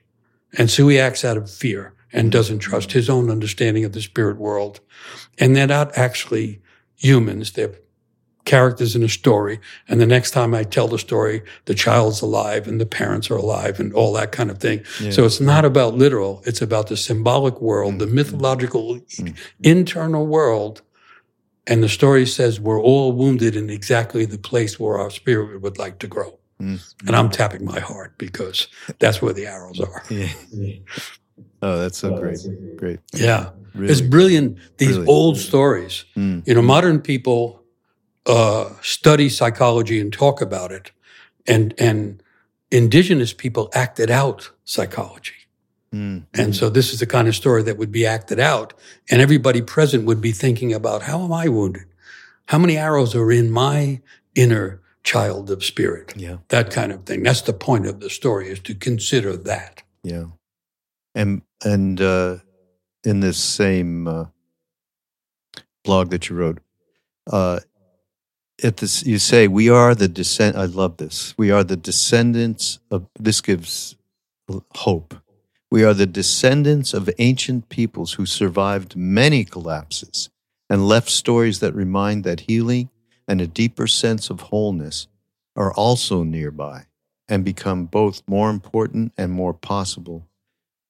And 0.57 0.69
so 0.69 0.87
he 0.87 0.99
acts 0.99 1.23
out 1.23 1.37
of 1.37 1.51
fear 1.51 1.93
and 2.11 2.31
doesn't 2.31 2.59
trust 2.59 2.93
his 2.93 3.09
own 3.09 3.29
understanding 3.29 3.83
of 3.83 3.91
the 3.91 4.01
spirit 4.01 4.37
world. 4.37 4.79
And 5.37 5.55
they're 5.55 5.67
not 5.67 5.97
actually 5.97 6.61
humans. 6.95 7.51
They're 7.51 7.75
characters 8.45 8.95
in 8.95 9.03
a 9.03 9.09
story. 9.09 9.59
And 9.87 9.99
the 9.99 10.05
next 10.05 10.31
time 10.31 10.53
I 10.53 10.63
tell 10.63 10.87
the 10.87 10.99
story, 10.99 11.43
the 11.65 11.73
child's 11.73 12.21
alive 12.21 12.67
and 12.67 12.79
the 12.79 12.85
parents 12.85 13.29
are 13.29 13.35
alive 13.35 13.79
and 13.79 13.93
all 13.93 14.13
that 14.13 14.31
kind 14.31 14.49
of 14.49 14.59
thing. 14.59 14.83
Yeah. 15.01 15.11
So 15.11 15.25
it's 15.25 15.41
not 15.41 15.65
about 15.65 15.95
literal. 15.95 16.41
It's 16.45 16.61
about 16.61 16.87
the 16.87 16.97
symbolic 16.97 17.59
world, 17.59 17.99
the 17.99 18.05
mm-hmm. 18.05 18.15
mythological 18.15 18.95
mm-hmm. 18.95 19.33
internal 19.63 20.25
world. 20.25 20.81
And 21.67 21.81
the 21.81 21.89
story 21.89 22.27
says 22.27 22.59
we're 22.59 22.81
all 22.81 23.11
wounded 23.11 23.55
in 23.55 23.71
exactly 23.71 24.25
the 24.25 24.37
place 24.37 24.79
where 24.79 24.99
our 24.99 25.09
spirit 25.09 25.61
would 25.61 25.79
like 25.79 25.97
to 25.99 26.07
grow. 26.07 26.37
Mm-hmm. 26.61 27.07
And 27.07 27.15
I'm 27.15 27.29
tapping 27.29 27.65
my 27.65 27.79
heart 27.79 28.17
because 28.17 28.67
that's 28.99 29.21
where 29.21 29.33
the 29.33 29.47
arrows 29.47 29.79
are. 29.79 30.03
Yeah. 30.09 30.77
Oh, 31.61 31.79
that's 31.79 31.97
so 31.97 32.15
great. 32.15 32.37
Great. 32.77 32.99
Yeah. 33.13 33.49
Really, 33.73 33.91
it's 33.91 34.01
brilliant. 34.01 34.59
These 34.77 34.97
really. 34.97 35.07
old 35.07 35.37
stories. 35.37 36.05
Mm. 36.15 36.47
You 36.47 36.53
know, 36.53 36.61
modern 36.61 37.01
people 37.01 37.64
uh, 38.25 38.69
study 38.81 39.29
psychology 39.29 39.99
and 39.99 40.11
talk 40.11 40.41
about 40.41 40.71
it, 40.71 40.91
and 41.47 41.73
and 41.77 42.21
indigenous 42.71 43.33
people 43.33 43.69
acted 43.73 44.09
out 44.09 44.51
psychology. 44.63 45.33
Mm. 45.93 46.25
And 46.33 46.55
so 46.55 46.69
this 46.69 46.91
is 46.91 46.99
the 46.99 47.05
kind 47.05 47.27
of 47.27 47.35
story 47.35 47.63
that 47.63 47.77
would 47.77 47.91
be 47.91 48.05
acted 48.05 48.39
out, 48.39 48.73
and 49.09 49.21
everybody 49.21 49.61
present 49.61 50.05
would 50.05 50.21
be 50.21 50.31
thinking 50.31 50.73
about 50.73 51.03
how 51.03 51.23
am 51.23 51.31
I 51.31 51.47
wounded? 51.47 51.85
How 52.47 52.57
many 52.57 52.77
arrows 52.77 53.15
are 53.15 53.31
in 53.31 53.49
my 53.49 54.01
inner 54.35 54.81
child 55.03 55.49
of 55.49 55.63
spirit? 55.63 56.13
Yeah. 56.17 56.37
That 56.49 56.71
kind 56.71 56.91
of 56.91 57.05
thing. 57.05 57.23
That's 57.23 57.41
the 57.41 57.53
point 57.53 57.87
of 57.87 57.99
the 57.99 58.09
story 58.09 58.49
is 58.49 58.59
to 58.61 58.75
consider 58.75 59.37
that. 59.37 59.83
Yeah. 60.03 60.25
And 61.13 61.43
and 61.63 62.01
uh, 62.01 62.37
in 63.03 63.21
this 63.21 63.37
same 63.37 64.07
uh, 64.07 64.25
blog 65.83 66.09
that 66.09 66.29
you 66.29 66.35
wrote, 66.35 66.59
uh, 67.31 67.59
at 68.63 68.77
this 68.77 69.05
you 69.05 69.19
say 69.19 69.47
we 69.47 69.69
are 69.69 69.95
the 69.95 70.07
descent. 70.07 70.55
I 70.55 70.65
love 70.65 70.97
this. 70.97 71.33
We 71.37 71.51
are 71.51 71.63
the 71.63 71.75
descendants 71.75 72.79
of. 72.89 73.07
This 73.19 73.41
gives 73.41 73.95
hope. 74.75 75.15
We 75.71 75.83
are 75.83 75.93
the 75.93 76.05
descendants 76.05 76.93
of 76.93 77.09
ancient 77.17 77.69
peoples 77.69 78.13
who 78.13 78.25
survived 78.25 78.95
many 78.95 79.43
collapses 79.43 80.29
and 80.69 80.87
left 80.87 81.09
stories 81.09 81.59
that 81.59 81.73
remind 81.73 82.23
that 82.23 82.41
healing 82.41 82.89
and 83.27 83.41
a 83.41 83.47
deeper 83.47 83.87
sense 83.87 84.29
of 84.29 84.39
wholeness 84.41 85.07
are 85.55 85.73
also 85.73 86.23
nearby 86.23 86.85
and 87.27 87.43
become 87.43 87.85
both 87.85 88.21
more 88.27 88.49
important 88.49 89.11
and 89.17 89.31
more 89.31 89.53
possible 89.53 90.27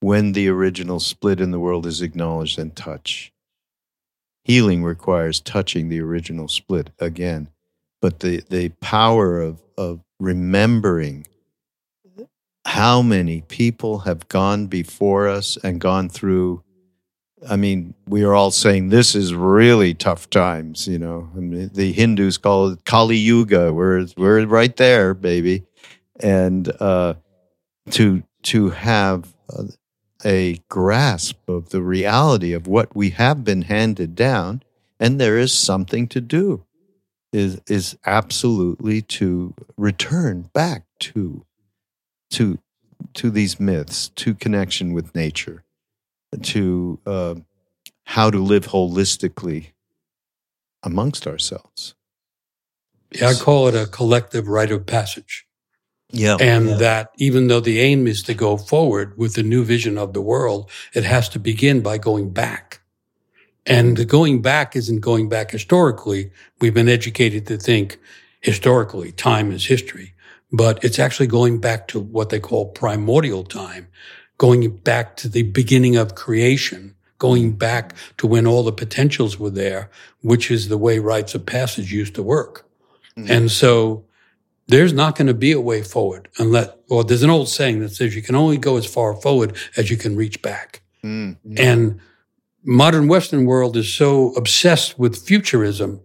when 0.01 0.33
the 0.33 0.47
original 0.49 0.99
split 0.99 1.39
in 1.39 1.51
the 1.51 1.59
world 1.59 1.85
is 1.85 2.01
acknowledged 2.01 2.59
and 2.59 2.75
touched. 2.75 3.31
Healing 4.43 4.83
requires 4.83 5.39
touching 5.39 5.89
the 5.89 6.01
original 6.01 6.47
split 6.47 6.91
again, 6.99 7.49
but 8.05 8.19
the, 8.19 8.43
the 8.51 8.69
power 8.81 9.41
of, 9.41 9.63
of 9.79 9.99
remembering 10.19 11.25
how 12.63 13.01
many 13.01 13.41
people 13.41 13.97
have 13.97 14.27
gone 14.27 14.67
before 14.67 15.27
us 15.27 15.57
and 15.63 15.81
gone 15.81 16.07
through. 16.07 16.63
I 17.49 17.55
mean, 17.55 17.95
we 18.07 18.23
are 18.23 18.35
all 18.35 18.51
saying 18.51 18.89
this 18.89 19.15
is 19.15 19.33
really 19.33 19.95
tough 19.95 20.29
times, 20.29 20.87
you 20.87 20.99
know. 20.99 21.31
I 21.35 21.39
mean, 21.39 21.71
the 21.73 21.93
Hindus 21.93 22.37
call 22.37 22.73
it 22.73 22.85
Kali 22.85 23.17
Yuga. 23.17 23.73
We're 23.73 24.05
we're 24.15 24.45
right 24.45 24.75
there, 24.77 25.15
baby, 25.15 25.63
and 26.19 26.71
uh, 26.79 27.15
to 27.89 28.21
to 28.43 28.69
have 28.69 29.33
uh, 29.49 29.63
a 30.23 30.61
grasp 30.69 31.49
of 31.49 31.69
the 31.69 31.81
reality 31.81 32.53
of 32.53 32.67
what 32.67 32.95
we 32.95 33.09
have 33.09 33.43
been 33.43 33.63
handed 33.63 34.13
down, 34.13 34.61
and 34.99 35.19
there 35.19 35.39
is 35.39 35.51
something 35.51 36.07
to 36.09 36.21
do. 36.21 36.65
Is 37.35 37.59
is 37.67 37.97
absolutely 38.05 39.01
to 39.01 39.53
return 39.75 40.49
back 40.53 40.85
to 40.99 41.45
to 42.29 42.59
to 43.15 43.29
these 43.29 43.59
myths, 43.59 44.07
to 44.15 44.33
connection 44.33 44.93
with 44.93 45.13
nature, 45.13 45.65
to 46.41 46.99
uh, 47.05 47.35
how 48.05 48.31
to 48.31 48.37
live 48.37 48.67
holistically 48.67 49.71
amongst 50.81 51.27
ourselves. 51.27 51.95
Yeah, 53.11 53.27
I 53.27 53.33
call 53.33 53.67
it 53.67 53.75
a 53.75 53.85
collective 53.85 54.47
rite 54.47 54.71
of 54.71 54.85
passage. 54.85 55.45
Yeah. 56.11 56.37
And 56.39 56.69
yeah. 56.69 56.75
that 56.75 57.11
even 57.17 57.47
though 57.47 57.59
the 57.59 57.81
aim 57.81 58.07
is 58.07 58.21
to 58.23 58.33
go 58.33 58.57
forward 58.57 59.17
with 59.17 59.33
the 59.33 59.43
new 59.43 59.65
vision 59.65 59.97
of 59.97 60.13
the 60.13 60.21
world, 60.21 60.69
it 60.93 61.03
has 61.03 61.27
to 61.29 61.39
begin 61.39 61.81
by 61.81 61.97
going 61.97 62.29
back. 62.29 62.81
And 63.65 63.97
the 63.97 64.05
going 64.05 64.41
back 64.41 64.75
isn't 64.75 64.99
going 64.99 65.29
back 65.29 65.51
historically. 65.51 66.31
We've 66.61 66.73
been 66.73 66.89
educated 66.89 67.47
to 67.47 67.57
think 67.57 67.97
historically, 68.41 69.11
time 69.11 69.51
is 69.51 69.65
history, 69.65 70.13
but 70.51 70.83
it's 70.83 70.99
actually 70.99 71.27
going 71.27 71.59
back 71.59 71.87
to 71.89 71.99
what 71.99 72.29
they 72.29 72.39
call 72.39 72.67
primordial 72.67 73.43
time, 73.43 73.87
going 74.37 74.77
back 74.77 75.17
to 75.17 75.27
the 75.27 75.43
beginning 75.43 75.95
of 75.95 76.13
creation, 76.13 76.95
going 77.17 77.53
back 77.53 77.93
to 78.17 78.27
when 78.27 78.45
all 78.45 78.63
the 78.63 78.71
potentials 78.71 79.39
were 79.39 79.49
there, 79.49 79.89
which 80.21 80.51
is 80.51 80.67
the 80.67 80.77
way 80.77 80.99
rites 80.99 81.33
of 81.33 81.45
passage 81.45 81.91
used 81.91 82.13
to 82.15 82.23
work. 82.23 82.69
Mm-hmm. 83.17 83.31
And 83.31 83.51
so 83.51 84.05
there's 84.67 84.93
not 84.93 85.15
going 85.15 85.27
to 85.27 85.33
be 85.33 85.51
a 85.51 85.61
way 85.61 85.81
forward 85.81 86.27
unless, 86.37 86.69
or 86.89 87.03
there's 87.03 87.23
an 87.23 87.29
old 87.29 87.49
saying 87.49 87.79
that 87.79 87.89
says 87.89 88.15
you 88.15 88.21
can 88.21 88.35
only 88.35 88.57
go 88.57 88.77
as 88.77 88.85
far 88.85 89.15
forward 89.15 89.55
as 89.77 89.89
you 89.89 89.97
can 89.97 90.15
reach 90.15 90.41
back. 90.41 90.81
Mm, 91.03 91.37
And 91.57 91.99
modern 92.65 93.07
Western 93.07 93.45
world 93.45 93.77
is 93.77 93.93
so 93.93 94.33
obsessed 94.33 94.99
with 94.99 95.17
futurism 95.17 96.01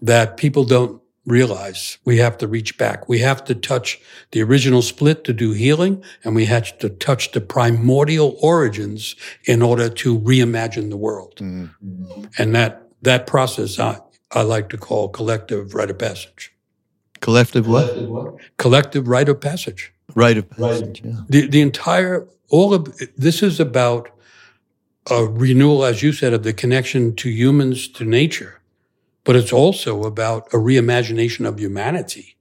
that 0.00 0.36
people 0.36 0.64
don't 0.64 1.00
realize 1.28 1.98
we 2.04 2.16
have 2.18 2.38
to 2.38 2.48
reach 2.48 2.78
back. 2.78 3.08
We 3.08 3.18
have 3.20 3.44
to 3.44 3.54
touch 3.54 4.00
the 4.32 4.42
original 4.42 4.82
split 4.82 5.24
to 5.24 5.32
do 5.32 5.52
healing, 5.52 6.02
and 6.24 6.34
we 6.34 6.46
have 6.46 6.78
to 6.78 6.88
touch 6.88 7.32
the 7.32 7.40
primordial 7.40 8.36
origins 8.40 9.14
in 9.44 9.62
order 9.62 9.88
to 9.88 10.18
reimagine 10.18 10.90
the 10.90 10.96
world. 10.96 11.36
Mm. 11.36 11.70
And 12.38 12.54
that 12.54 12.82
that 13.02 13.26
process 13.26 13.78
I, 13.78 14.00
I 14.32 14.42
like 14.42 14.68
to 14.70 14.78
call 14.78 15.08
collective 15.08 15.74
rite 15.74 15.90
of 15.90 15.98
passage. 15.98 16.52
Collective 17.20 17.66
what? 17.68 18.36
Collective 18.56 19.06
rite 19.06 19.28
of 19.28 19.40
passage. 19.40 19.92
Rite 20.14 20.38
of 20.38 20.50
passage. 20.50 21.02
Yeah. 21.04 21.20
The 21.28 21.46
the 21.46 21.60
entire 21.60 22.26
all 22.48 22.72
of 22.72 22.96
this 23.16 23.42
is 23.42 23.60
about 23.60 24.10
a 25.10 25.24
renewal, 25.24 25.84
as 25.84 26.02
you 26.02 26.12
said, 26.12 26.32
of 26.32 26.42
the 26.42 26.52
connection 26.52 27.14
to 27.16 27.28
humans 27.28 27.88
to 27.88 28.04
nature, 28.04 28.60
but 29.24 29.36
it's 29.36 29.52
also 29.52 30.04
about 30.04 30.46
a 30.48 30.56
reimagination 30.56 31.46
of 31.46 31.58
humanity, 31.58 32.36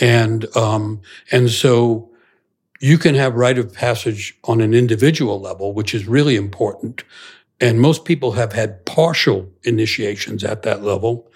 and 0.00 0.44
um, 0.56 1.00
and 1.30 1.50
so 1.50 2.10
you 2.80 2.98
can 2.98 3.14
have 3.14 3.34
rite 3.34 3.58
of 3.58 3.72
passage 3.72 4.36
on 4.44 4.60
an 4.60 4.74
individual 4.74 5.40
level, 5.40 5.72
which 5.72 5.94
is 5.94 6.06
really 6.06 6.36
important. 6.36 7.04
And 7.60 7.80
most 7.80 8.04
people 8.04 8.32
have 8.32 8.52
had 8.52 8.84
partial 8.84 9.48
initiations 9.62 10.42
at 10.42 10.62
that 10.62 10.82
level. 10.82 11.30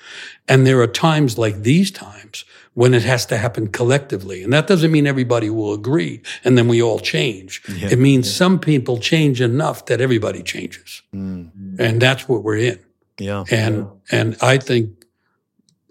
And 0.48 0.66
there 0.66 0.80
are 0.80 0.86
times 0.88 1.38
like 1.38 1.62
these 1.62 1.90
times 1.90 2.44
when 2.74 2.92
it 2.94 3.02
has 3.02 3.26
to 3.26 3.36
happen 3.36 3.68
collectively. 3.68 4.42
And 4.42 4.52
that 4.52 4.66
doesn't 4.66 4.90
mean 4.90 5.06
everybody 5.06 5.48
will 5.50 5.72
agree 5.72 6.22
and 6.44 6.58
then 6.58 6.68
we 6.68 6.82
all 6.82 6.98
change. 6.98 7.62
Yeah. 7.68 7.88
It 7.90 7.98
means 7.98 8.26
yeah. 8.26 8.34
some 8.34 8.58
people 8.58 8.98
change 8.98 9.40
enough 9.40 9.86
that 9.86 10.00
everybody 10.00 10.42
changes. 10.42 11.02
Mm. 11.14 11.78
And 11.78 12.02
that's 12.02 12.28
what 12.28 12.42
we're 12.42 12.58
in. 12.58 12.80
Yeah. 13.18 13.44
And 13.50 13.76
yeah. 13.76 14.20
and 14.20 14.36
I 14.40 14.58
think 14.58 15.04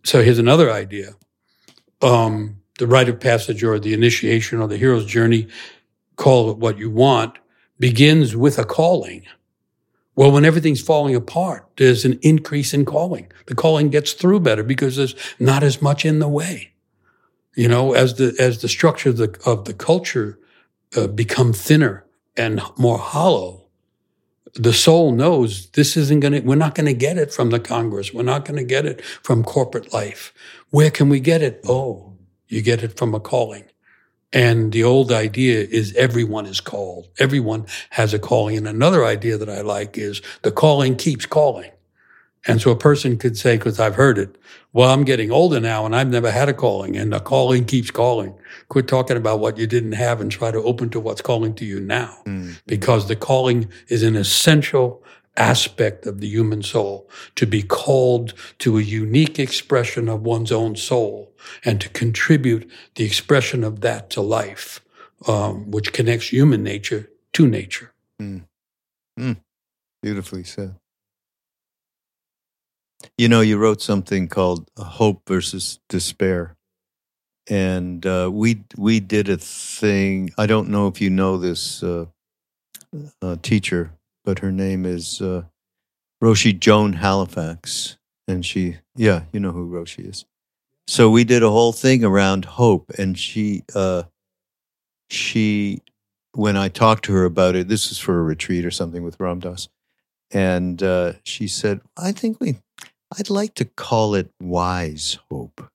so 0.03 0.23
here's 0.23 0.39
another 0.39 0.71
idea. 0.71 1.15
Um, 2.01 2.61
the 2.79 2.87
rite 2.87 3.09
of 3.09 3.19
passage 3.19 3.63
or 3.63 3.79
the 3.79 3.93
initiation 3.93 4.61
or 4.61 4.67
the 4.67 4.77
hero's 4.77 5.05
journey, 5.05 5.47
call 6.15 6.51
it 6.51 6.57
what 6.57 6.77
you 6.77 6.89
want, 6.89 7.37
begins 7.79 8.35
with 8.35 8.57
a 8.57 8.63
calling. 8.63 9.23
Well, 10.17 10.31
when 10.31 10.45
everything's 10.45 10.81
falling 10.81 11.15
apart, 11.15 11.67
there's 11.77 12.03
an 12.03 12.17
increase 12.23 12.73
in 12.73 12.85
calling. 12.85 13.31
The 13.45 13.53
calling 13.53 13.89
gets 13.89 14.13
through 14.13 14.39
better 14.39 14.63
because 14.63 14.95
there's 14.95 15.15
not 15.39 15.61
as 15.61 15.79
much 15.79 16.05
in 16.05 16.17
the 16.17 16.27
way. 16.27 16.73
You 17.55 17.67
know, 17.67 17.93
as 17.93 18.15
the 18.15 18.35
as 18.39 18.61
the 18.61 18.67
structure 18.67 19.09
of 19.09 19.17
the 19.17 19.39
of 19.45 19.65
the 19.65 19.75
culture 19.75 20.39
uh, 20.95 21.05
become 21.05 21.53
thinner 21.53 22.03
and 22.35 22.61
more 22.79 22.97
hollow, 22.97 23.67
the 24.55 24.73
soul 24.73 25.11
knows 25.11 25.69
this 25.71 25.95
isn't 25.95 26.21
going 26.21 26.33
to, 26.33 26.39
we're 26.39 26.55
not 26.55 26.73
going 26.73 26.87
to 26.87 26.93
get 26.93 27.19
it 27.19 27.31
from 27.31 27.51
the 27.51 27.59
Congress. 27.59 28.11
We're 28.11 28.23
not 28.23 28.43
going 28.43 28.57
to 28.57 28.65
get 28.65 28.87
it 28.87 29.03
from 29.03 29.43
corporate 29.43 29.93
life. 29.93 30.33
Where 30.71 30.89
can 30.89 31.09
we 31.09 31.19
get 31.19 31.43
it? 31.43 31.61
Oh, 31.67 32.17
you 32.47 32.63
get 32.63 32.81
it 32.81 32.97
from 32.97 33.13
a 33.13 33.19
calling. 33.19 33.65
And 34.33 34.73
the 34.73 34.83
old 34.83 35.11
idea 35.11 35.61
is 35.61 35.93
everyone 35.95 36.45
is 36.45 36.59
called. 36.59 37.07
Everyone 37.17 37.65
has 37.91 38.13
a 38.13 38.19
calling. 38.19 38.57
And 38.57 38.67
another 38.67 39.05
idea 39.05 39.37
that 39.37 39.49
I 39.49 39.61
like 39.61 39.97
is 39.97 40.21
the 40.41 40.51
calling 40.51 40.95
keeps 40.95 41.25
calling. 41.25 41.71
And 42.45 42.61
so 42.61 42.71
a 42.71 42.77
person 42.77 43.17
could 43.17 43.37
say, 43.37 43.57
because 43.57 43.79
I've 43.79 43.95
heard 43.95 44.17
it, 44.17 44.35
well, 44.71 44.93
I'm 44.93 45.03
getting 45.03 45.31
older 45.31 45.59
now 45.59 45.85
and 45.85 45.95
I've 45.95 46.09
never 46.09 46.31
had 46.31 46.49
a 46.49 46.53
calling 46.53 46.95
and 46.95 47.11
the 47.11 47.19
calling 47.19 47.65
keeps 47.65 47.91
calling. 47.91 48.35
Quit 48.69 48.87
talking 48.87 49.17
about 49.17 49.39
what 49.39 49.57
you 49.57 49.67
didn't 49.67 49.93
have 49.93 50.21
and 50.21 50.31
try 50.31 50.51
to 50.51 50.59
open 50.59 50.89
to 50.91 50.99
what's 50.99 51.21
calling 51.21 51.53
to 51.55 51.65
you 51.65 51.79
now 51.79 52.17
mm. 52.25 52.59
because 52.65 53.07
the 53.07 53.15
calling 53.15 53.69
is 53.87 54.03
an 54.03 54.15
essential 54.15 55.03
aspect 55.37 56.05
of 56.05 56.19
the 56.19 56.27
human 56.27 56.63
soul 56.63 57.09
to 57.35 57.45
be 57.45 57.61
called 57.61 58.33
to 58.59 58.77
a 58.77 58.81
unique 58.81 59.39
expression 59.39 60.09
of 60.09 60.23
one's 60.23 60.51
own 60.51 60.75
soul 60.75 61.33
and 61.63 61.79
to 61.79 61.89
contribute 61.89 62.69
the 62.95 63.05
expression 63.05 63.63
of 63.63 63.81
that 63.81 64.09
to 64.09 64.21
life, 64.21 64.81
um, 65.27 65.71
which 65.71 65.93
connects 65.93 66.31
human 66.31 66.63
nature 66.63 67.09
to 67.33 67.47
nature. 67.47 67.93
Mm. 68.21 68.43
Mm. 69.19 69.37
Beautifully 70.01 70.43
said. 70.43 70.75
You 73.17 73.29
know, 73.29 73.41
you 73.41 73.57
wrote 73.57 73.81
something 73.81 74.27
called 74.27 74.69
Hope 74.77 75.21
versus 75.27 75.79
Despair. 75.89 76.55
And 77.49 78.05
uh, 78.05 78.29
we 78.31 78.63
we 78.75 78.99
did 78.99 79.29
a 79.29 79.37
thing. 79.37 80.31
I 80.37 80.47
don't 80.47 80.69
know 80.69 80.87
if 80.87 80.99
you 80.99 81.09
know 81.09 81.37
this 81.37 81.81
uh, 81.81 82.07
uh, 83.21 83.37
teacher, 83.41 83.91
but 84.27 84.39
her 84.39 84.51
name 84.51 84.85
is 84.85 85.21
uh, 85.21 85.43
Roshi 86.21 86.59
Joan 86.59 86.91
Halifax, 86.91 87.95
and 88.27 88.45
she, 88.45 88.75
yeah, 88.93 89.21
you 89.31 89.39
know 89.39 89.53
who 89.53 89.71
Roshi 89.71 90.09
is. 90.09 90.25
So 90.85 91.09
we 91.09 91.23
did 91.23 91.43
a 91.43 91.49
whole 91.49 91.71
thing 91.71 92.03
around 92.03 92.43
hope, 92.43 92.91
and 92.97 93.17
she, 93.17 93.63
uh, 93.73 94.03
she, 95.09 95.81
when 96.33 96.57
I 96.57 96.67
talked 96.67 97.05
to 97.05 97.13
her 97.13 97.23
about 97.23 97.55
it, 97.55 97.69
this 97.69 97.87
was 97.87 97.99
for 97.99 98.19
a 98.19 98.23
retreat 98.23 98.65
or 98.65 98.71
something 98.71 99.01
with 99.01 99.17
Ram 99.17 99.39
Dass, 99.39 99.69
and 100.29 100.83
uh, 100.83 101.13
she 101.23 101.47
said, 101.47 101.79
"I 101.95 102.11
think 102.11 102.41
we 102.41 102.57
I'd 103.17 103.29
like 103.29 103.53
to 103.53 103.65
call 103.65 104.13
it 104.13 104.29
wise 104.41 105.19
hope. 105.31 105.69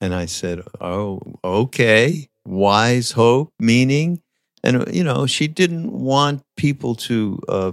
And 0.00 0.14
I 0.14 0.26
said, 0.26 0.62
Oh, 0.80 1.20
okay. 1.42 2.28
Wise 2.44 3.12
hope, 3.12 3.50
meaning, 3.58 4.20
and 4.62 4.94
you 4.94 5.04
know, 5.04 5.26
she 5.26 5.48
didn't 5.48 5.92
want 5.92 6.42
people 6.56 6.94
to 6.94 7.40
uh, 7.48 7.72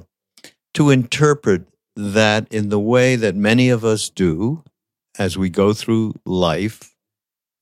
to 0.74 0.90
interpret 0.90 1.68
that 1.96 2.52
in 2.52 2.70
the 2.70 2.80
way 2.80 3.16
that 3.16 3.36
many 3.36 3.70
of 3.70 3.86
us 3.86 4.10
do 4.10 4.64
as 5.18 5.38
we 5.38 5.50
go 5.50 5.74
through 5.74 6.14
life. 6.26 6.96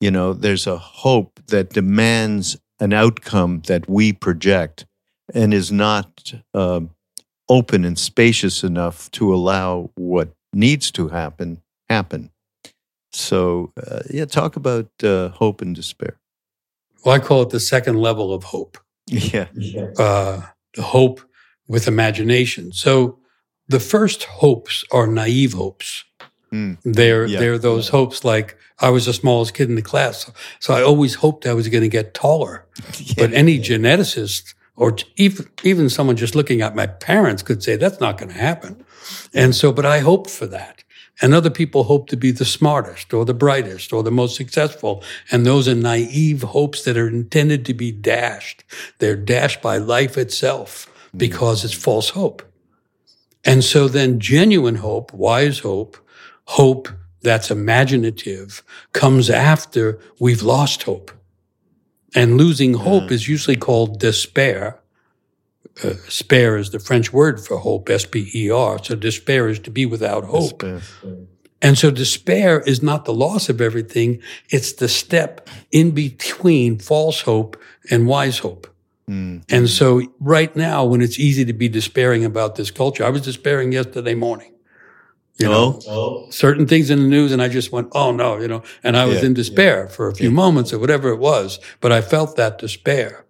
You 0.00 0.10
know, 0.10 0.32
there's 0.32 0.66
a 0.66 0.78
hope 0.78 1.40
that 1.48 1.70
demands 1.70 2.56
an 2.80 2.92
outcome 2.92 3.62
that 3.66 3.88
we 3.88 4.12
project 4.12 4.86
and 5.32 5.54
is 5.54 5.70
not 5.70 6.32
uh, 6.54 6.80
open 7.48 7.84
and 7.84 7.98
spacious 7.98 8.64
enough 8.64 9.10
to 9.12 9.32
allow 9.32 9.90
what 9.94 10.34
needs 10.52 10.90
to 10.92 11.08
happen 11.08 11.62
happen. 11.88 12.30
So, 13.12 13.72
uh, 13.76 14.00
yeah, 14.10 14.24
talk 14.24 14.56
about 14.56 14.88
uh, 15.04 15.28
hope 15.28 15.60
and 15.60 15.74
despair. 15.74 16.18
Well, 17.04 17.14
I 17.14 17.18
call 17.18 17.42
it 17.42 17.50
the 17.50 17.60
second 17.60 17.98
level 17.98 18.32
of 18.32 18.44
hope. 18.44 18.78
Yeah. 19.06 19.46
Uh, 19.98 20.42
hope 20.78 21.20
with 21.66 21.88
imagination. 21.88 22.72
So, 22.72 23.18
the 23.68 23.80
first 23.80 24.24
hopes 24.24 24.84
are 24.92 25.06
naive 25.06 25.52
hopes. 25.54 26.04
Mm. 26.52 26.78
They're 26.84 27.26
yeah. 27.26 27.38
they're 27.38 27.58
those 27.58 27.88
hopes 27.88 28.24
like 28.24 28.56
I 28.78 28.90
was 28.90 29.06
the 29.06 29.12
smallest 29.12 29.54
kid 29.54 29.68
in 29.68 29.76
the 29.76 29.82
class, 29.82 30.30
so 30.60 30.74
I 30.74 30.82
always 30.82 31.14
hoped 31.16 31.46
I 31.46 31.54
was 31.54 31.68
going 31.68 31.82
to 31.82 31.88
get 31.88 32.14
taller. 32.14 32.66
yeah. 32.98 33.14
But 33.16 33.32
any 33.32 33.58
geneticist 33.58 34.54
or 34.76 34.96
even, 35.16 35.48
even 35.62 35.88
someone 35.88 36.16
just 36.16 36.34
looking 36.34 36.62
at 36.62 36.74
my 36.74 36.86
parents 36.86 37.42
could 37.42 37.62
say 37.62 37.76
that's 37.76 38.00
not 38.00 38.18
going 38.18 38.30
to 38.30 38.38
happen. 38.38 38.84
And 39.34 39.54
so, 39.54 39.72
but 39.72 39.86
I 39.86 40.00
hoped 40.00 40.30
for 40.30 40.46
that. 40.46 40.82
And 41.20 41.34
other 41.34 41.50
people 41.50 41.84
hope 41.84 42.08
to 42.08 42.16
be 42.16 42.30
the 42.30 42.44
smartest 42.44 43.12
or 43.12 43.24
the 43.24 43.34
brightest 43.34 43.92
or 43.92 44.02
the 44.02 44.10
most 44.10 44.34
successful. 44.34 45.04
And 45.30 45.44
those 45.44 45.68
are 45.68 45.74
naive 45.74 46.42
hopes 46.42 46.84
that 46.84 46.96
are 46.96 47.08
intended 47.08 47.66
to 47.66 47.74
be 47.74 47.92
dashed. 47.92 48.64
They're 48.98 49.16
dashed 49.16 49.60
by 49.60 49.76
life 49.76 50.16
itself 50.16 50.90
mm. 51.14 51.18
because 51.18 51.64
it's 51.64 51.74
false 51.74 52.10
hope. 52.10 52.42
And 53.44 53.62
so 53.62 53.88
then 53.88 54.20
genuine 54.20 54.76
hope, 54.76 55.12
wise 55.12 55.60
hope, 55.60 55.96
hope 56.44 56.88
that's 57.22 57.50
imaginative 57.50 58.62
comes 58.92 59.30
after 59.30 59.98
we've 60.18 60.42
lost 60.42 60.84
hope. 60.84 61.12
And 62.14 62.36
losing 62.36 62.74
hope 62.74 63.04
mm. 63.04 63.12
is 63.12 63.28
usually 63.28 63.56
called 63.56 64.00
despair. 64.00 64.81
Uh, 65.82 65.94
spare 66.08 66.56
is 66.56 66.70
the 66.70 66.78
French 66.78 67.12
word 67.12 67.44
for 67.44 67.58
hope, 67.58 67.90
S 67.90 68.04
P 68.04 68.30
E 68.34 68.50
R. 68.50 68.82
So 68.82 68.94
despair 68.94 69.48
is 69.48 69.58
to 69.60 69.70
be 69.70 69.86
without 69.86 70.24
hope. 70.24 70.60
Despair. 70.60 70.80
And 71.60 71.78
so 71.78 71.90
despair 71.90 72.60
is 72.60 72.82
not 72.82 73.04
the 73.04 73.14
loss 73.14 73.48
of 73.48 73.60
everything, 73.60 74.20
it's 74.50 74.72
the 74.72 74.88
step 74.88 75.48
in 75.70 75.92
between 75.92 76.78
false 76.78 77.20
hope 77.20 77.56
and 77.88 78.08
wise 78.08 78.38
hope. 78.38 78.66
Mm. 79.08 79.42
And 79.48 79.68
so 79.68 80.02
right 80.18 80.54
now, 80.56 80.84
when 80.84 81.00
it's 81.00 81.18
easy 81.18 81.44
to 81.44 81.52
be 81.52 81.68
despairing 81.68 82.24
about 82.24 82.56
this 82.56 82.70
culture, 82.70 83.04
I 83.04 83.10
was 83.10 83.22
despairing 83.22 83.72
yesterday 83.72 84.14
morning. 84.14 84.48
You 85.38 85.48
know, 85.48 85.80
oh. 85.88 86.30
certain 86.30 86.66
things 86.66 86.90
in 86.90 87.00
the 87.00 87.08
news, 87.08 87.32
and 87.32 87.42
I 87.42 87.48
just 87.48 87.72
went, 87.72 87.88
"Oh 87.92 88.12
no," 88.12 88.38
you 88.38 88.46
know, 88.46 88.62
and 88.84 88.96
I 88.96 89.06
was 89.06 89.20
yeah, 89.20 89.26
in 89.26 89.34
despair 89.34 89.84
yeah. 89.84 89.90
for 89.90 90.08
a 90.08 90.14
few 90.14 90.28
yeah. 90.28 90.34
moments 90.34 90.72
or 90.72 90.78
whatever 90.78 91.08
it 91.08 91.18
was. 91.18 91.58
But 91.80 91.90
I 91.90 92.00
felt 92.00 92.36
that 92.36 92.58
despair. 92.58 93.24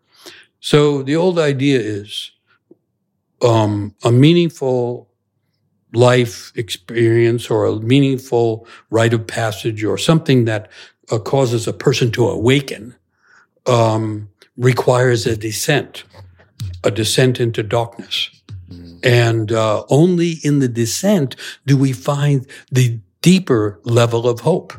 So 0.61 1.03
the 1.03 1.17
old 1.17 1.39
idea 1.39 1.79
is 1.81 2.33
um, 3.43 3.95
a 4.05 4.13
meaningful 4.13 5.09
life 5.93 6.53
experience 6.55 7.51
or 7.51 7.67
a 7.67 7.77
meaningful 7.77 8.67
rite 8.91 9.13
of 9.13 9.27
passage 9.27 9.85
or 9.85 9.99
something 9.99 10.47
that 10.47 10.71
uh, 11.11 11.19
causes 11.19 11.67
a 11.67 11.73
person 11.73 12.11
to 12.13 12.29
awaken 12.29 12.95
um, 13.67 14.29
requires 14.57 15.27
a 15.27 15.37
descent, 15.37 16.05
a 16.85 16.91
descent 16.91 17.41
into 17.41 17.63
darkness. 17.63 18.31
And 19.03 19.53
uh, 19.53 19.85
only 19.91 20.39
in 20.43 20.61
the 20.61 20.69
descent 20.69 21.37
do 21.67 21.77
we 21.77 21.93
find 21.93 22.47
the 22.71 23.01
deeper 23.21 23.81
level 23.85 24.29
of 24.29 24.41
hope, 24.41 24.73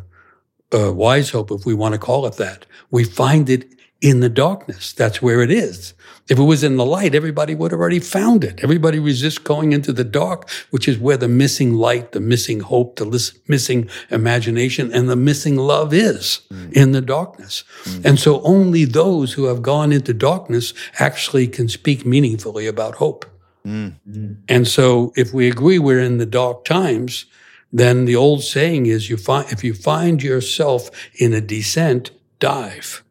uh, 0.73 0.93
wise 0.93 1.30
hope, 1.30 1.52
if 1.52 1.65
we 1.65 1.73
want 1.73 1.93
to 1.93 1.99
call 1.99 2.26
it 2.26 2.38
that. 2.38 2.65
We 2.89 3.04
find 3.04 3.49
it 3.49 3.72
in 4.03 4.19
the 4.19 4.29
darkness. 4.29 4.91
That's 4.91 5.21
where 5.21 5.41
it 5.41 5.49
is. 5.49 5.93
If 6.27 6.37
it 6.37 6.43
was 6.43 6.61
in 6.61 6.75
the 6.75 6.85
light, 6.85 7.15
everybody 7.15 7.55
would 7.55 7.71
have 7.71 7.79
already 7.79 8.01
found 8.01 8.43
it. 8.43 8.59
Everybody 8.61 8.99
resists 8.99 9.37
going 9.37 9.71
into 9.71 9.93
the 9.93 10.03
dark, 10.03 10.49
which 10.71 10.89
is 10.89 10.99
where 10.99 11.15
the 11.15 11.29
missing 11.29 11.73
light, 11.73 12.11
the 12.11 12.19
missing 12.19 12.59
hope, 12.59 12.97
the 12.97 13.31
missing 13.47 13.89
imagination, 14.11 14.91
and 14.93 15.09
the 15.09 15.15
missing 15.15 15.55
love 15.55 15.93
is 15.93 16.41
mm. 16.51 16.73
in 16.73 16.91
the 16.91 17.01
darkness. 17.01 17.63
Mm. 17.85 18.05
And 18.05 18.19
so 18.19 18.41
only 18.41 18.83
those 18.83 19.33
who 19.33 19.45
have 19.45 19.61
gone 19.61 19.93
into 19.93 20.13
darkness 20.13 20.73
actually 20.99 21.47
can 21.47 21.69
speak 21.69 22.05
meaningfully 22.05 22.67
about 22.67 22.95
hope. 22.95 23.25
Mm. 23.65 23.95
And 24.49 24.67
so 24.67 25.13
if 25.15 25.33
we 25.33 25.47
agree 25.47 25.79
we're 25.79 26.01
in 26.01 26.17
the 26.17 26.25
dark 26.25 26.65
times, 26.65 27.25
then 27.71 28.03
the 28.03 28.17
old 28.17 28.43
saying 28.43 28.85
is 28.85 29.09
you 29.09 29.15
find, 29.15 29.49
if 29.49 29.63
you 29.63 29.73
find 29.73 30.21
yourself 30.21 30.89
in 31.15 31.33
a 31.33 31.39
descent, 31.39 32.11
dive. 32.39 33.01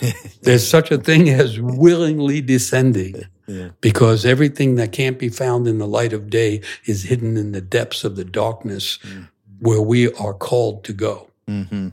There's 0.42 0.66
such 0.66 0.90
a 0.90 0.98
thing 0.98 1.28
as 1.28 1.60
willingly 1.60 2.40
descending. 2.40 3.22
Yeah. 3.46 3.70
Because 3.80 4.24
everything 4.24 4.76
that 4.76 4.92
can't 4.92 5.18
be 5.18 5.28
found 5.28 5.66
in 5.66 5.78
the 5.78 5.86
light 5.86 6.12
of 6.12 6.30
day 6.30 6.60
is 6.84 7.04
hidden 7.04 7.36
in 7.36 7.52
the 7.52 7.60
depths 7.60 8.04
of 8.04 8.14
the 8.14 8.24
darkness 8.24 8.98
mm. 8.98 9.28
where 9.58 9.80
we 9.80 10.12
are 10.14 10.34
called 10.34 10.84
to 10.84 10.92
go. 10.92 11.30
Mm-hmm. 11.48 11.88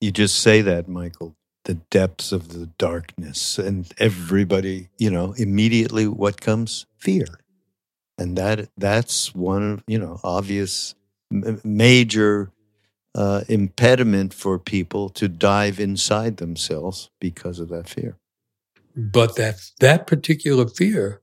You 0.00 0.10
just 0.10 0.40
say 0.40 0.62
that, 0.62 0.88
Michael 0.88 1.36
the 1.68 1.74
depths 1.74 2.32
of 2.32 2.48
the 2.48 2.66
darkness 2.78 3.58
and 3.58 3.92
everybody 3.98 4.88
you 4.96 5.10
know 5.10 5.34
immediately 5.36 6.08
what 6.08 6.40
comes 6.40 6.86
fear 6.96 7.26
and 8.16 8.36
that 8.38 8.70
that's 8.78 9.34
one 9.34 9.82
you 9.86 9.98
know 9.98 10.18
obvious 10.24 10.94
major 11.62 12.50
uh, 13.14 13.42
impediment 13.48 14.34
for 14.34 14.58
people 14.58 15.08
to 15.08 15.28
dive 15.28 15.80
inside 15.80 16.36
themselves 16.36 17.10
because 17.20 17.58
of 17.58 17.68
that 17.68 17.88
fear 17.88 18.16
but 18.94 19.36
that 19.36 19.70
that 19.80 20.06
particular 20.06 20.66
fear 20.66 21.20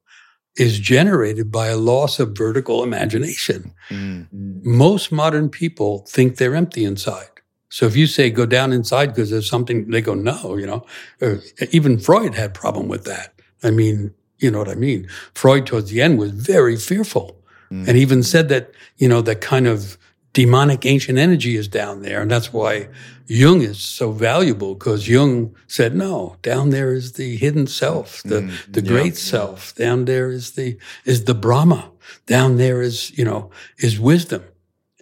is 0.57 0.79
generated 0.79 1.51
by 1.51 1.67
a 1.67 1.77
loss 1.77 2.19
of 2.19 2.37
vertical 2.37 2.83
imagination 2.83 3.73
mm-hmm. 3.89 4.23
most 4.63 5.11
modern 5.11 5.49
people 5.49 6.05
think 6.07 6.37
they're 6.37 6.55
empty 6.55 6.83
inside 6.83 7.29
so 7.75 7.85
if 7.85 7.97
you 7.97 8.07
say 8.07 8.29
go 8.29 8.45
down 8.45 8.71
inside 8.71 9.07
because 9.07 9.29
there's 9.29 9.49
something, 9.49 9.89
they 9.89 9.99
go 9.99 10.13
no. 10.13 10.55
You 10.55 10.65
know, 10.65 10.85
or 11.21 11.41
even 11.71 11.99
Freud 11.99 12.33
had 12.33 12.53
problem 12.53 12.87
with 12.87 13.03
that. 13.03 13.33
I 13.63 13.71
mean, 13.71 14.13
You 14.37 14.49
know 14.49 14.59
what 14.59 14.69
I 14.69 14.75
mean? 14.75 15.09
Freud 15.33 15.65
towards 15.65 15.89
the 15.89 16.01
end 16.01 16.17
was 16.17 16.31
very 16.31 16.77
fearful 16.77 17.43
mm. 17.69 17.85
and 17.85 17.97
even 17.97 18.23
said 18.23 18.47
that, 18.47 18.71
you 18.95 19.09
know, 19.09 19.21
that 19.21 19.41
kind 19.41 19.67
of 19.67 19.97
demonic 20.35 20.85
ancient 20.85 21.17
energy 21.17 21.55
is 21.55 21.69
down 21.69 22.01
there. 22.01 22.21
And 22.21 22.29
that's 22.29 22.51
why 22.51 22.89
Jung 23.25 23.61
is 23.61 23.79
so 23.79 24.11
valuable 24.11 24.75
because 24.75 25.07
Jung 25.07 25.55
said, 25.65 25.95
no, 25.95 26.35
down 26.41 26.71
there 26.71 26.93
is 26.93 27.13
the 27.13 27.37
hidden 27.37 27.67
self, 27.67 28.21
the, 28.23 28.41
mm, 28.41 28.71
the 28.71 28.81
great 28.81 29.13
yeah. 29.13 29.19
self. 29.19 29.73
Down 29.75 30.03
there 30.03 30.29
is 30.29 30.51
the, 30.51 30.77
is 31.05 31.23
the 31.23 31.33
Brahma. 31.33 31.89
Down 32.25 32.57
there 32.57 32.81
is, 32.81 33.17
you 33.17 33.23
know, 33.23 33.49
is 33.77 33.97
wisdom. 33.97 34.43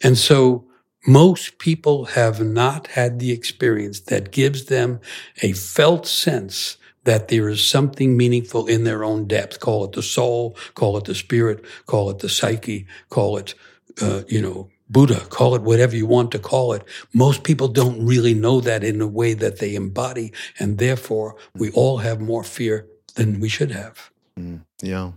And 0.03 0.19
so 0.19 0.67
most 1.07 1.57
people 1.57 2.05
have 2.05 2.39
not 2.39 2.87
had 2.87 3.19
the 3.19 3.31
experience 3.31 4.01
that 4.01 4.31
gives 4.31 4.65
them 4.65 4.99
a 5.41 5.53
felt 5.53 6.05
sense 6.05 6.77
that 7.05 7.29
there 7.29 7.49
is 7.49 7.67
something 7.67 8.15
meaningful 8.15 8.67
in 8.67 8.83
their 8.83 9.03
own 9.03 9.25
depth. 9.25 9.59
Call 9.59 9.83
it 9.85 9.93
the 9.93 10.03
soul, 10.03 10.55
call 10.75 10.95
it 10.95 11.05
the 11.05 11.15
spirit, 11.15 11.65
call 11.87 12.11
it 12.11 12.19
the 12.19 12.29
psyche, 12.29 12.85
call 13.09 13.37
it, 13.37 13.55
uh, 13.99 14.21
you 14.27 14.41
know, 14.41 14.69
Buddha, 14.93 15.21
call 15.29 15.55
it 15.55 15.63
whatever 15.63 15.95
you 15.95 16.05
want 16.05 16.31
to 16.31 16.39
call 16.39 16.73
it. 16.73 16.83
Most 17.13 17.43
people 17.43 17.67
don't 17.67 18.05
really 18.05 18.35
know 18.35 18.61
that 18.61 18.83
in 18.83 19.01
a 19.01 19.07
way 19.07 19.33
that 19.33 19.57
they 19.57 19.73
embody. 19.75 20.31
And 20.59 20.77
therefore, 20.77 21.35
we 21.55 21.71
all 21.71 21.97
have 21.97 22.21
more 22.21 22.43
fear 22.43 22.87
than 23.15 23.39
we 23.39 23.49
should 23.49 23.71
have. 23.71 24.11
Mm, 24.39 24.61
yeah. 24.81 25.13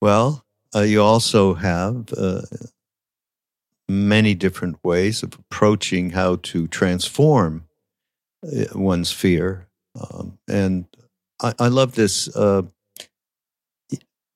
Well, 0.00 0.44
uh, 0.74 0.82
you 0.82 1.02
also 1.02 1.54
have 1.54 2.12
uh, 2.16 2.42
many 3.88 4.34
different 4.34 4.78
ways 4.84 5.24
of 5.24 5.34
approaching 5.34 6.10
how 6.10 6.36
to 6.36 6.68
transform 6.68 7.64
uh, 8.46 8.66
one's 8.74 9.10
fear. 9.10 9.66
Um, 10.00 10.38
and 10.48 10.84
I, 11.42 11.52
I, 11.58 11.68
love 11.68 11.96
this. 11.96 12.34
Uh, 12.34 12.62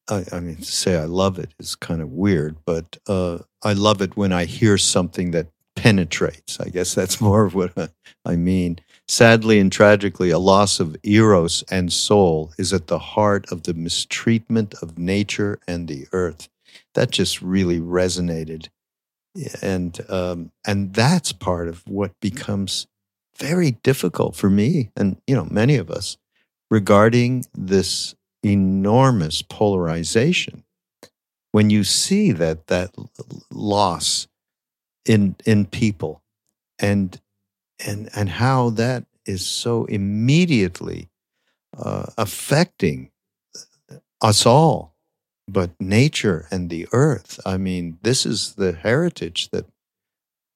I, 0.09 0.25
I, 0.33 0.41
mean, 0.41 0.57
to 0.57 0.65
say 0.65 0.97
I 0.97 1.05
love 1.05 1.39
it 1.39 1.55
is 1.59 1.75
kind 1.75 2.03
of 2.03 2.11
weird, 2.11 2.57
but 2.67 2.99
uh, 3.07 3.39
I 3.63 3.73
love 3.73 4.03
it 4.03 4.17
when 4.17 4.33
I 4.33 4.45
hear 4.45 4.77
something 4.77 5.31
that 5.31 5.49
penetrates. 5.77 6.61
I 6.61 6.69
guess 6.69 6.95
that's 6.95 7.21
more 7.29 7.45
of 7.45 7.55
what 7.55 7.93
I 8.25 8.37
mean. 8.37 8.81
Sadly 9.09 9.59
and 9.59 9.71
tragically, 9.71 10.31
a 10.31 10.39
loss 10.39 10.81
of 10.81 10.97
eros 11.03 11.63
and 11.71 11.93
soul 11.93 12.53
is 12.59 12.73
at 12.73 12.87
the 12.87 12.99
heart 12.99 13.51
of 13.53 13.65
the 13.65 13.75
mistreatment 13.75 14.75
of 14.83 14.99
nature 14.99 15.59
and 15.69 15.89
the 15.89 16.07
earth. 16.13 16.49
That 16.95 17.11
just 17.11 17.43
really 17.43 17.81
resonated 17.81 18.69
and 19.63 19.99
um, 20.09 20.53
and 20.67 20.95
that's 20.95 21.33
part 21.33 21.69
of 21.69 21.87
what 21.87 22.13
becomes 22.21 22.87
very 23.37 23.73
difficult 23.83 24.37
for 24.37 24.49
me 24.49 24.91
and 24.97 25.17
you 25.27 25.35
know 25.35 25.47
many 25.51 25.77
of 25.77 25.91
us 25.91 26.17
regarding 26.71 27.45
this 27.55 28.15
enormous 28.45 29.43
polarization 29.43 30.65
when 31.53 31.71
you 31.71 31.85
see 31.85 32.33
that 32.33 32.67
that 32.67 32.95
loss 33.51 34.27
in 35.05 35.37
in 35.45 35.67
people 35.67 36.23
and 36.79 37.21
and 37.85 38.09
and 38.15 38.29
how 38.29 38.71
that 38.71 39.05
is 39.27 39.47
so 39.47 39.85
immediately 39.87 41.09
uh, 41.79 42.07
affecting 42.19 43.11
us 44.21 44.47
all 44.47 44.95
but 45.47 45.71
nature 45.81 46.47
and 46.51 46.71
the 46.71 46.89
earth. 46.93 47.39
I 47.45 47.57
mean, 47.57 47.99
this 48.03 48.25
is 48.25 48.55
the 48.55 48.73
heritage 48.73 49.51
that 49.51 49.67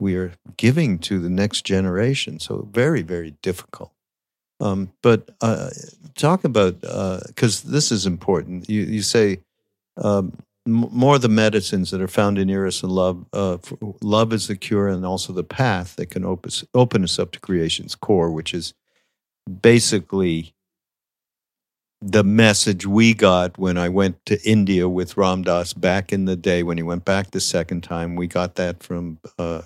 we 0.01 0.17
are 0.17 0.33
giving 0.57 0.99
to 1.01 1.19
the 1.19 1.29
next 1.29 1.65
generation. 1.65 2.39
So 2.39 2.69
very, 2.71 3.03
very 3.03 3.33
difficult. 3.43 3.93
Um, 4.61 4.93
but 5.03 5.31
uh, 5.41 5.71
talk 6.17 6.45
about 6.45 6.81
because 6.81 7.65
uh, 7.65 7.69
this 7.71 7.93
is 7.93 8.07
important. 8.07 8.69
You, 8.69 8.83
you 8.83 9.03
say 9.03 9.41
um, 9.97 10.33
more 10.67 11.17
of 11.17 11.23
the 11.23 11.29
medicines 11.29 11.91
that 11.91 12.01
are 12.01 12.09
found 12.09 12.39
in 12.39 12.51
Eros 12.51 12.83
and 12.83 12.93
love. 12.93 13.25
Uh, 13.33 13.59
love 14.03 14.33
is 14.33 14.49
the 14.49 14.57
cure, 14.57 14.89
and 14.89 15.05
also 15.07 15.33
the 15.33 15.45
path 15.45 15.97
that 15.97 16.11
can 16.11 16.25
open 16.25 17.05
us 17.05 17.19
up 17.19 17.33
to 17.33 17.41
creation's 17.41 17.95
core, 17.95 18.31
which 18.31 18.53
is 18.53 18.75
basically 19.63 20.55
the 22.01 22.23
message 22.23 22.87
we 22.87 23.13
got 23.13 23.59
when 23.59 23.77
I 23.77 23.89
went 23.89 24.25
to 24.27 24.41
India 24.49 24.89
with 24.89 25.17
Ram 25.17 25.43
Dass 25.43 25.73
back 25.73 26.13
in 26.13 26.27
the 26.27 26.37
day 26.37 26.63
when 26.63 26.77
he 26.77 26.83
went 26.83 27.05
back 27.05 27.31
the 27.31 27.41
second 27.41 27.83
time. 27.83 28.15
We 28.15 28.27
got 28.27 28.55
that 28.55 28.83
from 28.83 29.19
uh, 29.39 29.63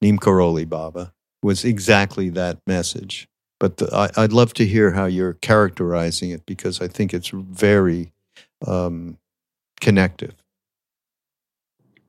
Neem 0.00 0.18
Karoli 0.18 0.68
Baba 0.68 1.12
was 1.42 1.64
exactly 1.64 2.28
that 2.30 2.58
message. 2.66 3.28
But 3.62 3.76
the, 3.76 4.10
I, 4.16 4.22
would 4.22 4.32
love 4.32 4.54
to 4.54 4.66
hear 4.66 4.90
how 4.90 5.04
you're 5.04 5.34
characterizing 5.34 6.30
it 6.30 6.44
because 6.46 6.80
I 6.80 6.88
think 6.88 7.14
it's 7.14 7.28
very 7.28 8.12
um, 8.66 9.18
connective. 9.80 10.34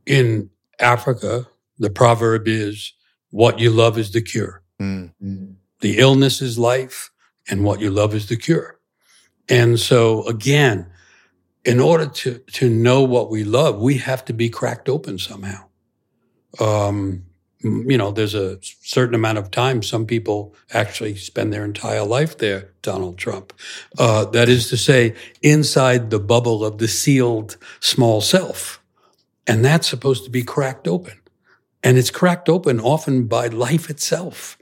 In 0.03 0.49
Africa, 0.79 1.45
the 1.77 1.91
proverb 1.91 2.47
is, 2.47 2.93
"What 3.29 3.59
you 3.59 3.69
love 3.69 3.99
is 3.99 4.09
the 4.13 4.21
cure." 4.23 4.63
Mm-hmm. 4.81 5.51
The 5.81 5.99
illness 5.99 6.41
is 6.41 6.57
life, 6.57 7.11
and 7.47 7.63
what 7.63 7.79
you 7.79 7.91
love 7.91 8.15
is 8.15 8.29
the 8.29 8.35
cure. 8.35 8.79
And 9.47 9.79
so 9.79 10.25
again, 10.25 10.89
in 11.63 11.79
order 11.79 12.07
to, 12.07 12.39
to 12.53 12.67
know 12.67 13.03
what 13.03 13.29
we 13.29 13.43
love, 13.43 13.79
we 13.79 13.99
have 13.99 14.25
to 14.25 14.33
be 14.33 14.49
cracked 14.49 14.89
open 14.89 15.19
somehow. 15.19 15.65
Um, 16.59 17.25
you 17.63 17.97
know, 17.97 18.11
there's 18.11 18.35
a 18.35 18.59
certain 18.61 19.15
amount 19.15 19.37
of 19.37 19.51
time 19.51 19.81
some 19.81 20.05
people 20.05 20.53
actually 20.71 21.15
spend 21.15 21.53
their 21.53 21.65
entire 21.65 22.03
life 22.03 22.37
there, 22.37 22.71
Donald 22.81 23.17
Trump. 23.17 23.53
Uh, 23.97 24.25
that 24.25 24.49
is 24.49 24.69
to 24.69 24.77
say, 24.77 25.15
inside 25.41 26.09
the 26.09 26.19
bubble 26.19 26.65
of 26.65 26.77
the 26.77 26.87
sealed 26.87 27.57
small 27.79 28.21
self. 28.21 28.81
And 29.47 29.63
that's 29.63 29.87
supposed 29.87 30.23
to 30.25 30.29
be 30.29 30.43
cracked 30.43 30.87
open. 30.87 31.19
And 31.83 31.97
it's 31.97 32.11
cracked 32.11 32.49
open 32.49 32.79
often 32.79 33.27
by 33.27 33.47
life 33.47 33.89
itself 33.89 34.57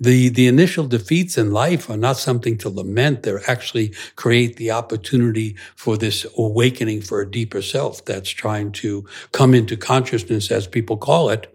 the 0.00 0.28
the 0.28 0.46
initial 0.46 0.86
defeats 0.86 1.38
in 1.38 1.52
life 1.52 1.88
are 1.88 1.96
not 1.96 2.16
something 2.16 2.58
to 2.58 2.68
lament 2.68 3.22
they're 3.22 3.48
actually 3.48 3.94
create 4.16 4.56
the 4.56 4.70
opportunity 4.70 5.56
for 5.76 5.96
this 5.96 6.26
awakening 6.36 7.00
for 7.00 7.20
a 7.20 7.30
deeper 7.30 7.62
self 7.62 8.04
that's 8.04 8.30
trying 8.30 8.72
to 8.72 9.06
come 9.32 9.54
into 9.54 9.76
consciousness 9.76 10.50
as 10.50 10.66
people 10.66 10.96
call 10.96 11.30
it 11.30 11.53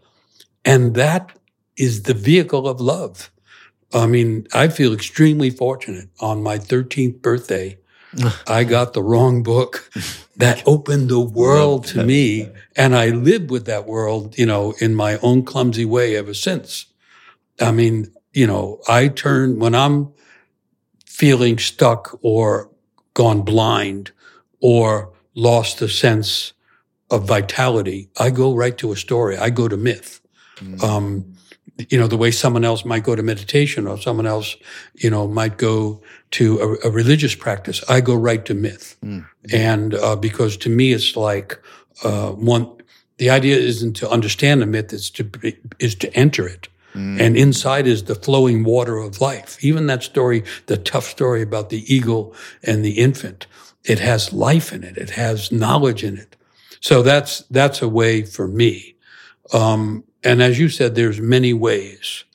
and 0.69 0.95
that 0.95 1.23
is 1.77 2.03
the 2.03 2.13
vehicle 2.13 2.67
of 2.67 2.79
love 2.79 3.31
i 3.93 4.05
mean 4.05 4.47
i 4.53 4.67
feel 4.67 4.93
extremely 4.93 5.49
fortunate 5.49 6.09
on 6.19 6.43
my 6.43 6.57
13th 6.57 7.21
birthday 7.21 7.77
I 8.47 8.63
got 8.63 8.93
the 8.93 9.03
wrong 9.03 9.43
book 9.43 9.89
that 10.37 10.63
opened 10.65 11.09
the 11.09 11.19
world 11.19 11.85
to 11.87 12.03
me. 12.03 12.49
And 12.75 12.95
I 12.95 13.09
lived 13.09 13.51
with 13.51 13.65
that 13.65 13.85
world, 13.85 14.37
you 14.37 14.45
know, 14.45 14.73
in 14.79 14.95
my 14.95 15.17
own 15.19 15.43
clumsy 15.43 15.85
way 15.85 16.15
ever 16.15 16.33
since. 16.33 16.87
I 17.61 17.71
mean, 17.71 18.11
you 18.33 18.47
know, 18.47 18.79
I 18.87 19.09
turn 19.09 19.59
when 19.59 19.75
I'm 19.75 20.11
feeling 21.05 21.57
stuck 21.59 22.17
or 22.21 22.71
gone 23.13 23.41
blind 23.41 24.11
or 24.61 25.13
lost 25.35 25.81
a 25.81 25.89
sense 25.89 26.53
of 27.11 27.25
vitality, 27.25 28.09
I 28.17 28.29
go 28.29 28.55
right 28.55 28.77
to 28.77 28.91
a 28.91 28.95
story. 28.95 29.37
I 29.37 29.49
go 29.49 29.67
to 29.67 29.77
myth. 29.77 30.21
Mm. 30.59 30.83
Um, 30.83 31.35
you 31.89 31.97
know, 31.97 32.07
the 32.07 32.17
way 32.17 32.31
someone 32.31 32.65
else 32.65 32.83
might 32.83 33.03
go 33.03 33.15
to 33.15 33.23
meditation 33.23 33.87
or 33.87 33.97
someone 33.97 34.27
else, 34.27 34.57
you 34.95 35.09
know, 35.09 35.27
might 35.27 35.57
go 35.57 36.01
to 36.31 36.59
a, 36.59 36.89
a 36.89 36.91
religious 36.91 37.35
practice. 37.35 37.83
I 37.87 38.01
go 38.01 38.15
right 38.15 38.43
to 38.45 38.53
myth. 38.53 38.97
Mm. 39.01 39.25
And, 39.53 39.93
uh, 39.93 40.17
because 40.17 40.57
to 40.57 40.69
me, 40.69 40.91
it's 40.91 41.15
like, 41.15 41.57
uh, 42.03 42.31
one, 42.31 42.69
the 43.17 43.29
idea 43.29 43.57
isn't 43.57 43.93
to 43.97 44.09
understand 44.09 44.61
the 44.61 44.65
myth, 44.65 44.91
it's 44.91 45.09
to, 45.11 45.29
is 45.79 45.95
to 45.95 46.13
enter 46.13 46.47
it. 46.47 46.67
Mm. 46.93 47.21
And 47.21 47.37
inside 47.37 47.87
is 47.87 48.03
the 48.03 48.15
flowing 48.15 48.63
water 48.63 48.97
of 48.97 49.21
life. 49.21 49.63
Even 49.63 49.87
that 49.87 50.03
story, 50.03 50.43
the 50.65 50.77
tough 50.77 51.05
story 51.05 51.41
about 51.41 51.69
the 51.69 51.83
eagle 51.93 52.33
and 52.63 52.83
the 52.83 52.97
infant, 52.99 53.47
it 53.85 53.99
has 53.99 54.33
life 54.33 54.73
in 54.73 54.83
it. 54.83 54.97
It 54.97 55.11
has 55.11 55.51
knowledge 55.51 56.03
in 56.03 56.17
it. 56.17 56.35
So 56.81 57.03
that's, 57.03 57.39
that's 57.49 57.81
a 57.81 57.87
way 57.87 58.23
for 58.23 58.47
me. 58.47 58.95
Um, 59.53 60.03
and 60.23 60.41
as 60.41 60.59
you 60.59 60.69
said, 60.69 60.95
there's 60.95 61.21
many 61.21 61.53
ways. 61.53 62.25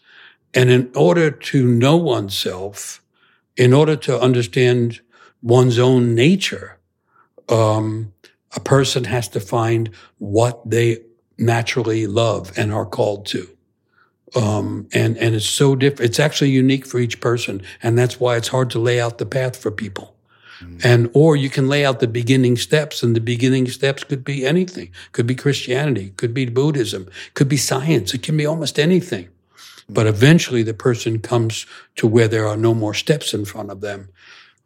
And 0.54 0.70
in 0.70 0.90
order 0.94 1.30
to 1.30 1.66
know 1.66 1.96
oneself, 1.96 3.02
in 3.56 3.72
order 3.72 3.96
to 3.96 4.20
understand 4.20 5.00
one's 5.42 5.78
own 5.78 6.14
nature, 6.14 6.78
um, 7.48 8.12
a 8.56 8.60
person 8.60 9.04
has 9.04 9.28
to 9.28 9.40
find 9.40 9.90
what 10.18 10.68
they 10.68 10.98
naturally 11.36 12.06
love 12.06 12.52
and 12.56 12.72
are 12.72 12.86
called 12.86 13.26
to. 13.26 13.48
Um, 14.36 14.88
and, 14.92 15.16
and 15.18 15.34
it's 15.34 15.46
so 15.46 15.76
different. 15.76 16.10
It's 16.10 16.20
actually 16.20 16.50
unique 16.50 16.86
for 16.86 16.98
each 16.98 17.20
person. 17.20 17.62
And 17.82 17.98
that's 17.98 18.18
why 18.18 18.36
it's 18.36 18.48
hard 18.48 18.70
to 18.70 18.78
lay 18.78 19.00
out 19.00 19.18
the 19.18 19.26
path 19.26 19.56
for 19.56 19.70
people. 19.70 20.13
And, 20.82 21.10
or 21.14 21.36
you 21.36 21.50
can 21.50 21.68
lay 21.68 21.84
out 21.84 22.00
the 22.00 22.08
beginning 22.08 22.56
steps 22.56 23.02
and 23.02 23.14
the 23.14 23.20
beginning 23.20 23.68
steps 23.68 24.04
could 24.04 24.24
be 24.24 24.46
anything. 24.46 24.90
Could 25.12 25.26
be 25.26 25.34
Christianity, 25.34 26.12
could 26.16 26.34
be 26.34 26.46
Buddhism, 26.46 27.08
could 27.34 27.48
be 27.48 27.56
science. 27.56 28.14
It 28.14 28.22
can 28.22 28.36
be 28.36 28.46
almost 28.46 28.78
anything. 28.78 29.28
But 29.88 30.06
eventually 30.06 30.62
the 30.62 30.74
person 30.74 31.20
comes 31.20 31.66
to 31.96 32.06
where 32.06 32.28
there 32.28 32.46
are 32.48 32.56
no 32.56 32.74
more 32.74 32.94
steps 32.94 33.34
in 33.34 33.44
front 33.44 33.70
of 33.70 33.80
them. 33.80 34.08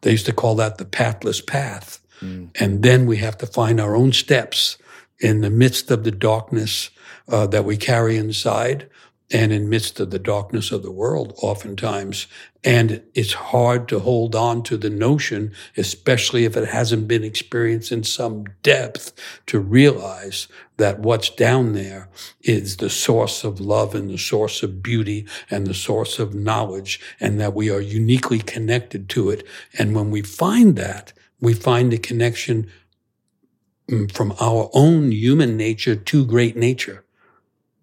They 0.01 0.11
used 0.11 0.25
to 0.27 0.33
call 0.33 0.55
that 0.55 0.77
the 0.77 0.85
pathless 0.85 1.41
path. 1.41 1.99
Mm. 2.21 2.49
And 2.59 2.83
then 2.83 3.05
we 3.05 3.17
have 3.17 3.37
to 3.39 3.45
find 3.45 3.79
our 3.79 3.95
own 3.95 4.13
steps 4.13 4.77
in 5.19 5.41
the 5.41 5.49
midst 5.49 5.91
of 5.91 6.03
the 6.03 6.11
darkness 6.11 6.89
uh, 7.27 7.47
that 7.47 7.65
we 7.65 7.77
carry 7.77 8.17
inside 8.17 8.89
and 9.31 9.51
in 9.51 9.69
midst 9.69 9.99
of 9.99 10.11
the 10.11 10.19
darkness 10.19 10.71
of 10.71 10.83
the 10.83 10.91
world 10.91 11.33
oftentimes 11.41 12.27
and 12.63 13.01
it's 13.13 13.33
hard 13.33 13.87
to 13.87 13.99
hold 13.99 14.35
on 14.35 14.63
to 14.63 14.77
the 14.77 14.89
notion 14.89 15.51
especially 15.77 16.45
if 16.45 16.57
it 16.57 16.67
hasn't 16.67 17.07
been 17.07 17.23
experienced 17.23 17.91
in 17.91 18.03
some 18.03 18.43
depth 18.63 19.13
to 19.45 19.59
realize 19.59 20.47
that 20.79 20.99
what's 20.99 21.29
down 21.29 21.73
there 21.73 22.09
is 22.41 22.77
the 22.77 22.89
source 22.89 23.43
of 23.43 23.59
love 23.59 23.93
and 23.93 24.09
the 24.09 24.17
source 24.17 24.63
of 24.63 24.81
beauty 24.81 25.27
and 25.51 25.67
the 25.67 25.73
source 25.73 26.17
of 26.17 26.33
knowledge 26.33 26.99
and 27.19 27.39
that 27.39 27.53
we 27.53 27.69
are 27.69 27.81
uniquely 27.81 28.39
connected 28.39 29.09
to 29.09 29.29
it. 29.29 29.45
And 29.77 29.93
when 29.93 30.09
we 30.09 30.21
find 30.21 30.75
that 30.77 31.13
we 31.41 31.53
find 31.53 31.91
the 31.91 31.97
connection 31.97 32.69
mm, 33.89 34.11
from 34.11 34.33
our 34.39 34.69
own 34.73 35.11
human 35.11 35.57
nature 35.57 35.95
to 35.95 36.25
great 36.25 36.55
nature 36.55 37.03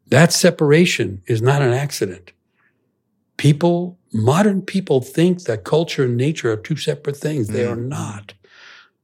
that 0.09 0.33
separation 0.33 1.23
is 1.27 1.43
not 1.43 1.63
an 1.63 1.73
accident. 1.73 2.33
People, 3.37 3.99
modern 4.13 4.63
people 4.63 5.01
think 5.01 5.43
that 5.43 5.65
culture 5.65 6.05
and 6.05 6.17
nature 6.17 6.53
are 6.53 6.57
two 6.57 6.77
separate 6.77 7.17
things. 7.17 7.49
They 7.49 7.67
are 7.67 7.77
mm. 7.77 7.89
not. 7.89 8.35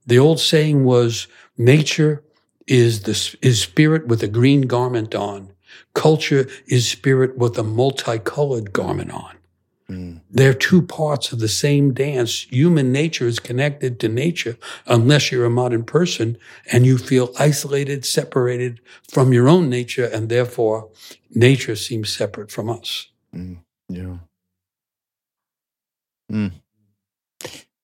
The 0.06 0.18
old 0.18 0.40
saying 0.40 0.84
was 0.84 1.26
nature 1.58 2.22
is 2.66 3.02
the 3.02 3.36
is 3.42 3.60
spirit 3.60 4.06
with 4.06 4.22
a 4.22 4.28
green 4.28 4.62
garment 4.62 5.14
on. 5.14 5.52
Culture 5.94 6.48
is 6.66 6.88
spirit 6.88 7.36
with 7.36 7.58
a 7.58 7.62
multicolored 7.62 8.72
garment 8.72 9.10
on. 9.10 9.36
They're 10.30 10.54
two 10.54 10.82
parts 10.82 11.32
of 11.32 11.40
the 11.40 11.48
same 11.48 11.92
dance. 11.92 12.46
Human 12.50 12.92
nature 12.92 13.26
is 13.26 13.38
connected 13.38 14.00
to 14.00 14.08
nature 14.08 14.56
unless 14.86 15.30
you're 15.30 15.44
a 15.44 15.50
modern 15.50 15.84
person 15.84 16.38
and 16.72 16.86
you 16.86 16.98
feel 16.98 17.32
isolated, 17.38 18.04
separated 18.04 18.80
from 19.10 19.32
your 19.32 19.48
own 19.48 19.68
nature, 19.68 20.04
and 20.04 20.28
therefore 20.28 20.90
nature 21.34 21.76
seems 21.76 22.12
separate 22.12 22.50
from 22.50 22.70
us. 22.70 23.08
Mm. 23.34 23.58
Yeah. 23.88 24.16
Mm. 26.30 26.52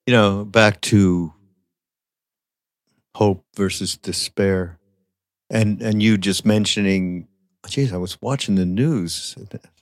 You 0.07 0.15
know, 0.15 0.45
back 0.45 0.81
to 0.83 1.33
hope 3.15 3.45
versus 3.57 3.97
despair, 3.97 4.79
and 5.51 5.83
and 5.83 6.03
you 6.03 6.17
just 6.17 6.47
mentioning, 6.47 7.29
geez, 7.67 7.93
I 7.93 7.97
was 7.97 8.21
watching 8.23 8.55
the 8.55 8.67
news 8.67 9.37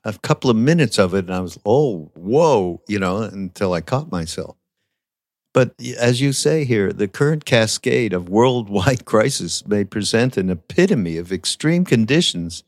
a 0.04 0.12
couple 0.14 0.50
of 0.50 0.56
minutes 0.56 0.98
of 0.98 1.14
it 1.14 1.26
and 1.26 1.34
I 1.34 1.40
was, 1.40 1.58
oh, 1.66 2.10
whoa, 2.14 2.80
you 2.88 2.98
know, 2.98 3.22
until 3.22 3.72
I 3.72 3.80
caught 3.80 4.10
myself. 4.10 4.56
But 5.52 5.74
as 5.98 6.20
you 6.20 6.32
say 6.32 6.64
here, 6.64 6.92
the 6.92 7.08
current 7.08 7.44
cascade 7.44 8.12
of 8.12 8.28
worldwide 8.28 9.04
crisis 9.06 9.66
may 9.66 9.84
present 9.84 10.36
an 10.36 10.50
epitome 10.50 11.16
of 11.16 11.32
extreme 11.32 11.84
conditions 11.84 12.62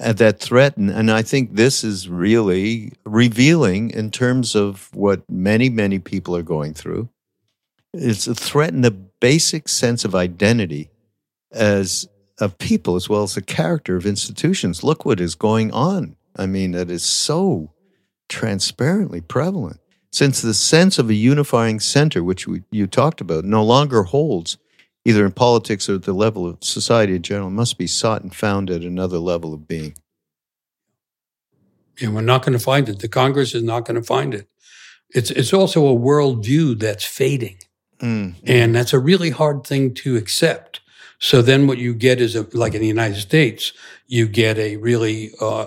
uh, 0.00 0.12
that 0.14 0.40
threaten. 0.40 0.88
And 0.88 1.10
I 1.10 1.22
think 1.22 1.54
this 1.54 1.84
is 1.84 2.08
really 2.08 2.92
revealing 3.04 3.90
in 3.90 4.10
terms 4.10 4.54
of 4.54 4.90
what 4.94 5.22
many, 5.30 5.68
many 5.68 5.98
people 5.98 6.36
are 6.36 6.42
going 6.42 6.74
through. 6.74 7.08
It's 7.94 8.26
a 8.26 8.34
threaten 8.34 8.82
the 8.82 8.90
basic 8.90 9.68
sense 9.68 10.04
of 10.04 10.14
identity 10.14 10.90
as 11.52 12.08
of 12.40 12.58
people 12.58 12.96
as 12.96 13.08
well 13.08 13.22
as 13.22 13.34
the 13.34 13.42
character 13.42 13.96
of 13.96 14.06
institutions. 14.06 14.84
Look 14.84 15.04
what 15.04 15.20
is 15.20 15.34
going 15.34 15.72
on 15.72 16.16
I 16.38 16.46
mean, 16.46 16.70
that 16.72 16.88
is 16.88 17.04
so 17.04 17.72
transparently 18.28 19.20
prevalent. 19.20 19.80
Since 20.10 20.40
the 20.40 20.54
sense 20.54 20.98
of 20.98 21.10
a 21.10 21.14
unifying 21.14 21.80
center, 21.80 22.22
which 22.22 22.46
we, 22.46 22.62
you 22.70 22.86
talked 22.86 23.20
about, 23.20 23.44
no 23.44 23.62
longer 23.62 24.04
holds 24.04 24.56
either 25.04 25.26
in 25.26 25.32
politics 25.32 25.88
or 25.88 25.96
at 25.96 26.04
the 26.04 26.12
level 26.12 26.46
of 26.46 26.62
society 26.62 27.16
in 27.16 27.22
general, 27.22 27.50
must 27.50 27.76
be 27.76 27.86
sought 27.86 28.22
and 28.22 28.34
found 28.34 28.70
at 28.70 28.82
another 28.82 29.18
level 29.18 29.52
of 29.52 29.66
being. 29.66 29.94
And 32.00 32.14
we're 32.14 32.20
not 32.20 32.42
going 32.42 32.56
to 32.56 32.64
find 32.64 32.88
it. 32.88 33.00
The 33.00 33.08
Congress 33.08 33.54
is 33.54 33.62
not 33.62 33.84
going 33.84 33.96
to 33.96 34.06
find 34.06 34.32
it. 34.32 34.48
It's, 35.10 35.30
it's 35.30 35.52
also 35.52 35.86
a 35.86 35.98
worldview 35.98 36.78
that's 36.78 37.04
fading. 37.04 37.58
Mm. 37.98 38.34
And 38.44 38.74
that's 38.74 38.92
a 38.92 38.98
really 38.98 39.30
hard 39.30 39.64
thing 39.64 39.94
to 39.94 40.16
accept. 40.16 40.80
So 41.18 41.42
then 41.42 41.66
what 41.66 41.78
you 41.78 41.94
get 41.94 42.20
is, 42.20 42.36
a, 42.36 42.46
like 42.52 42.74
in 42.74 42.80
the 42.80 42.86
United 42.86 43.20
States, 43.20 43.72
you 44.06 44.28
get 44.28 44.58
a 44.58 44.76
really 44.76 45.32
uh, 45.40 45.66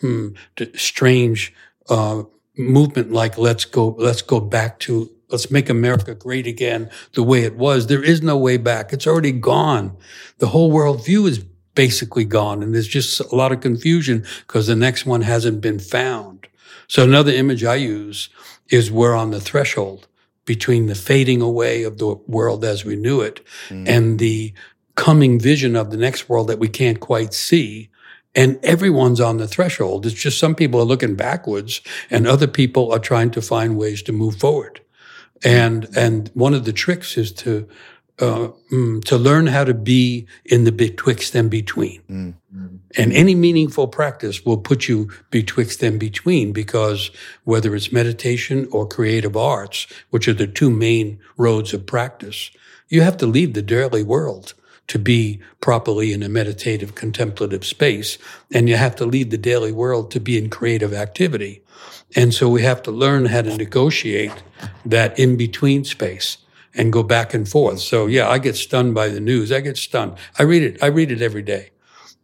hmm, 0.00 0.30
strange 0.74 1.54
uh, 1.88 2.24
movement 2.56 3.12
like 3.12 3.38
let's 3.38 3.64
go 3.64 3.94
let's 3.98 4.20
go 4.20 4.40
back 4.40 4.80
to 4.80 5.10
let's 5.28 5.50
make 5.50 5.70
America 5.70 6.14
great 6.14 6.46
again 6.46 6.90
the 7.14 7.22
way 7.22 7.44
it 7.44 7.56
was. 7.56 7.86
There 7.86 8.02
is 8.02 8.22
no 8.22 8.36
way 8.36 8.56
back. 8.56 8.92
It's 8.92 9.06
already 9.06 9.32
gone. 9.32 9.96
The 10.38 10.48
whole 10.48 10.72
worldview 10.72 11.28
is 11.28 11.44
basically 11.74 12.24
gone, 12.24 12.62
and 12.62 12.74
there's 12.74 12.88
just 12.88 13.20
a 13.20 13.34
lot 13.34 13.52
of 13.52 13.60
confusion 13.60 14.24
because 14.46 14.66
the 14.66 14.76
next 14.76 15.06
one 15.06 15.22
hasn't 15.22 15.60
been 15.60 15.78
found. 15.78 16.48
So 16.88 17.04
another 17.04 17.32
image 17.32 17.62
I 17.64 17.76
use 17.76 18.30
is 18.68 18.90
we're 18.90 19.14
on 19.14 19.30
the 19.30 19.40
threshold 19.40 20.08
between 20.44 20.86
the 20.86 20.94
fading 20.94 21.42
away 21.42 21.82
of 21.82 21.98
the 21.98 22.14
world 22.26 22.64
as 22.64 22.84
we 22.84 22.96
knew 22.96 23.20
it 23.20 23.44
mm. 23.68 23.86
and 23.86 24.18
the 24.18 24.54
coming 24.98 25.38
vision 25.38 25.76
of 25.76 25.92
the 25.92 25.96
next 25.96 26.28
world 26.28 26.48
that 26.48 26.58
we 26.58 26.68
can't 26.68 26.98
quite 26.98 27.32
see 27.32 27.88
and 28.34 28.58
everyone's 28.64 29.20
on 29.20 29.36
the 29.36 29.46
threshold. 29.46 30.04
It's 30.04 30.14
just 30.14 30.40
some 30.40 30.56
people 30.56 30.80
are 30.80 30.84
looking 30.84 31.14
backwards 31.14 31.80
and 32.10 32.26
other 32.26 32.48
people 32.48 32.92
are 32.92 32.98
trying 32.98 33.30
to 33.30 33.40
find 33.40 33.78
ways 33.78 34.02
to 34.02 34.12
move 34.12 34.36
forward. 34.36 34.80
And, 35.44 35.88
and 35.96 36.32
one 36.34 36.52
of 36.52 36.64
the 36.64 36.72
tricks 36.72 37.16
is 37.16 37.30
to, 37.34 37.68
uh, 38.18 38.48
mm, 38.72 39.04
to 39.04 39.16
learn 39.16 39.46
how 39.46 39.62
to 39.62 39.72
be 39.72 40.26
in 40.44 40.64
the 40.64 40.72
betwixt 40.72 41.36
and 41.36 41.48
between. 41.48 42.02
Mm-hmm. 42.10 42.76
And 42.96 43.12
any 43.12 43.36
meaningful 43.36 43.86
practice 43.86 44.44
will 44.44 44.58
put 44.58 44.88
you 44.88 45.12
betwixt 45.30 45.80
and 45.84 46.00
between 46.00 46.52
because 46.52 47.12
whether 47.44 47.76
it's 47.76 47.92
meditation 47.92 48.66
or 48.72 48.84
creative 48.88 49.36
arts, 49.36 49.86
which 50.10 50.26
are 50.26 50.34
the 50.34 50.48
two 50.48 50.70
main 50.70 51.20
roads 51.36 51.72
of 51.72 51.86
practice, 51.86 52.50
you 52.88 53.02
have 53.02 53.16
to 53.18 53.26
leave 53.26 53.54
the 53.54 53.62
daily 53.62 54.02
world 54.02 54.54
to 54.88 54.98
be 54.98 55.40
properly 55.60 56.12
in 56.12 56.22
a 56.22 56.28
meditative 56.28 56.94
contemplative 56.94 57.64
space. 57.64 58.18
And 58.52 58.68
you 58.68 58.76
have 58.76 58.96
to 58.96 59.06
leave 59.06 59.30
the 59.30 59.38
daily 59.38 59.70
world 59.70 60.10
to 60.12 60.20
be 60.20 60.36
in 60.36 60.50
creative 60.50 60.92
activity. 60.92 61.62
And 62.16 62.34
so 62.34 62.48
we 62.48 62.62
have 62.62 62.82
to 62.82 62.90
learn 62.90 63.26
how 63.26 63.42
to 63.42 63.56
negotiate 63.56 64.42
that 64.86 65.18
in 65.18 65.36
between 65.36 65.84
space 65.84 66.38
and 66.74 66.92
go 66.92 67.02
back 67.02 67.34
and 67.34 67.48
forth. 67.48 67.80
So 67.80 68.06
yeah, 68.06 68.28
I 68.28 68.38
get 68.38 68.56
stunned 68.56 68.94
by 68.94 69.08
the 69.08 69.20
news. 69.20 69.52
I 69.52 69.60
get 69.60 69.76
stunned. 69.76 70.16
I 70.38 70.42
read 70.42 70.62
it. 70.62 70.82
I 70.82 70.86
read 70.86 71.12
it 71.12 71.22
every 71.22 71.42
day. 71.42 71.70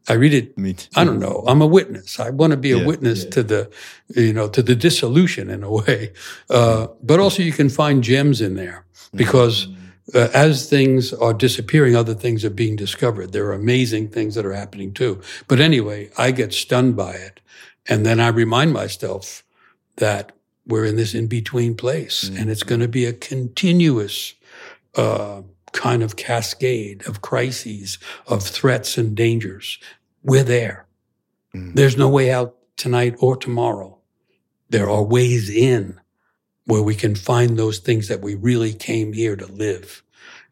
I 0.06 0.14
read 0.14 0.34
it. 0.34 0.88
I 0.96 1.04
don't 1.04 1.18
know. 1.18 1.44
I'm 1.46 1.62
a 1.62 1.66
witness. 1.66 2.20
I 2.20 2.28
want 2.28 2.50
to 2.50 2.58
be 2.58 2.72
a 2.72 2.78
yeah, 2.78 2.86
witness 2.86 3.24
yeah. 3.24 3.30
to 3.30 3.42
the, 3.42 3.70
you 4.08 4.34
know, 4.34 4.48
to 4.48 4.62
the 4.62 4.74
dissolution 4.74 5.48
in 5.48 5.62
a 5.62 5.70
way. 5.70 6.12
Uh, 6.50 6.88
but 7.02 7.20
also 7.20 7.42
you 7.42 7.52
can 7.52 7.70
find 7.70 8.04
gems 8.04 8.42
in 8.42 8.54
there 8.54 8.84
because 9.14 9.66
mm-hmm 9.66 9.83
uh, 10.12 10.28
as 10.34 10.68
things 10.68 11.12
are 11.12 11.32
disappearing, 11.32 11.96
other 11.96 12.14
things 12.14 12.44
are 12.44 12.50
being 12.50 12.76
discovered. 12.76 13.32
There 13.32 13.46
are 13.46 13.54
amazing 13.54 14.08
things 14.08 14.34
that 14.34 14.44
are 14.44 14.52
happening 14.52 14.92
too. 14.92 15.22
But 15.48 15.60
anyway, 15.60 16.10
I 16.18 16.30
get 16.30 16.52
stunned 16.52 16.96
by 16.96 17.12
it. 17.12 17.40
And 17.86 18.04
then 18.04 18.20
I 18.20 18.28
remind 18.28 18.72
myself 18.72 19.44
that 19.96 20.32
we're 20.66 20.84
in 20.84 20.96
this 20.96 21.14
in 21.14 21.26
between 21.26 21.74
place 21.74 22.24
mm-hmm. 22.24 22.36
and 22.38 22.50
it's 22.50 22.62
going 22.62 22.80
to 22.80 22.88
be 22.88 23.04
a 23.04 23.12
continuous, 23.12 24.34
uh, 24.96 25.42
kind 25.72 26.02
of 26.02 26.16
cascade 26.16 27.06
of 27.06 27.20
crises, 27.20 27.98
of 28.26 28.42
threats 28.42 28.96
and 28.96 29.16
dangers. 29.16 29.78
We're 30.22 30.44
there. 30.44 30.86
Mm-hmm. 31.54 31.74
There's 31.74 31.96
no 31.96 32.08
way 32.08 32.30
out 32.30 32.56
tonight 32.76 33.16
or 33.18 33.36
tomorrow. 33.36 33.98
There 34.70 34.88
are 34.88 35.02
ways 35.02 35.50
in 35.50 36.00
where 36.66 36.82
we 36.82 36.94
can 36.94 37.14
find 37.14 37.58
those 37.58 37.78
things 37.78 38.08
that 38.08 38.20
we 38.20 38.34
really 38.34 38.72
came 38.72 39.12
here 39.12 39.36
to 39.36 39.46
live. 39.46 40.02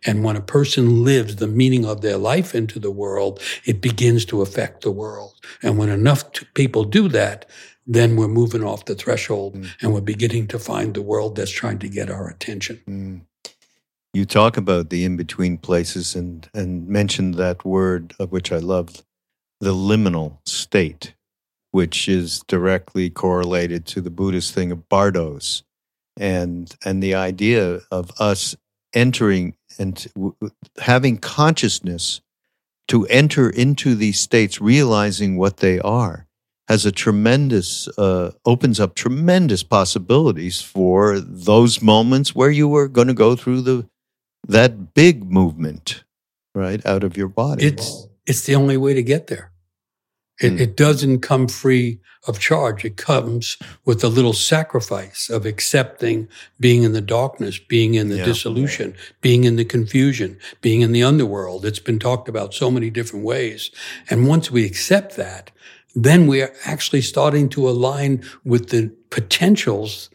And 0.05 0.25
when 0.25 0.37
a 0.37 0.41
person 0.41 1.05
lives 1.05 1.37
the 1.37 1.47
meaning 1.47 1.85
of 1.87 2.01
their 2.01 2.17
life 2.17 2.55
into 2.55 2.79
the 2.79 2.91
world, 2.91 3.41
it 3.65 3.81
begins 3.81 4.25
to 4.27 4.43
affect 4.43 4.83
the 4.83 4.91
world. 4.91 5.35
And 5.63 5.79
when 5.79 5.89
enough 5.89 6.33
t- 6.33 6.47
people 6.55 6.85
do 6.85 7.09
that, 7.09 7.49
then 7.87 8.17
we're 8.17 8.29
moving 8.29 8.65
off 8.65 8.85
the 8.85 8.95
threshold 8.95 9.55
mm. 9.55 9.69
and 9.81 9.93
we're 9.93 10.01
beginning 10.01 10.49
to 10.49 10.59
find 10.59 10.95
the 10.95 11.03
world 11.03 11.37
that's 11.37 11.51
trying 11.51 11.79
to 11.81 11.89
get 11.89 12.11
our 12.11 12.29
attention. 12.29 12.81
Mm. 12.89 13.21
You 14.13 14.25
talk 14.25 14.57
about 14.57 14.91
the 14.91 15.05
in 15.05 15.17
between 15.17 15.57
places 15.57 16.15
and, 16.15 16.49
and 16.53 16.87
mentioned 16.87 17.35
that 17.37 17.65
word 17.65 18.15
of 18.19 18.31
which 18.31 18.53
I 18.53 18.59
loved, 18.59 19.05
the 19.61 19.73
liminal 19.73 20.39
state, 20.45 21.15
which 21.71 22.09
is 22.09 22.43
directly 22.47 23.09
correlated 23.09 23.87
to 23.87 24.01
the 24.01 24.11
Buddhist 24.11 24.53
thing 24.53 24.71
of 24.71 24.89
bardos 24.89 25.63
and 26.19 26.75
and 26.85 27.03
the 27.03 27.15
idea 27.15 27.81
of 27.91 28.11
us 28.21 28.57
entering 28.95 29.57
and 29.79 30.07
having 30.79 31.17
consciousness 31.17 32.21
to 32.89 33.07
enter 33.07 33.49
into 33.49 33.95
these 33.95 34.21
states 34.21 34.61
realizing 34.61 35.37
what 35.39 35.59
they 35.59 35.79
are 35.81 36.27
has 36.69 36.87
a 36.87 36.93
tremendous 36.93 37.89
uh, 37.99 38.33
opens 38.45 38.81
up 38.81 38.95
tremendous 38.95 39.63
possibilities 39.63 40.61
for 40.61 41.21
those 41.21 41.83
moments 41.83 42.35
where 42.35 42.51
you 42.51 42.69
were 42.69 42.89
going 42.89 43.09
to 43.09 43.15
go 43.15 43.37
through 43.37 43.61
the 43.61 43.89
that 44.49 44.95
big 44.95 45.31
movement 45.31 46.05
right 46.55 46.85
out 46.85 47.05
of 47.05 47.17
your 47.17 47.29
body. 47.29 47.67
It's 47.67 48.07
it's 48.27 48.45
the 48.45 48.55
only 48.55 48.77
way 48.77 48.95
to 48.95 49.03
get 49.03 49.27
there. 49.27 49.52
It, 50.41 50.53
mm. 50.53 50.61
it 50.61 50.77
doesn't 50.77 51.21
come 51.21 51.49
free 51.49 52.01
of 52.27 52.39
charge. 52.39 52.85
It 52.85 52.97
comes 52.97 53.57
with 53.85 54.05
a 54.05 54.09
little 54.09 54.33
sacrifice 54.33 55.29
of 55.29 55.45
accepting 55.45 56.29
being 56.61 56.85
in 56.85 56.93
the 56.93 57.01
darkness, 57.01 57.59
being 57.59 57.95
in 57.95 58.09
the 58.09 58.19
yeah. 58.19 58.25
dissolution, 58.25 58.95
being 59.21 59.45
in 59.45 59.57
the 59.57 59.65
confusion, 59.65 60.39
being 60.61 60.83
in 60.83 60.93
the 60.93 61.03
underworld. 61.03 61.65
It's 61.65 61.81
been 61.81 61.99
talked 61.99 62.29
about 62.29 62.55
so 62.55 62.71
many 62.71 62.91
different 62.91 63.25
ways. 63.25 63.71
And 64.09 64.29
once 64.29 64.51
we 64.51 64.65
accept 64.65 65.17
that, 65.17 65.51
then 65.95 66.27
we 66.27 66.43
are 66.43 66.53
actually 66.65 67.03
starting 67.03 67.49
to 67.51 67.69
align 67.69 68.25
with 68.45 68.71
the 68.71 68.95
potentials 69.11 70.09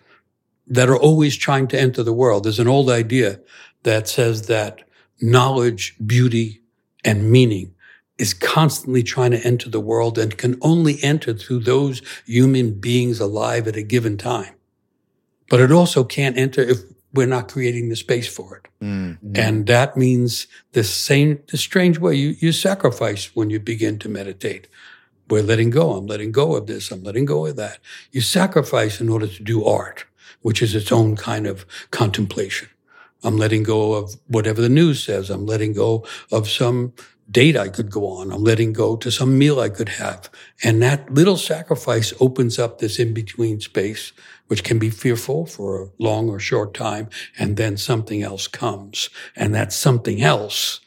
that 0.66 0.90
are 0.90 0.98
always 0.98 1.36
trying 1.38 1.68
to 1.68 1.80
enter 1.80 2.04
the 2.04 2.14
world. 2.14 2.44
There's 2.44 2.60
an 2.60 2.68
old 2.68 2.90
idea 2.90 3.40
that 3.84 4.08
says 4.08 4.48
that 4.48 4.82
knowledge, 5.22 5.96
beauty, 6.06 6.62
and 7.04 7.32
meaning 7.32 7.74
is 8.18 8.34
constantly 8.34 9.04
trying 9.04 9.32
to 9.32 9.46
enter 9.46 9.70
the 9.70 9.80
world 9.80 10.18
and 10.18 10.38
can 10.38 10.58
only 10.62 11.02
enter 11.04 11.34
through 11.34 11.60
those 11.60 12.02
human 12.26 12.72
beings 12.80 13.20
alive 13.20 13.68
at 13.68 13.76
a 13.76 13.84
given 13.84 14.18
time. 14.18 14.54
But 15.50 15.62
it 15.62 15.72
also 15.72 16.04
can't 16.04 16.38
enter 16.38 16.62
if 16.62 16.80
we're 17.14 17.28
not 17.28 17.52
creating 17.52 17.90
the 17.90 17.96
space 17.96 18.28
for 18.28 18.58
it. 18.58 18.68
Mm-hmm. 18.84 19.34
And 19.36 19.66
that 19.68 19.98
means 19.98 20.48
the 20.74 20.84
same, 20.84 21.40
the 21.48 21.58
strange 21.58 22.00
way 22.00 22.16
you, 22.16 22.36
you 22.40 22.52
sacrifice 22.52 23.36
when 23.36 23.50
you 23.50 23.60
begin 23.60 23.98
to 24.00 24.10
meditate. 24.10 24.68
We're 25.30 25.44
letting 25.44 25.70
go. 25.70 25.92
I'm 25.94 26.08
letting 26.08 26.32
go 26.32 26.56
of 26.56 26.68
this. 26.68 26.92
I'm 26.92 27.04
letting 27.04 27.26
go 27.26 27.46
of 27.46 27.56
that. 27.56 27.80
You 28.12 28.22
sacrifice 28.22 29.02
in 29.02 29.10
order 29.10 29.28
to 29.28 29.44
do 29.44 29.64
art, 29.66 30.06
which 30.42 30.62
is 30.62 30.76
its 30.76 30.92
own 30.92 31.16
kind 31.16 31.48
of 31.48 31.66
contemplation. 31.92 32.70
I'm 33.24 33.38
letting 33.38 33.64
go 33.64 33.94
of 33.94 34.16
whatever 34.28 34.62
the 34.62 34.70
news 34.70 35.04
says. 35.04 35.30
I'm 35.30 35.46
letting 35.46 35.74
go 35.74 36.06
of 36.32 36.48
some 36.48 36.94
date 37.30 37.58
I 37.58 37.70
could 37.70 37.92
go 37.92 38.08
on. 38.08 38.32
I'm 38.32 38.44
letting 38.44 38.74
go 38.74 38.96
to 38.98 39.12
some 39.12 39.38
meal 39.38 39.60
I 39.60 39.70
could 39.70 39.90
have. 39.90 40.30
And 40.64 40.82
that 40.82 41.14
little 41.14 41.38
sacrifice 41.38 42.14
opens 42.20 42.58
up 42.58 42.80
this 42.80 43.00
in 43.00 43.14
between 43.14 43.60
space, 43.60 44.14
which 44.48 44.64
can 44.64 44.80
be 44.80 44.90
fearful 44.90 45.46
for 45.46 45.82
a 45.82 45.90
long 46.00 46.30
or 46.30 46.40
short 46.40 46.74
time. 46.74 47.10
And 47.38 47.58
then 47.58 47.78
something 47.78 48.24
else 48.24 48.48
comes. 48.48 49.10
And 49.36 49.54
that 49.56 49.74
something 49.74 50.22
else 50.22 50.80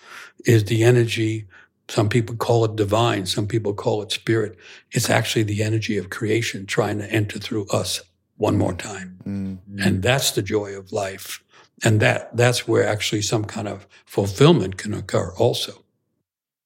is 0.47 0.65
the 0.65 0.83
energy. 0.83 1.47
Some 1.89 2.09
people 2.09 2.37
call 2.37 2.65
it 2.65 2.77
divine. 2.77 3.27
Some 3.27 3.47
people 3.47 3.75
call 3.75 4.03
it 4.03 4.13
spirit. 4.13 4.57
It's 4.93 5.11
actually 5.11 5.43
the 5.43 5.63
energy 5.63 5.99
of 5.99 6.09
creation 6.09 6.65
trying 6.65 6.99
to 6.99 7.11
enter 7.11 7.39
through 7.39 7.67
us 7.69 8.03
one 8.37 8.57
more 8.57 8.75
time. 8.75 9.19
Mm-hmm. 9.27 9.81
And 9.81 10.03
that's 10.03 10.31
the 10.31 10.43
joy 10.43 10.75
of 10.75 10.93
life. 10.93 11.45
And 11.83 12.01
that, 12.01 12.35
that's 12.37 12.67
where 12.67 12.87
actually 12.87 13.23
some 13.23 13.45
kind 13.45 13.69
of 13.69 13.87
fulfillment 14.07 14.79
can 14.79 14.95
occur 14.95 15.33
also. 15.37 15.85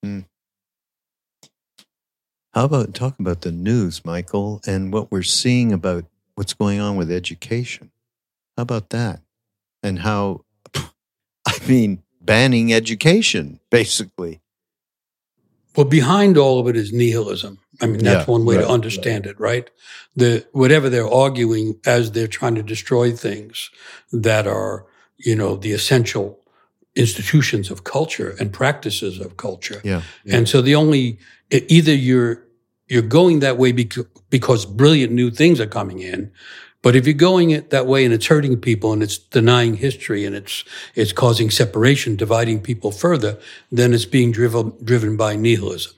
Mm. 0.05 0.27
How 2.53 2.67
about 2.67 2.95
talk 2.95 3.19
about 3.19 3.41
the 3.41 3.51
news, 3.51 4.05
Michael, 4.05 4.61
and 4.67 4.93
what 4.93 5.11
we're 5.11 5.23
seeing 5.23 5.73
about 5.73 6.05
what's 6.37 6.55
going 6.55 6.79
on 6.79 6.97
with 6.97 7.11
education? 7.11 7.91
How 8.57 8.63
about 8.63 8.91
that? 8.91 9.21
And 9.83 10.01
how, 10.01 10.45
I 10.75 11.59
mean, 11.67 12.03
banning 12.21 12.73
education, 12.73 13.61
basically. 13.71 14.41
Well, 15.77 15.87
behind 15.87 16.39
all 16.39 16.61
of 16.61 16.69
it 16.69 16.77
is 16.77 16.93
nihilism. 16.93 17.59
I 17.81 17.87
mean, 17.87 18.05
that's 18.05 18.29
yeah, 18.29 18.33
one 18.33 18.45
way 18.45 18.57
right, 18.57 18.63
to 18.63 18.69
understand 18.69 19.27
right. 19.27 19.35
it, 19.35 19.41
right? 19.41 19.71
The 20.15 20.47
whatever 20.53 20.89
they're 20.89 21.09
arguing 21.09 21.81
as 21.85 22.13
they're 22.13 22.29
trying 22.29 22.55
to 22.55 22.63
destroy 22.63 23.11
things 23.11 23.71
that 24.13 24.47
are, 24.47 24.87
you 25.17 25.35
know, 25.35 25.57
the 25.57 25.73
essential 25.73 26.39
institutions 26.97 27.71
of 27.71 27.85
culture 27.85 28.35
and 28.39 28.53
practices 28.53 29.21
of 29.21 29.37
culture. 29.37 29.81
Yeah, 29.85 30.03
yeah. 30.25 30.37
And 30.37 30.49
so 30.49 30.63
the 30.63 30.75
only 30.75 31.19
either 31.51 31.95
you're 31.95 32.43
you're 32.87 33.03
going 33.03 33.41
that 33.41 33.57
way 33.57 33.73
because, 33.73 34.07
because 34.31 34.67
brilliant 34.67 35.13
new 35.13 35.31
things 35.31 35.61
are 35.61 35.67
coming 35.67 36.01
in, 36.01 36.31
but 36.83 36.95
if 36.95 37.07
you're 37.07 37.15
going 37.15 37.51
it 37.51 37.71
that 37.71 37.87
way 37.87 38.05
and 38.05 38.13
it's 38.13 38.27
hurting 38.27 38.61
people 38.61 38.93
and 38.93 39.03
it's 39.03 39.17
denying 39.17 39.77
history 39.77 40.27
and 40.27 40.37
it's 40.37 40.65
it's 40.95 41.13
causing 41.13 41.51
separation, 41.51 42.15
dividing 42.15 42.61
people 42.61 42.93
further, 42.93 43.39
then 43.73 43.95
it's 43.95 44.05
being 44.05 44.33
driven 44.33 44.75
driven 44.85 45.17
by 45.17 45.35
nihilism. 45.35 45.95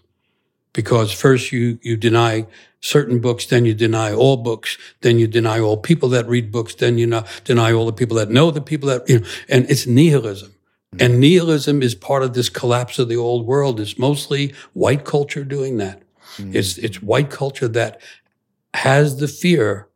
Because 0.73 1.13
first 1.13 1.51
you 1.51 1.79
you 1.83 1.97
deny 1.97 2.47
certain 2.81 3.19
books, 3.19 3.47
then 3.47 3.65
you 3.65 3.75
deny 3.75 4.13
all 4.13 4.37
books, 4.37 4.79
then 5.01 5.19
you 5.19 5.27
deny 5.27 5.59
all 5.59 5.77
people 5.77 6.09
that 6.11 6.29
read 6.29 6.53
books, 6.53 6.77
then 6.77 6.99
you 6.99 7.07
not 7.07 7.27
deny 7.45 7.73
all 7.73 7.87
the 7.87 7.93
people 7.93 8.17
that 8.19 8.31
know 8.31 8.53
the 8.53 8.61
people 8.61 8.89
that 8.89 9.09
you 9.09 9.21
know, 9.21 9.27
and 9.49 9.69
it's 9.69 9.87
nihilism. 9.87 10.56
And 11.01 11.21
nihilism 11.21 11.83
is 11.83 11.95
part 11.95 12.23
of 12.23 12.35
this 12.35 12.49
collapse 12.49 12.99
of 12.99 13.09
the 13.09 13.17
old 13.17 13.47
world. 13.47 13.81
It's 13.81 13.99
mostly 13.99 14.55
white 14.73 15.05
culture 15.05 15.45
doing 15.45 15.77
that. 15.79 16.03
Mm. 16.37 16.55
It's, 16.55 16.79
it's 16.79 17.03
white 17.03 17.31
culture 17.31 17.69
that 17.69 18.01
has 18.75 19.19
the 19.19 19.29
fear 19.29 19.89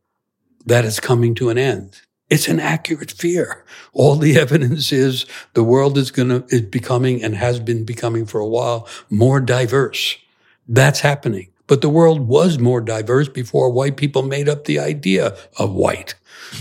that 0.65 0.85
it's 0.85 0.99
coming 0.99 1.35
to 1.35 1.49
an 1.49 1.57
end. 1.57 2.01
It's 2.29 2.47
an 2.47 2.59
accurate 2.59 3.11
fear. 3.11 3.65
All 3.93 4.15
the 4.15 4.37
evidence 4.39 4.91
is 4.91 5.25
the 5.53 5.63
world 5.63 5.97
is 5.97 6.11
gonna, 6.11 6.43
is 6.49 6.61
becoming 6.61 7.23
and 7.23 7.35
has 7.35 7.59
been 7.59 7.83
becoming 7.83 8.25
for 8.25 8.39
a 8.39 8.47
while 8.47 8.87
more 9.09 9.39
diverse. 9.39 10.17
That's 10.67 11.01
happening. 11.01 11.49
But 11.67 11.81
the 11.81 11.89
world 11.89 12.27
was 12.27 12.59
more 12.59 12.81
diverse 12.81 13.29
before 13.29 13.69
white 13.69 13.95
people 13.95 14.23
made 14.23 14.49
up 14.49 14.65
the 14.65 14.79
idea 14.79 15.37
of 15.57 15.71
white. 15.71 16.15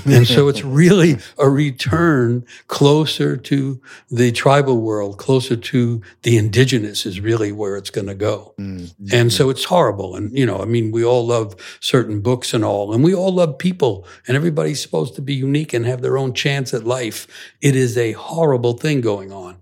And 0.05 0.27
so 0.27 0.49
it's 0.49 0.63
really 0.65 1.17
a 1.39 1.49
return 1.49 2.45
closer 2.69 3.37
to 3.37 3.81
the 4.11 4.33
tribal 4.33 4.81
world, 4.81 5.19
closer 5.19 5.57
to 5.57 6.03
the 6.23 6.37
indigenous 6.37 7.07
is 7.07 7.21
really 7.21 7.53
where 7.53 7.77
it's 7.77 7.91
going 7.91 8.07
to 8.07 8.15
go. 8.15 8.55
Mm-hmm. 8.59 9.07
And 9.13 9.33
so 9.33 9.51
it's 9.51 9.65
horrible. 9.65 10.17
And, 10.17 10.37
you 10.37 10.47
know, 10.47 10.59
I 10.59 10.65
mean, 10.65 10.91
we 10.91 11.05
all 11.05 11.27
love 11.27 11.55
certain 11.81 12.21
books 12.21 12.55
and 12.55 12.65
all, 12.65 12.93
and 12.93 13.03
we 13.03 13.15
all 13.15 13.33
love 13.33 13.59
people, 13.59 14.07
and 14.27 14.37
everybody's 14.37 14.81
supposed 14.81 15.15
to 15.17 15.23
be 15.23 15.35
unique 15.35 15.73
and 15.73 15.87
have 15.87 16.03
their 16.03 16.17
own 16.19 16.33
chance 16.35 16.73
at 16.73 16.85
life. 16.85 17.27
It 17.61 17.77
is 17.77 17.97
a 17.97 18.13
horrible 18.13 18.75
thing 18.75 19.01
going 19.01 19.33
on. 19.33 19.57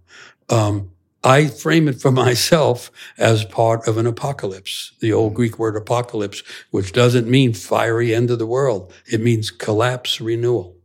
Um, 0.51 0.91
I 1.25 1.49
frame 1.49 1.89
it 1.89 2.01
for 2.01 2.13
myself 2.13 2.91
as 3.17 3.45
part 3.45 3.89
of 3.89 3.99
an 3.99 4.07
apocalypse. 4.07 4.93
The 5.01 5.13
old 5.13 5.35
Greek 5.35 5.59
word 5.59 5.77
apocalypse, 5.77 6.43
which 6.71 6.93
doesn't 6.93 7.29
mean 7.29 7.55
fiery 7.55 8.15
end 8.15 8.31
of 8.31 8.39
the 8.39 8.47
world. 8.47 8.93
It 9.07 9.21
means 9.21 9.51
collapse 9.51 10.21
renewal. 10.21 10.77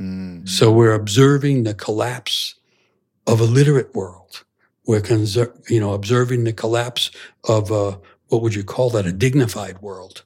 Mm-hmm. 0.00 0.46
So 0.46 0.70
we're 0.70 0.94
observing 0.94 1.62
the 1.62 1.74
collapse 1.74 2.56
of 3.26 3.40
a 3.40 3.44
literate 3.44 3.94
world. 3.94 4.44
We're, 4.86 5.02
you 5.68 5.80
know, 5.80 5.94
observing 5.94 6.44
the 6.44 6.52
collapse 6.52 7.10
of 7.44 7.70
a, 7.70 7.98
what 8.28 8.42
would 8.42 8.54
you 8.54 8.64
call 8.64 8.90
that? 8.90 9.06
A 9.06 9.12
dignified 9.12 9.80
world. 9.80 10.24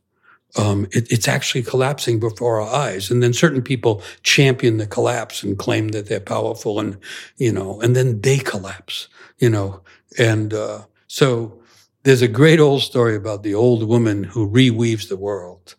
Um, 0.57 0.86
it, 0.92 1.11
it's 1.11 1.26
actually 1.26 1.62
collapsing 1.62 2.20
before 2.20 2.61
our 2.61 2.72
eyes. 2.72 3.11
And 3.11 3.22
then 3.22 3.32
certain 3.32 3.61
people 3.61 4.02
champion 4.22 4.76
the 4.76 4.86
collapse 4.86 5.42
and 5.42 5.59
claim 5.59 5.88
that 5.88 6.07
they're 6.07 6.20
powerful 6.20 6.78
and, 6.78 6.96
you 7.38 7.52
know, 7.52 7.80
and 7.80 7.96
then 7.96 8.20
they 8.20 8.38
collapse 8.38 9.09
you 9.38 9.50
know. 9.50 9.82
And 10.18 10.55
uh, 10.55 10.82
so 11.07 11.61
there's 12.02 12.22
a 12.22 12.28
great 12.28 12.61
old 12.61 12.82
story 12.82 13.16
about 13.16 13.42
the 13.42 13.55
old 13.55 13.86
woman 13.88 14.24
who 14.24 14.48
reweaves 14.48 15.09
the 15.09 15.16
world. 15.16 15.74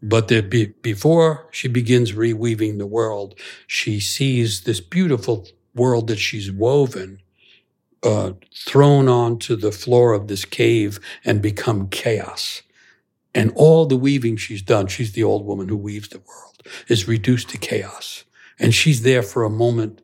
But 0.00 0.28
be, 0.28 0.66
before 0.82 1.48
she 1.50 1.68
begins 1.68 2.12
reweaving 2.12 2.78
the 2.78 2.86
world, 2.86 3.34
she 3.66 3.98
sees 3.98 4.62
this 4.62 4.80
beautiful 4.80 5.46
world 5.74 6.06
that 6.08 6.18
she's 6.18 6.52
woven 6.52 7.20
uh, 8.04 8.32
thrown 8.54 9.08
onto 9.08 9.56
the 9.56 9.72
floor 9.72 10.12
of 10.12 10.28
this 10.28 10.44
cave 10.44 11.00
and 11.24 11.42
become 11.42 11.88
chaos. 11.88 12.62
And 13.34 13.52
all 13.54 13.86
the 13.86 13.96
weaving 13.96 14.36
she's 14.36 14.62
done, 14.62 14.86
she's 14.86 15.12
the 15.12 15.24
old 15.24 15.44
woman 15.44 15.68
who 15.68 15.76
weaves 15.76 16.08
the 16.08 16.18
world, 16.20 16.62
is 16.88 17.08
reduced 17.08 17.50
to 17.50 17.58
chaos. 17.58 18.24
And 18.58 18.74
she's 18.74 19.02
there 19.02 19.22
for 19.22 19.44
a 19.44 19.50
moment 19.50 20.02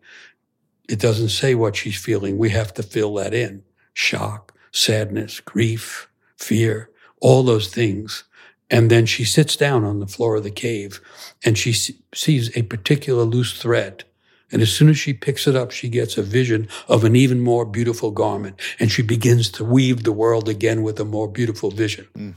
it 0.88 1.00
doesn't 1.00 1.30
say 1.30 1.54
what 1.54 1.76
she's 1.76 1.96
feeling. 1.96 2.36
We 2.36 2.50
have 2.50 2.74
to 2.74 2.82
fill 2.82 3.14
that 3.14 3.34
in. 3.34 3.62
Shock, 3.94 4.54
sadness, 4.72 5.40
grief, 5.40 6.08
fear, 6.36 6.90
all 7.20 7.42
those 7.42 7.68
things. 7.68 8.24
And 8.70 8.90
then 8.90 9.06
she 9.06 9.24
sits 9.24 9.56
down 9.56 9.84
on 9.84 10.00
the 10.00 10.06
floor 10.06 10.36
of 10.36 10.44
the 10.44 10.50
cave 10.50 11.00
and 11.44 11.56
she 11.56 11.72
sees 11.72 12.56
a 12.56 12.62
particular 12.62 13.24
loose 13.24 13.60
thread. 13.60 14.04
And 14.52 14.62
as 14.62 14.72
soon 14.72 14.88
as 14.88 14.98
she 14.98 15.12
picks 15.12 15.46
it 15.46 15.56
up, 15.56 15.70
she 15.70 15.88
gets 15.88 16.16
a 16.16 16.22
vision 16.22 16.68
of 16.86 17.02
an 17.02 17.16
even 17.16 17.40
more 17.40 17.64
beautiful 17.64 18.10
garment. 18.10 18.60
And 18.78 18.90
she 18.90 19.02
begins 19.02 19.50
to 19.52 19.64
weave 19.64 20.04
the 20.04 20.12
world 20.12 20.48
again 20.48 20.82
with 20.82 21.00
a 21.00 21.04
more 21.04 21.28
beautiful 21.28 21.70
vision. 21.70 22.08
Mm. 22.16 22.34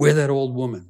We're 0.00 0.14
that 0.14 0.30
old 0.30 0.54
woman. 0.54 0.86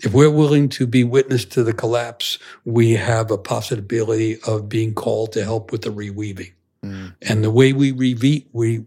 If 0.00 0.12
we're 0.12 0.30
willing 0.30 0.68
to 0.70 0.86
be 0.86 1.02
witness 1.02 1.44
to 1.46 1.64
the 1.64 1.72
collapse, 1.72 2.38
we 2.64 2.92
have 2.92 3.30
a 3.30 3.38
possibility 3.38 4.38
of 4.46 4.68
being 4.68 4.94
called 4.94 5.32
to 5.32 5.42
help 5.42 5.72
with 5.72 5.82
the 5.82 5.90
reweaving. 5.90 6.52
Mm. 6.84 7.14
And 7.22 7.42
the 7.42 7.50
way 7.50 7.72
we, 7.72 7.90
re- 7.90 8.46
we 8.52 8.84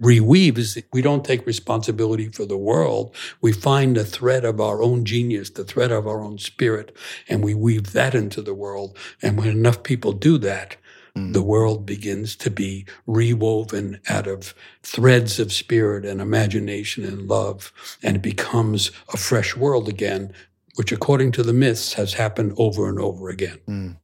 reweave 0.00 0.58
is 0.58 0.74
that 0.74 0.84
we 0.92 1.00
don't 1.00 1.24
take 1.24 1.46
responsibility 1.46 2.28
for 2.28 2.44
the 2.44 2.56
world. 2.56 3.14
We 3.40 3.52
find 3.52 3.96
the 3.96 4.04
thread 4.04 4.44
of 4.44 4.60
our 4.60 4.82
own 4.82 5.04
genius, 5.04 5.48
the 5.48 5.64
thread 5.64 5.90
of 5.90 6.06
our 6.06 6.20
own 6.20 6.38
spirit, 6.38 6.94
and 7.28 7.42
we 7.42 7.54
weave 7.54 7.92
that 7.92 8.14
into 8.14 8.42
the 8.42 8.54
world. 8.54 8.98
And 9.22 9.38
when 9.38 9.48
enough 9.48 9.82
people 9.82 10.12
do 10.12 10.36
that, 10.38 10.76
mm. 11.16 11.32
the 11.32 11.42
world 11.42 11.86
begins 11.86 12.36
to 12.36 12.50
be 12.50 12.86
rewoven 13.06 14.00
out 14.08 14.26
of 14.26 14.54
threads 14.82 15.40
of 15.40 15.52
spirit 15.52 16.04
and 16.04 16.20
imagination 16.20 17.04
and 17.04 17.28
love, 17.28 17.72
and 18.02 18.16
it 18.16 18.22
becomes 18.22 18.90
a 19.12 19.16
fresh 19.16 19.56
world 19.56 19.88
again, 19.88 20.32
which 20.74 20.92
according 20.92 21.32
to 21.32 21.42
the 21.42 21.52
myths 21.52 21.94
has 21.94 22.14
happened 22.14 22.54
over 22.56 22.88
and 22.88 22.98
over 22.98 23.28
again. 23.28 23.58
Mm. 23.68 23.96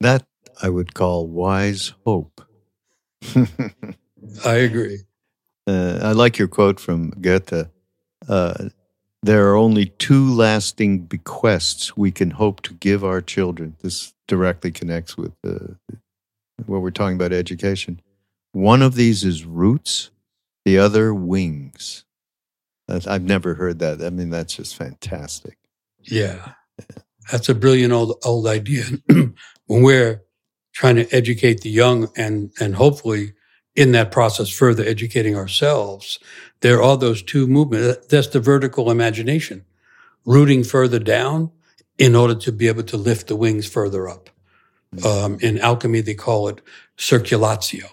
That 0.00 0.24
I 0.62 0.68
would 0.68 0.94
call 0.94 1.26
wise 1.26 1.92
hope. 2.04 2.40
I 4.44 4.54
agree. 4.54 5.00
Uh, 5.68 5.98
I 6.00 6.12
like 6.12 6.38
your 6.38 6.46
quote 6.46 6.78
from 6.78 7.10
Goethe. 7.20 7.68
Uh, 8.28 8.68
there 9.24 9.48
are 9.48 9.56
only 9.56 9.86
two 9.86 10.32
lasting 10.32 11.00
bequests 11.06 11.96
we 11.96 12.12
can 12.12 12.30
hope 12.30 12.60
to 12.62 12.74
give 12.74 13.02
our 13.02 13.20
children. 13.20 13.74
This 13.82 14.14
directly 14.28 14.70
connects 14.70 15.16
with 15.16 15.32
uh, 15.44 15.74
what 16.64 16.80
we're 16.80 16.90
talking 16.90 17.16
about 17.16 17.32
education. 17.32 18.00
One 18.52 18.82
of 18.82 18.94
these 18.94 19.24
is 19.24 19.44
roots, 19.44 20.10
the 20.64 20.78
other 20.78 21.12
wings. 21.12 22.04
I've 22.88 23.22
never 23.22 23.54
heard 23.54 23.80
that. 23.80 24.00
I 24.00 24.10
mean, 24.10 24.30
that's 24.30 24.54
just 24.54 24.76
fantastic. 24.76 25.58
Yeah, 26.02 26.52
that's 27.30 27.48
a 27.48 27.54
brilliant 27.54 27.92
old 27.92 28.16
old 28.24 28.46
idea. 28.46 28.84
when 29.66 29.82
we're 29.82 30.22
trying 30.72 30.96
to 30.96 31.12
educate 31.12 31.62
the 31.62 31.70
young 31.70 32.08
and 32.16 32.52
and 32.60 32.76
hopefully 32.76 33.34
in 33.74 33.92
that 33.92 34.12
process 34.12 34.48
further 34.48 34.84
educating 34.84 35.36
ourselves, 35.36 36.18
there 36.60 36.82
are 36.82 36.96
those 36.96 37.22
two 37.22 37.46
movements. 37.46 38.06
That's 38.06 38.28
the 38.28 38.40
vertical 38.40 38.90
imagination, 38.90 39.64
rooting 40.24 40.62
further 40.62 41.00
down 41.00 41.50
in 41.98 42.14
order 42.14 42.34
to 42.36 42.52
be 42.52 42.68
able 42.68 42.84
to 42.84 42.96
lift 42.96 43.26
the 43.26 43.36
wings 43.36 43.66
further 43.66 44.08
up. 44.08 44.30
Um, 45.04 45.38
in 45.40 45.58
alchemy, 45.58 46.00
they 46.00 46.14
call 46.14 46.48
it 46.48 46.60
circulatio. 46.96 47.88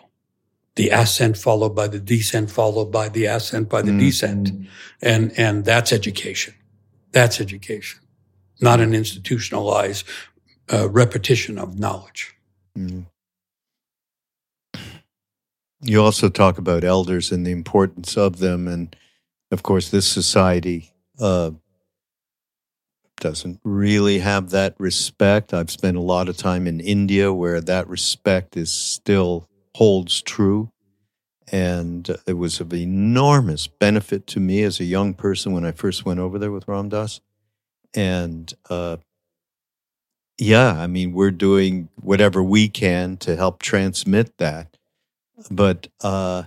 The 0.75 0.89
ascent 0.89 1.37
followed 1.37 1.75
by 1.75 1.87
the 1.87 1.99
descent, 1.99 2.49
followed 2.49 2.91
by 2.91 3.09
the 3.09 3.25
ascent 3.25 3.69
by 3.69 3.81
the 3.81 3.91
mm-hmm. 3.91 3.99
descent. 3.99 4.51
And, 5.01 5.37
and 5.37 5.65
that's 5.65 5.91
education. 5.91 6.55
That's 7.11 7.39
education, 7.39 7.99
not 8.59 8.79
an 8.79 8.93
institutionalized 8.95 10.07
uh, 10.71 10.89
repetition 10.89 11.59
of 11.59 11.77
knowledge. 11.77 12.35
Mm-hmm. 12.77 13.01
You 15.81 16.01
also 16.01 16.29
talk 16.29 16.57
about 16.57 16.83
elders 16.83 17.31
and 17.31 17.45
the 17.45 17.51
importance 17.51 18.17
of 18.17 18.39
them. 18.39 18.67
And 18.67 18.95
of 19.51 19.61
course, 19.61 19.89
this 19.89 20.07
society 20.07 20.93
uh, 21.19 21.51
doesn't 23.17 23.59
really 23.63 24.19
have 24.19 24.49
that 24.49 24.75
respect. 24.77 25.53
I've 25.53 25.71
spent 25.71 25.97
a 25.97 26.01
lot 26.01 26.29
of 26.29 26.37
time 26.37 26.67
in 26.67 26.79
India 26.79 27.33
where 27.33 27.61
that 27.61 27.87
respect 27.87 28.57
is 28.57 28.71
still 28.71 29.47
holds 29.75 30.21
true. 30.21 30.71
And 31.51 32.09
it 32.25 32.33
was 32.33 32.59
of 32.59 32.73
enormous 32.73 33.67
benefit 33.67 34.27
to 34.27 34.39
me 34.39 34.63
as 34.63 34.79
a 34.79 34.85
young 34.85 35.13
person 35.13 35.51
when 35.51 35.65
I 35.65 35.71
first 35.71 36.05
went 36.05 36.19
over 36.19 36.39
there 36.39 36.51
with 36.51 36.67
Ram 36.67 36.89
Dass. 36.89 37.21
And 37.93 38.51
uh, 38.69 38.97
yeah, 40.37 40.79
I 40.79 40.87
mean, 40.87 41.13
we're 41.13 41.31
doing 41.31 41.89
whatever 42.01 42.41
we 42.41 42.67
can 42.69 43.17
to 43.17 43.35
help 43.35 43.61
transmit 43.61 44.37
that. 44.37 44.77
But 45.51 45.87
uh, 46.01 46.43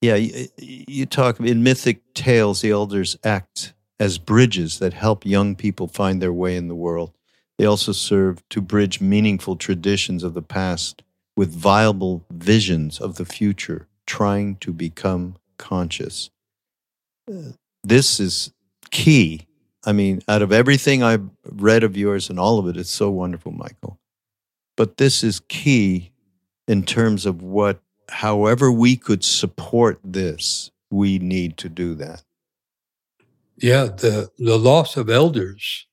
yeah, 0.00 0.16
you, 0.16 0.48
you 0.58 1.06
talk 1.06 1.38
in 1.40 1.62
mythic 1.62 2.00
tales, 2.14 2.62
the 2.62 2.70
elders 2.70 3.16
act 3.22 3.74
as 4.00 4.16
bridges 4.16 4.78
that 4.78 4.94
help 4.94 5.26
young 5.26 5.54
people 5.54 5.86
find 5.86 6.20
their 6.20 6.32
way 6.32 6.56
in 6.56 6.68
the 6.68 6.74
world. 6.74 7.12
They 7.58 7.66
also 7.66 7.92
serve 7.92 8.42
to 8.48 8.62
bridge 8.62 9.02
meaningful 9.02 9.56
traditions 9.56 10.24
of 10.24 10.32
the 10.32 10.42
past 10.42 11.02
with 11.36 11.54
viable 11.54 12.24
visions 12.30 12.98
of 12.98 13.16
the 13.16 13.26
future, 13.26 13.86
trying 14.06 14.56
to 14.56 14.72
become 14.72 15.36
conscious. 15.58 16.30
This 17.84 18.18
is 18.18 18.52
key. 18.90 19.46
I 19.84 19.92
mean, 19.92 20.22
out 20.26 20.42
of 20.42 20.52
everything 20.52 21.02
I've 21.02 21.28
read 21.44 21.84
of 21.84 21.96
yours 21.96 22.30
and 22.30 22.40
all 22.40 22.58
of 22.58 22.66
it, 22.66 22.78
it's 22.78 22.90
so 22.90 23.10
wonderful, 23.10 23.52
Michael. 23.52 23.98
But 24.76 24.96
this 24.96 25.22
is 25.22 25.40
key 25.40 26.12
in 26.66 26.84
terms 26.84 27.26
of 27.26 27.42
what, 27.42 27.80
however, 28.08 28.72
we 28.72 28.96
could 28.96 29.22
support 29.22 30.00
this, 30.02 30.70
we 30.90 31.18
need 31.18 31.58
to 31.58 31.68
do 31.68 31.94
that. 31.96 32.24
Yeah, 33.60 33.84
the, 33.84 34.30
the 34.38 34.58
loss 34.58 34.96
of 34.96 35.10
elders 35.10 35.86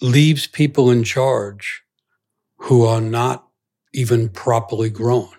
leaves 0.00 0.48
people 0.48 0.90
in 0.90 1.04
charge 1.04 1.82
who 2.58 2.84
are 2.84 3.00
not 3.00 3.46
even 3.92 4.28
properly 4.28 4.90
grown. 4.90 5.30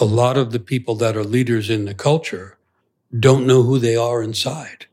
A 0.00 0.04
lot 0.04 0.36
of 0.36 0.52
the 0.52 0.60
people 0.60 0.94
that 0.96 1.16
are 1.16 1.24
leaders 1.24 1.68
in 1.68 1.84
the 1.84 1.94
culture 1.94 2.58
don't 3.18 3.46
know 3.46 3.62
who 3.62 3.78
they 3.78 3.96
are 3.96 4.22
inside. 4.22 4.86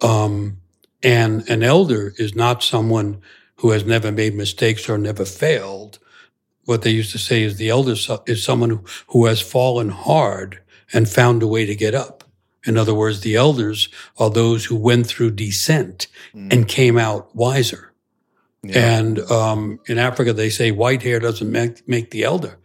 Um, 0.00 0.58
and 1.02 1.48
an 1.48 1.62
elder 1.64 2.14
is 2.16 2.36
not 2.36 2.62
someone 2.62 3.20
who 3.56 3.70
has 3.70 3.84
never 3.84 4.12
made 4.12 4.34
mistakes 4.34 4.88
or 4.88 4.98
never 4.98 5.24
failed. 5.24 5.98
What 6.64 6.82
they 6.82 6.90
used 6.90 7.12
to 7.12 7.18
say 7.18 7.42
is 7.42 7.56
the 7.56 7.70
elder 7.70 7.94
is 8.26 8.44
someone 8.44 8.70
who, 8.70 8.84
who 9.08 9.26
has 9.26 9.40
fallen 9.40 9.88
hard 9.88 10.60
and 10.92 11.08
found 11.08 11.42
a 11.42 11.46
way 11.48 11.66
to 11.66 11.74
get 11.74 11.94
up. 11.94 12.19
In 12.66 12.76
other 12.76 12.94
words, 12.94 13.20
the 13.20 13.36
elders 13.36 13.88
are 14.18 14.30
those 14.30 14.64
who 14.66 14.76
went 14.76 15.06
through 15.06 15.32
descent 15.32 16.08
mm. 16.34 16.52
and 16.52 16.68
came 16.68 16.98
out 16.98 17.34
wiser. 17.34 17.92
Yeah. 18.62 18.98
And 18.98 19.18
um, 19.30 19.80
in 19.86 19.98
Africa, 19.98 20.32
they 20.32 20.50
say 20.50 20.70
white 20.70 21.02
hair 21.02 21.18
doesn't 21.18 21.50
make, 21.50 21.88
make 21.88 22.10
the 22.10 22.24
elder. 22.24 22.58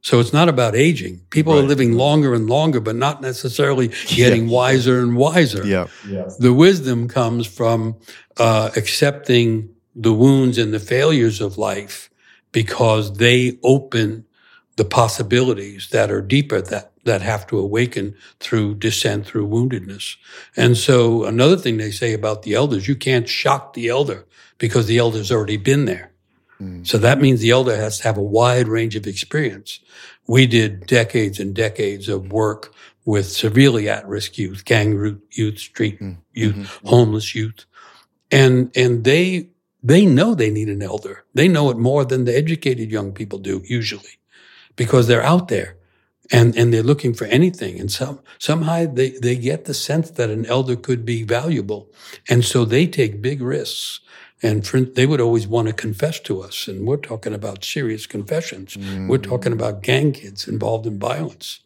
So 0.00 0.18
it's 0.18 0.32
not 0.32 0.48
about 0.48 0.74
aging. 0.74 1.20
People 1.30 1.52
right. 1.54 1.60
are 1.60 1.66
living 1.66 1.92
longer 1.92 2.34
and 2.34 2.48
longer, 2.48 2.80
but 2.80 2.96
not 2.96 3.22
necessarily 3.22 3.88
getting 4.06 4.48
yeah. 4.48 4.54
wiser 4.54 4.98
and 4.98 5.16
wiser. 5.16 5.64
Yeah. 5.64 5.86
yeah. 6.08 6.28
The 6.38 6.52
wisdom 6.52 7.06
comes 7.06 7.46
from 7.46 7.96
uh, 8.38 8.70
accepting 8.76 9.74
the 9.94 10.12
wounds 10.12 10.58
and 10.58 10.72
the 10.72 10.80
failures 10.80 11.40
of 11.40 11.58
life 11.58 12.10
because 12.50 13.14
they 13.18 13.58
open 13.62 14.24
the 14.76 14.84
possibilities 14.84 15.88
that 15.90 16.10
are 16.10 16.22
deeper 16.22 16.60
that 16.60 16.91
that 17.04 17.22
have 17.22 17.46
to 17.48 17.58
awaken 17.58 18.14
through 18.38 18.76
descent, 18.76 19.26
through 19.26 19.48
woundedness. 19.48 20.16
And 20.56 20.76
so 20.76 21.24
another 21.24 21.56
thing 21.56 21.76
they 21.76 21.90
say 21.90 22.12
about 22.12 22.42
the 22.42 22.54
elders, 22.54 22.86
you 22.86 22.94
can't 22.94 23.28
shock 23.28 23.72
the 23.72 23.88
elder 23.88 24.24
because 24.58 24.86
the 24.86 24.98
elder's 24.98 25.32
already 25.32 25.56
been 25.56 25.84
there. 25.84 26.12
Mm. 26.60 26.86
So 26.86 26.98
that 26.98 27.20
means 27.20 27.40
the 27.40 27.50
elder 27.50 27.76
has 27.76 27.98
to 27.98 28.04
have 28.04 28.18
a 28.18 28.22
wide 28.22 28.68
range 28.68 28.94
of 28.94 29.06
experience. 29.06 29.80
We 30.26 30.46
did 30.46 30.86
decades 30.86 31.40
and 31.40 31.54
decades 31.54 32.08
of 32.08 32.30
work 32.30 32.72
with 33.04 33.30
severely 33.30 33.88
at-risk 33.88 34.38
youth, 34.38 34.64
gang 34.64 35.20
youth, 35.32 35.58
street 35.58 36.00
mm. 36.00 36.18
youth, 36.32 36.54
mm-hmm. 36.54 36.86
homeless 36.86 37.34
youth. 37.34 37.64
And, 38.30 38.70
and 38.76 39.02
they, 39.02 39.48
they 39.82 40.06
know 40.06 40.34
they 40.34 40.50
need 40.50 40.68
an 40.68 40.82
elder. 40.82 41.24
They 41.34 41.48
know 41.48 41.70
it 41.70 41.76
more 41.76 42.04
than 42.04 42.24
the 42.24 42.36
educated 42.36 42.92
young 42.92 43.12
people 43.12 43.40
do 43.40 43.62
usually 43.64 44.20
because 44.76 45.08
they're 45.08 45.24
out 45.24 45.48
there 45.48 45.76
and, 46.30 46.56
and 46.56 46.72
they're 46.72 46.82
looking 46.82 47.14
for 47.14 47.24
anything. 47.26 47.80
And 47.80 47.90
some, 47.90 48.20
somehow 48.38 48.86
they, 48.86 49.10
they 49.10 49.36
get 49.36 49.64
the 49.64 49.74
sense 49.74 50.10
that 50.12 50.30
an 50.30 50.46
elder 50.46 50.76
could 50.76 51.04
be 51.04 51.24
valuable. 51.24 51.90
And 52.28 52.44
so 52.44 52.64
they 52.64 52.86
take 52.86 53.22
big 53.22 53.42
risks. 53.42 54.00
And 54.44 54.66
for, 54.66 54.80
they 54.80 55.06
would 55.06 55.20
always 55.20 55.46
want 55.46 55.68
to 55.68 55.74
confess 55.74 56.18
to 56.20 56.42
us. 56.42 56.68
And 56.68 56.86
we're 56.86 56.96
talking 56.96 57.32
about 57.32 57.64
serious 57.64 58.06
confessions. 58.06 58.76
Mm-hmm. 58.76 59.08
We're 59.08 59.18
talking 59.18 59.52
about 59.52 59.82
gang 59.82 60.12
kids 60.12 60.48
involved 60.48 60.86
in 60.86 60.98
violence. 60.98 61.60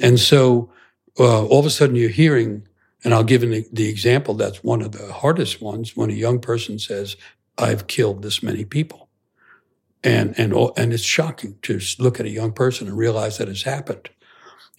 And 0.00 0.18
so 0.18 0.70
uh, 1.18 1.44
all 1.46 1.60
of 1.60 1.66
a 1.66 1.70
sudden 1.70 1.96
you're 1.96 2.08
hearing, 2.10 2.66
and 3.04 3.14
I'll 3.14 3.24
give 3.24 3.42
the, 3.42 3.66
the 3.72 3.88
example 3.88 4.34
that's 4.34 4.64
one 4.64 4.82
of 4.82 4.92
the 4.92 5.12
hardest 5.12 5.60
ones 5.60 5.96
when 5.96 6.10
a 6.10 6.14
young 6.14 6.40
person 6.40 6.78
says, 6.78 7.16
I've 7.56 7.86
killed 7.86 8.22
this 8.22 8.42
many 8.42 8.64
people 8.64 9.07
and 10.04 10.38
and 10.38 10.52
and 10.76 10.92
it's 10.92 11.02
shocking 11.02 11.58
to 11.62 11.80
look 11.98 12.20
at 12.20 12.26
a 12.26 12.30
young 12.30 12.52
person 12.52 12.86
and 12.88 12.96
realize 12.96 13.38
that 13.38 13.48
it's 13.48 13.62
happened. 13.62 14.08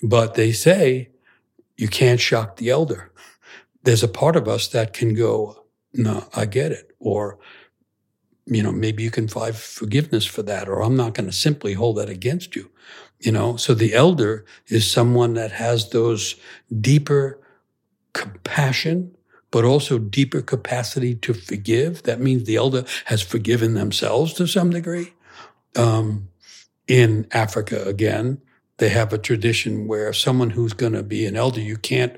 But 0.02 0.36
they 0.36 0.52
say 0.52 1.10
you 1.78 1.88
can't 1.88 2.20
shock 2.20 2.58
the 2.58 2.70
elder. 2.70 3.12
There's 3.84 4.04
a 4.04 4.08
part 4.08 4.36
of 4.36 4.48
us 4.48 4.68
that 4.70 4.94
can 4.94 5.14
go, 5.14 5.64
no, 5.94 6.28
I 6.36 6.46
get 6.46 6.72
it, 6.72 6.96
or 7.00 7.40
you 8.46 8.64
know, 8.64 8.72
maybe 8.72 9.04
you 9.04 9.12
can 9.12 9.28
find 9.28 9.56
forgiveness 9.56 10.26
for 10.26 10.42
that, 10.44 10.68
or 10.68 10.82
I'm 10.82 10.96
not 10.96 11.14
going 11.14 11.28
to 11.28 11.36
simply 11.36 11.74
hold 11.74 11.98
that 11.98 12.10
against 12.10 12.56
you. 12.56 12.72
You 13.20 13.32
know, 13.32 13.58
so 13.58 13.74
the 13.74 13.94
elder 13.94 14.46
is 14.68 14.90
someone 14.90 15.34
that 15.36 15.52
has 15.52 15.90
those 15.90 16.36
deeper 16.80 17.40
compassion 18.14 19.16
but 19.52 19.66
also 19.66 19.97
deeper 19.97 20.41
capacity 20.41 21.16
to 21.16 21.34
forgive. 21.34 22.04
That 22.04 22.20
means 22.20 22.43
the 22.43 22.56
elder 22.56 22.86
has 23.06 23.22
forgiven 23.22 23.74
themselves 23.74 24.34
to 24.34 24.47
some 24.47 24.70
degree. 24.70 25.14
Um, 25.76 26.30
in 26.88 27.28
Africa, 27.32 27.84
again, 27.86 28.41
they 28.78 28.89
have 28.89 29.14
a 29.14 29.18
tradition 29.18 29.88
where 29.88 30.14
someone 30.14 30.52
who's 30.52 30.74
going 30.74 30.93
to 30.93 31.04
be 31.04 31.26
an 31.26 31.36
elder, 31.36 31.62
you 31.62 31.78
can't 31.78 32.18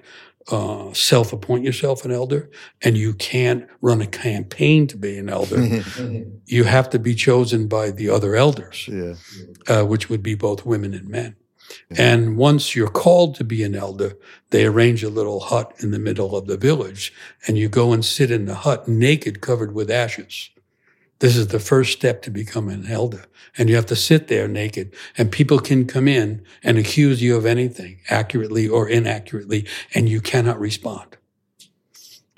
uh, 0.49 0.91
self 0.93 1.33
appoint 1.33 1.63
yourself 1.63 2.03
an 2.05 2.11
elder 2.11 2.49
and 2.81 2.97
you 2.97 3.13
can't 3.13 3.67
run 3.81 4.01
a 4.01 4.07
campaign 4.07 4.87
to 4.87 4.97
be 4.97 5.17
an 5.17 5.29
elder. 5.29 5.81
you 6.45 6.63
have 6.63 6.89
to 6.89 6.99
be 6.99 7.13
chosen 7.13 7.67
by 7.67 7.91
the 7.91 8.09
other 8.09 8.35
elders, 8.35 8.87
yeah. 8.87 9.13
uh, 9.67 9.85
which 9.85 10.09
would 10.09 10.23
be 10.23 10.35
both 10.35 10.65
women 10.65 10.93
and 10.93 11.07
men. 11.07 11.35
And 11.97 12.37
once 12.37 12.75
you're 12.75 12.89
called 12.89 13.35
to 13.35 13.43
be 13.43 13.63
an 13.63 13.75
elder, 13.75 14.17
they 14.49 14.65
arrange 14.65 15.03
a 15.03 15.09
little 15.09 15.39
hut 15.39 15.73
in 15.79 15.91
the 15.91 15.99
middle 15.99 16.35
of 16.35 16.47
the 16.47 16.57
village 16.57 17.13
and 17.47 17.57
you 17.57 17.69
go 17.69 17.93
and 17.93 18.03
sit 18.03 18.31
in 18.31 18.45
the 18.45 18.55
hut 18.55 18.87
naked, 18.87 19.41
covered 19.41 19.73
with 19.73 19.89
ashes. 19.91 20.49
This 21.19 21.37
is 21.37 21.47
the 21.47 21.59
first 21.59 21.93
step 21.93 22.21
to 22.23 22.31
become 22.31 22.67
an 22.67 22.87
elder. 22.87 23.25
And 23.57 23.69
you 23.69 23.75
have 23.75 23.85
to 23.87 23.95
sit 23.95 24.27
there 24.27 24.47
naked 24.47 24.93
and 25.17 25.31
people 25.31 25.59
can 25.59 25.85
come 25.85 26.07
in 26.07 26.43
and 26.63 26.77
accuse 26.77 27.21
you 27.21 27.35
of 27.35 27.45
anything 27.45 27.99
accurately 28.09 28.67
or 28.67 28.89
inaccurately 28.89 29.67
and 29.93 30.09
you 30.09 30.21
cannot 30.21 30.59
respond. 30.59 31.17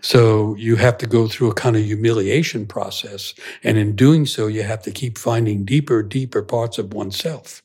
So 0.04 0.54
you 0.56 0.76
have 0.76 0.98
to 0.98 1.08
go 1.08 1.30
through 1.30 1.52
a 1.52 1.56
kind 1.56 1.78
of 1.78 1.86
humiliation 1.86 2.68
process. 2.68 3.34
And 3.64 3.78
in 3.78 3.96
doing 3.96 4.26
so, 4.26 4.48
you 4.48 4.64
have 4.64 4.84
to 4.84 4.92
keep 4.92 5.18
finding 5.18 5.64
deeper, 5.64 6.04
deeper 6.04 6.44
parts 6.44 6.78
of 6.78 6.94
oneself. 6.94 7.63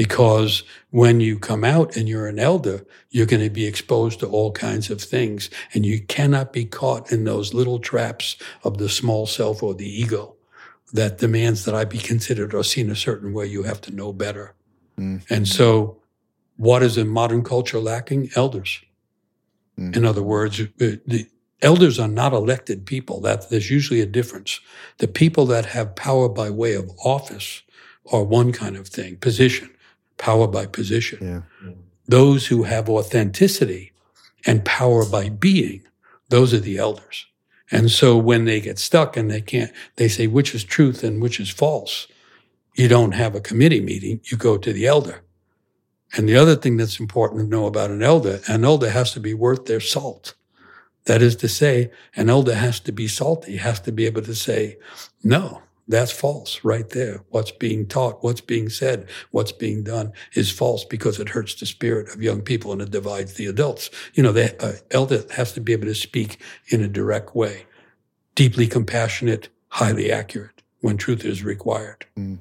Because 0.00 0.62
when 0.92 1.20
you 1.20 1.38
come 1.38 1.62
out 1.62 1.94
and 1.94 2.08
you're 2.08 2.26
an 2.26 2.38
elder, 2.38 2.86
you're 3.10 3.26
going 3.26 3.42
to 3.42 3.50
be 3.50 3.66
exposed 3.66 4.20
to 4.20 4.26
all 4.26 4.50
kinds 4.50 4.88
of 4.88 5.02
things 5.02 5.50
and 5.74 5.84
you 5.84 6.00
cannot 6.00 6.54
be 6.54 6.64
caught 6.64 7.12
in 7.12 7.24
those 7.24 7.52
little 7.52 7.78
traps 7.78 8.36
of 8.64 8.78
the 8.78 8.88
small 8.88 9.26
self 9.26 9.62
or 9.62 9.74
the 9.74 9.86
ego 9.86 10.36
that 10.94 11.18
demands 11.18 11.66
that 11.66 11.74
I 11.74 11.84
be 11.84 11.98
considered 11.98 12.54
or 12.54 12.64
seen 12.64 12.88
a 12.88 12.96
certain 12.96 13.34
way. 13.34 13.44
You 13.44 13.64
have 13.64 13.82
to 13.82 13.94
know 13.94 14.10
better. 14.10 14.54
Mm. 14.98 15.20
And 15.28 15.46
so, 15.46 15.98
what 16.56 16.82
is 16.82 16.96
in 16.96 17.08
modern 17.08 17.44
culture 17.44 17.78
lacking? 17.78 18.30
Elders. 18.34 18.80
Mm. 19.78 19.96
In 19.98 20.06
other 20.06 20.22
words, 20.22 20.62
uh, 20.62 20.64
the 20.78 21.26
elders 21.60 21.98
are 21.98 22.08
not 22.08 22.32
elected 22.32 22.86
people. 22.86 23.20
That 23.20 23.50
there's 23.50 23.70
usually 23.70 24.00
a 24.00 24.06
difference. 24.06 24.60
The 24.96 25.08
people 25.08 25.44
that 25.44 25.66
have 25.66 25.94
power 25.94 26.30
by 26.30 26.48
way 26.48 26.72
of 26.72 26.90
office 27.04 27.60
are 28.10 28.24
one 28.24 28.50
kind 28.50 28.78
of 28.78 28.88
thing, 28.88 29.18
position, 29.18 29.68
power 30.20 30.46
by 30.46 30.66
position. 30.66 31.18
Yeah. 31.20 31.72
Those 32.06 32.46
who 32.46 32.64
have 32.64 32.88
authenticity 32.88 33.92
and 34.46 34.64
power 34.64 35.04
by 35.04 35.30
being, 35.30 35.82
those 36.28 36.54
are 36.54 36.60
the 36.60 36.78
elders. 36.78 37.26
And 37.72 37.90
so 37.90 38.16
when 38.16 38.44
they 38.44 38.60
get 38.60 38.78
stuck 38.78 39.16
and 39.16 39.30
they 39.30 39.40
can't, 39.40 39.72
they 39.96 40.08
say 40.08 40.26
which 40.26 40.54
is 40.54 40.64
truth 40.64 41.02
and 41.02 41.22
which 41.22 41.40
is 41.40 41.50
false. 41.50 42.06
You 42.74 42.88
don't 42.88 43.12
have 43.12 43.34
a 43.34 43.40
committee 43.40 43.80
meeting. 43.80 44.20
You 44.24 44.36
go 44.36 44.58
to 44.58 44.72
the 44.72 44.86
elder. 44.86 45.22
And 46.16 46.28
the 46.28 46.36
other 46.36 46.56
thing 46.56 46.76
that's 46.76 46.98
important 46.98 47.40
to 47.40 47.46
know 47.46 47.66
about 47.66 47.90
an 47.90 48.02
elder, 48.02 48.40
an 48.48 48.64
elder 48.64 48.90
has 48.90 49.12
to 49.12 49.20
be 49.20 49.34
worth 49.34 49.66
their 49.66 49.80
salt. 49.80 50.34
That 51.04 51.22
is 51.22 51.36
to 51.36 51.48
say, 51.48 51.90
an 52.16 52.28
elder 52.28 52.54
has 52.54 52.80
to 52.80 52.92
be 52.92 53.08
salty, 53.08 53.56
has 53.56 53.80
to 53.80 53.92
be 53.92 54.06
able 54.06 54.22
to 54.22 54.34
say, 54.34 54.78
no, 55.22 55.62
that's 55.90 56.12
false 56.12 56.60
right 56.62 56.88
there. 56.90 57.24
What's 57.30 57.50
being 57.50 57.86
taught, 57.86 58.22
what's 58.22 58.40
being 58.40 58.68
said, 58.68 59.08
what's 59.32 59.52
being 59.52 59.82
done 59.82 60.12
is 60.34 60.50
false 60.50 60.84
because 60.84 61.18
it 61.18 61.30
hurts 61.30 61.54
the 61.54 61.66
spirit 61.66 62.14
of 62.14 62.22
young 62.22 62.42
people 62.42 62.72
and 62.72 62.80
it 62.80 62.90
divides 62.90 63.34
the 63.34 63.46
adults. 63.46 63.90
You 64.14 64.22
know, 64.22 64.32
the 64.32 64.62
uh, 64.64 64.74
elder 64.90 65.24
has 65.32 65.52
to 65.54 65.60
be 65.60 65.72
able 65.72 65.86
to 65.86 65.94
speak 65.94 66.40
in 66.68 66.82
a 66.82 66.88
direct 66.88 67.34
way, 67.34 67.66
deeply 68.34 68.66
compassionate, 68.68 69.48
highly 69.68 70.12
accurate 70.12 70.62
when 70.80 70.96
truth 70.96 71.24
is 71.24 71.42
required. 71.42 72.06
Mm. 72.18 72.38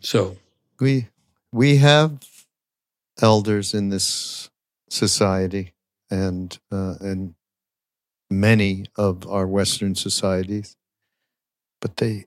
So 0.00 0.36
We 0.80 1.08
we 1.52 1.76
have 1.76 2.18
elders 3.20 3.74
in 3.74 3.88
this 3.88 4.50
society 4.90 5.72
and 6.10 6.58
uh, 6.72 6.94
and 7.00 7.34
many 8.30 8.86
of 8.96 9.26
our 9.26 9.46
Western 9.46 9.94
societies, 9.94 10.76
but 11.80 11.96
they 11.96 12.26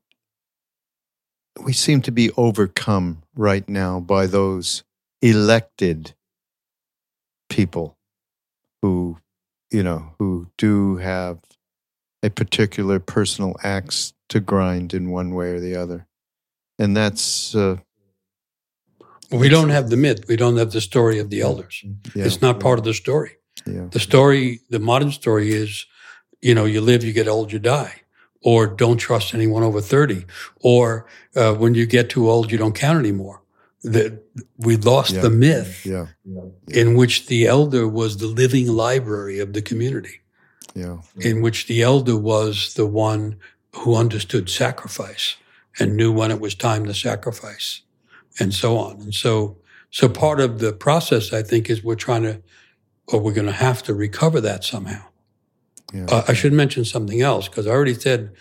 we 1.60 1.74
seem 1.74 2.02
to 2.02 2.12
be 2.12 2.32
overcome 2.38 3.24
right 3.36 3.68
now 3.68 4.00
by 4.00 4.26
those 4.28 4.84
elected 5.22 6.14
people 7.50 7.98
who 8.82 9.18
you 9.70 9.84
know 9.84 10.14
who 10.18 10.48
do 10.58 10.98
have 10.98 11.40
a 12.24 12.30
particular 12.30 13.00
personal 13.00 13.56
axe 13.64 14.14
to 14.30 14.40
grind 14.40 14.94
in 14.94 15.12
one 15.12 15.36
way 15.36 15.52
or 15.52 15.60
the 15.60 15.76
other 15.76 16.08
and 16.80 16.96
that's 16.96 17.54
uh, 17.54 17.78
we 19.32 19.50
don't 19.50 19.70
have 19.70 19.90
the 19.90 19.98
myth. 19.98 20.28
We 20.28 20.36
don't 20.36 20.58
have 20.58 20.72
the 20.72 20.82
story 20.82 21.20
of 21.20 21.30
the 21.30 21.42
elders. 21.42 21.84
yeah, 22.14 22.26
It's 22.26 22.42
not 22.42 22.60
part 22.60 22.80
of 22.80 22.86
the 22.86 22.94
story. 22.94 23.38
yeah 23.66 23.88
The 23.90 24.00
story, 24.00 24.60
the 24.70 24.80
modern 24.80 25.12
story 25.12 25.52
is, 25.52 25.86
you 26.42 26.54
know, 26.54 26.66
you 26.66 26.82
live, 26.82 27.04
you 27.04 27.14
get 27.14 27.28
old, 27.28 27.52
you 27.52 27.60
die, 27.60 28.01
or 28.44 28.68
don't 28.68 28.98
trust 28.98 29.34
anyone 29.34 29.64
over 29.64 29.82
30, 29.82 30.26
or 30.62 31.06
uh, 31.36 31.54
when 31.54 31.76
you 31.76 31.86
get 31.86 32.10
too 32.10 32.30
old, 32.30 32.52
you 32.52 32.58
don't 32.58 32.76
count 32.76 33.00
anymore. 33.00 33.42
That 33.84 34.24
we 34.58 34.78
lost 34.78 35.14
Yeah. 35.14 35.22
the 35.22 35.30
myth 35.32 35.86
yeah 35.86 36.06
in 36.68 36.96
which 36.96 37.26
the 37.28 37.48
elder 37.48 37.88
was 37.88 38.18
the 38.18 38.28
living 38.28 38.68
library 38.68 39.40
of 39.40 39.54
the 39.54 39.62
community, 39.62 40.22
yeah 40.76 40.98
in 41.20 41.42
which 41.42 41.66
the 41.68 41.82
elder 41.82 42.16
was 42.16 42.74
the 42.76 42.86
one 42.86 43.38
who 43.76 43.96
understood 43.96 44.50
sacrifice 44.50 45.36
and 45.80 45.96
knew 45.96 46.12
when 46.12 46.30
it 46.32 46.40
was 46.40 46.54
time 46.56 46.86
to 46.86 46.94
sacrifice 46.94 47.82
and 48.40 48.54
so 48.54 48.78
on. 48.78 49.02
And 49.02 49.14
so, 49.16 49.58
so 49.90 50.08
part 50.10 50.40
of 50.40 50.60
the 50.60 50.74
process, 50.74 51.34
I 51.34 51.42
think, 51.44 51.70
is 51.70 51.84
we're 51.84 51.96
trying 51.96 52.24
to, 52.24 52.42
or 53.08 53.20
we're 53.20 53.34
going 53.34 53.48
to 53.48 53.64
have 53.68 53.82
to 53.84 53.94
recover 53.94 54.40
that 54.42 54.64
somehow. 54.64 55.04
Yeah 55.94 56.06
Uh, 56.06 56.24
I 56.28 56.34
should 56.34 56.54
mention 56.54 56.86
something 56.86 57.22
else 57.22 57.48
because 57.48 57.68
I 57.68 57.72
already 57.72 57.94
said 57.94 58.32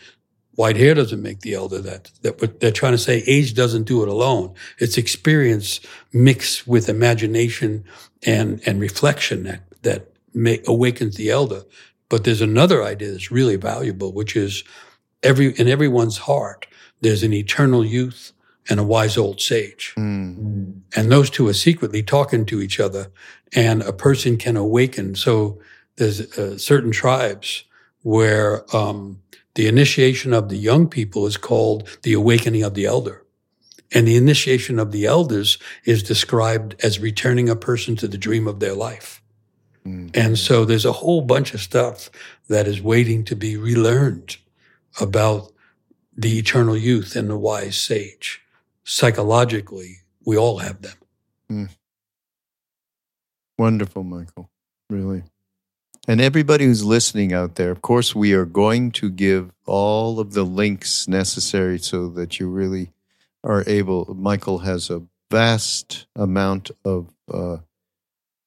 white 0.56 0.76
hair 0.76 0.94
doesn't 0.94 1.22
make 1.22 1.40
the 1.40 1.54
elder. 1.54 1.80
That 1.80 2.10
that 2.22 2.40
what 2.40 2.60
they're 2.60 2.70
trying 2.80 2.92
to 2.92 2.98
say 2.98 3.22
age 3.26 3.54
doesn't 3.54 3.84
do 3.84 4.02
it 4.02 4.08
alone. 4.08 4.54
It's 4.78 4.98
experience 4.98 5.80
mixed 6.12 6.66
with 6.66 6.88
imagination 6.88 7.84
and 8.26 8.60
and 8.66 8.80
reflection 8.80 9.44
that 9.44 9.62
that 9.82 10.02
make, 10.34 10.66
awakens 10.68 11.16
the 11.16 11.30
elder. 11.30 11.62
But 12.08 12.24
there's 12.24 12.42
another 12.42 12.82
idea 12.82 13.12
that's 13.12 13.30
really 13.30 13.56
valuable, 13.56 14.12
which 14.12 14.36
is 14.36 14.64
every 15.22 15.52
in 15.60 15.68
everyone's 15.68 16.18
heart 16.18 16.66
there's 17.02 17.22
an 17.22 17.32
eternal 17.32 17.84
youth 17.84 18.32
and 18.68 18.78
a 18.78 18.84
wise 18.84 19.16
old 19.16 19.40
sage. 19.40 19.94
Mm, 19.96 20.82
And 20.96 21.10
those 21.10 21.30
two 21.30 21.48
are 21.48 21.54
secretly 21.54 22.02
talking 22.02 22.44
to 22.46 22.60
each 22.60 22.78
other, 22.78 23.10
and 23.54 23.82
a 23.82 23.92
person 23.92 24.36
can 24.36 24.56
awaken. 24.56 25.14
So 25.14 25.58
there's 26.00 26.20
uh, 26.38 26.56
certain 26.56 26.90
tribes 26.90 27.64
where 28.02 28.64
um, 28.74 29.20
the 29.54 29.68
initiation 29.68 30.32
of 30.32 30.48
the 30.48 30.56
young 30.56 30.88
people 30.88 31.26
is 31.26 31.36
called 31.36 31.86
the 32.02 32.14
awakening 32.14 32.62
of 32.62 32.72
the 32.72 32.86
elder. 32.86 33.22
And 33.92 34.08
the 34.08 34.16
initiation 34.16 34.78
of 34.78 34.92
the 34.92 35.04
elders 35.04 35.58
is 35.84 36.02
described 36.02 36.74
as 36.82 36.98
returning 36.98 37.50
a 37.50 37.56
person 37.56 37.96
to 37.96 38.08
the 38.08 38.16
dream 38.16 38.48
of 38.48 38.60
their 38.60 38.74
life. 38.74 39.20
mm. 39.86 40.10
And 40.16 40.38
so 40.38 40.64
there's 40.64 40.86
a 40.86 40.92
whole 40.92 41.20
bunch 41.20 41.52
of 41.52 41.60
stuff 41.60 42.08
that 42.48 42.66
is 42.66 42.80
waiting 42.80 43.22
to 43.24 43.36
be 43.36 43.58
relearned 43.58 44.38
about 45.00 45.52
the 46.16 46.38
eternal 46.38 46.76
youth 46.76 47.14
and 47.14 47.28
the 47.28 47.36
wise 47.36 47.76
sage. 47.76 48.40
Psychologically, 48.84 49.98
we 50.24 50.38
all 50.38 50.58
have 50.58 50.80
them. 50.80 51.68
Wonderful, 53.58 54.04
Michael. 54.04 54.50
Really. 54.88 55.24
And 56.08 56.20
everybody 56.20 56.64
who's 56.64 56.84
listening 56.84 57.32
out 57.32 57.56
there, 57.56 57.70
of 57.70 57.82
course, 57.82 58.14
we 58.14 58.32
are 58.32 58.46
going 58.46 58.90
to 58.92 59.10
give 59.10 59.52
all 59.66 60.18
of 60.18 60.32
the 60.32 60.44
links 60.44 61.06
necessary 61.06 61.78
so 61.78 62.08
that 62.08 62.40
you 62.40 62.48
really 62.48 62.92
are 63.44 63.62
able. 63.66 64.14
Michael 64.14 64.60
has 64.60 64.90
a 64.90 65.02
vast 65.30 66.06
amount 66.16 66.70
of 66.84 67.12
uh, 67.32 67.58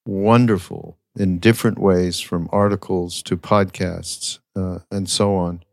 wonderful, 0.06 0.98
in 1.16 1.40
different 1.40 1.78
ways, 1.80 2.20
from 2.20 2.50
articles 2.52 3.22
to 3.24 3.38
podcasts 3.38 4.40
uh, 4.56 4.80
and 4.92 5.10
so 5.10 5.36
on. 5.36 5.64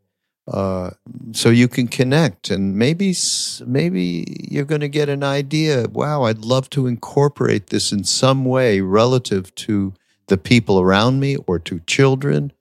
Uh, 0.47 0.91
so 1.33 1.49
you 1.49 1.69
can 1.69 1.87
connect, 1.87 2.51
and 2.51 2.77
maybe 2.77 3.15
maybe 3.67 4.47
you're 4.51 4.65
going 4.65 4.81
to 4.81 4.89
get 4.89 5.09
an 5.09 5.23
idea. 5.23 5.87
Wow, 5.89 6.25
I'd 6.25 6.45
love 6.45 6.69
to 6.71 6.87
incorporate 6.87 7.69
this 7.69 7.93
in 7.93 8.05
some 8.05 8.45
way 8.45 8.81
relative 8.81 9.55
to 9.57 9.95
the 10.31 10.39
people 10.39 10.81
around 10.81 11.21
me, 11.21 11.37
or 11.47 11.59
to 11.59 11.81
children, 11.81 12.53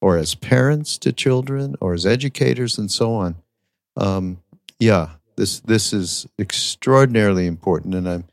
or 0.00 0.16
as 0.16 0.34
parents 0.34 0.96
to 0.98 1.12
children, 1.12 1.74
or 1.80 1.92
as 1.92 2.06
educators, 2.06 2.78
and 2.78 2.90
so 2.90 3.12
on. 3.12 3.36
Um, 3.96 4.38
yeah, 4.78 5.10
this 5.36 5.60
this 5.60 5.92
is 5.92 6.26
extraordinarily 6.38 7.46
important, 7.46 7.94
and 7.94 8.08
I'm 8.08 8.24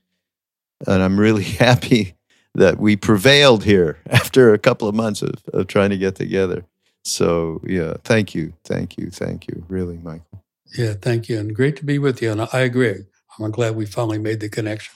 and 0.88 1.04
I'm 1.04 1.20
really 1.20 1.44
happy 1.66 2.16
that 2.56 2.80
we 2.80 2.96
prevailed 2.96 3.64
here 3.64 3.98
after 4.10 4.54
a 4.54 4.60
couple 4.60 4.88
of 4.88 4.96
months 4.96 5.22
of, 5.22 5.34
of 5.52 5.68
trying 5.68 5.90
to 5.90 5.98
get 5.98 6.16
together. 6.16 6.64
So 7.04 7.62
yeah, 7.66 7.96
thank 8.04 8.36
you, 8.36 8.54
thank 8.64 8.98
you, 8.98 9.10
thank 9.10 9.48
you, 9.48 9.66
really, 9.68 9.98
Michael. 9.98 10.44
Yeah, 10.78 10.94
thank 10.94 11.30
you. 11.30 11.40
And 11.40 11.56
great 11.56 11.76
to 11.78 11.86
be 11.86 12.00
with 12.00 12.22
you. 12.22 12.32
And 12.32 12.48
I 12.54 12.60
agree. 12.60 13.06
I'm 13.40 13.52
glad 13.52 13.76
we 13.76 13.86
finally 13.86 14.20
made 14.20 14.40
the 14.40 14.50
connection. 14.50 14.94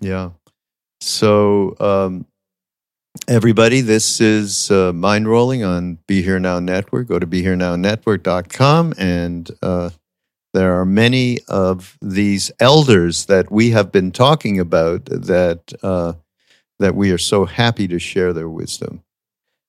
Yeah. 0.00 0.30
So, 1.00 1.76
um, 1.80 2.26
everybody, 3.30 3.80
this 3.80 4.20
is 4.20 4.72
uh, 4.72 4.90
Mindrolling 4.92 5.66
on 5.66 5.98
Be 6.08 6.20
Here 6.20 6.40
Now 6.40 6.58
Network. 6.58 7.06
Go 7.06 7.20
to 7.20 7.26
BeHereNowNetwork.com 7.26 8.94
and 8.98 9.50
uh, 9.62 9.90
there 10.52 10.80
are 10.80 10.84
many 10.84 11.38
of 11.46 11.96
these 12.02 12.50
elders 12.58 13.26
that 13.26 13.50
we 13.50 13.70
have 13.70 13.92
been 13.92 14.10
talking 14.10 14.58
about 14.58 15.04
that 15.04 15.72
uh, 15.82 16.14
that 16.80 16.96
we 16.96 17.12
are 17.12 17.18
so 17.18 17.44
happy 17.44 17.86
to 17.86 18.00
share 18.00 18.32
their 18.32 18.48
wisdom. 18.48 19.04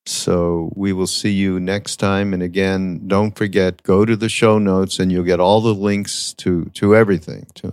So 0.07 0.71
we 0.75 0.91
will 0.91 1.05
see 1.05 1.31
you 1.31 1.59
next 1.59 1.97
time. 1.97 2.33
And 2.33 2.41
again, 2.41 3.07
don't 3.07 3.37
forget, 3.37 3.83
go 3.83 4.05
to 4.05 4.15
the 4.15 4.29
show 4.29 4.57
notes 4.57 4.97
and 4.97 5.11
you'll 5.11 5.23
get 5.23 5.39
all 5.39 5.61
the 5.61 5.75
links 5.75 6.33
to, 6.35 6.65
to 6.73 6.95
everything, 6.95 7.45
to 7.55 7.71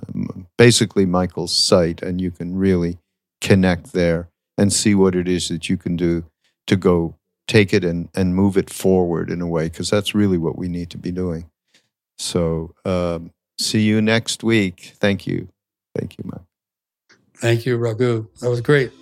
basically 0.59 1.07
Michael's 1.07 1.55
site, 1.55 2.03
and 2.03 2.21
you 2.21 2.31
can 2.31 2.57
really 2.57 2.99
connect 3.41 3.93
there 3.93 4.29
and 4.59 4.73
see 4.73 4.95
what 4.95 5.15
it 5.15 5.27
is 5.27 5.49
that 5.49 5.71
you 5.71 5.79
can 5.79 5.97
do 5.97 6.25
to 6.67 6.77
go 6.77 7.15
take 7.47 7.73
it 7.73 7.83
and, 7.83 8.11
and 8.15 8.35
move 8.35 8.59
it 8.59 8.69
forward 8.69 9.31
in 9.31 9.41
a 9.41 9.47
way, 9.47 9.69
because 9.69 9.89
that's 9.89 10.15
really 10.15 10.37
what 10.37 10.59
we 10.59 10.69
need 10.69 10.91
to 10.91 10.99
be 10.99 11.11
doing. 11.11 11.49
So 12.19 12.75
um, 12.85 13.31
see 13.59 13.81
you 13.81 14.03
next 14.03 14.45
week. 14.45 14.93
Thank 14.97 15.27
you. 15.27 15.49
Thank 15.97 16.19
you, 16.19 16.25
Mike. 16.27 16.43
Thank 17.37 17.65
you, 17.65 17.79
Raghu. 17.79 18.29
That 18.41 18.51
was 18.51 18.61
great. 18.61 18.93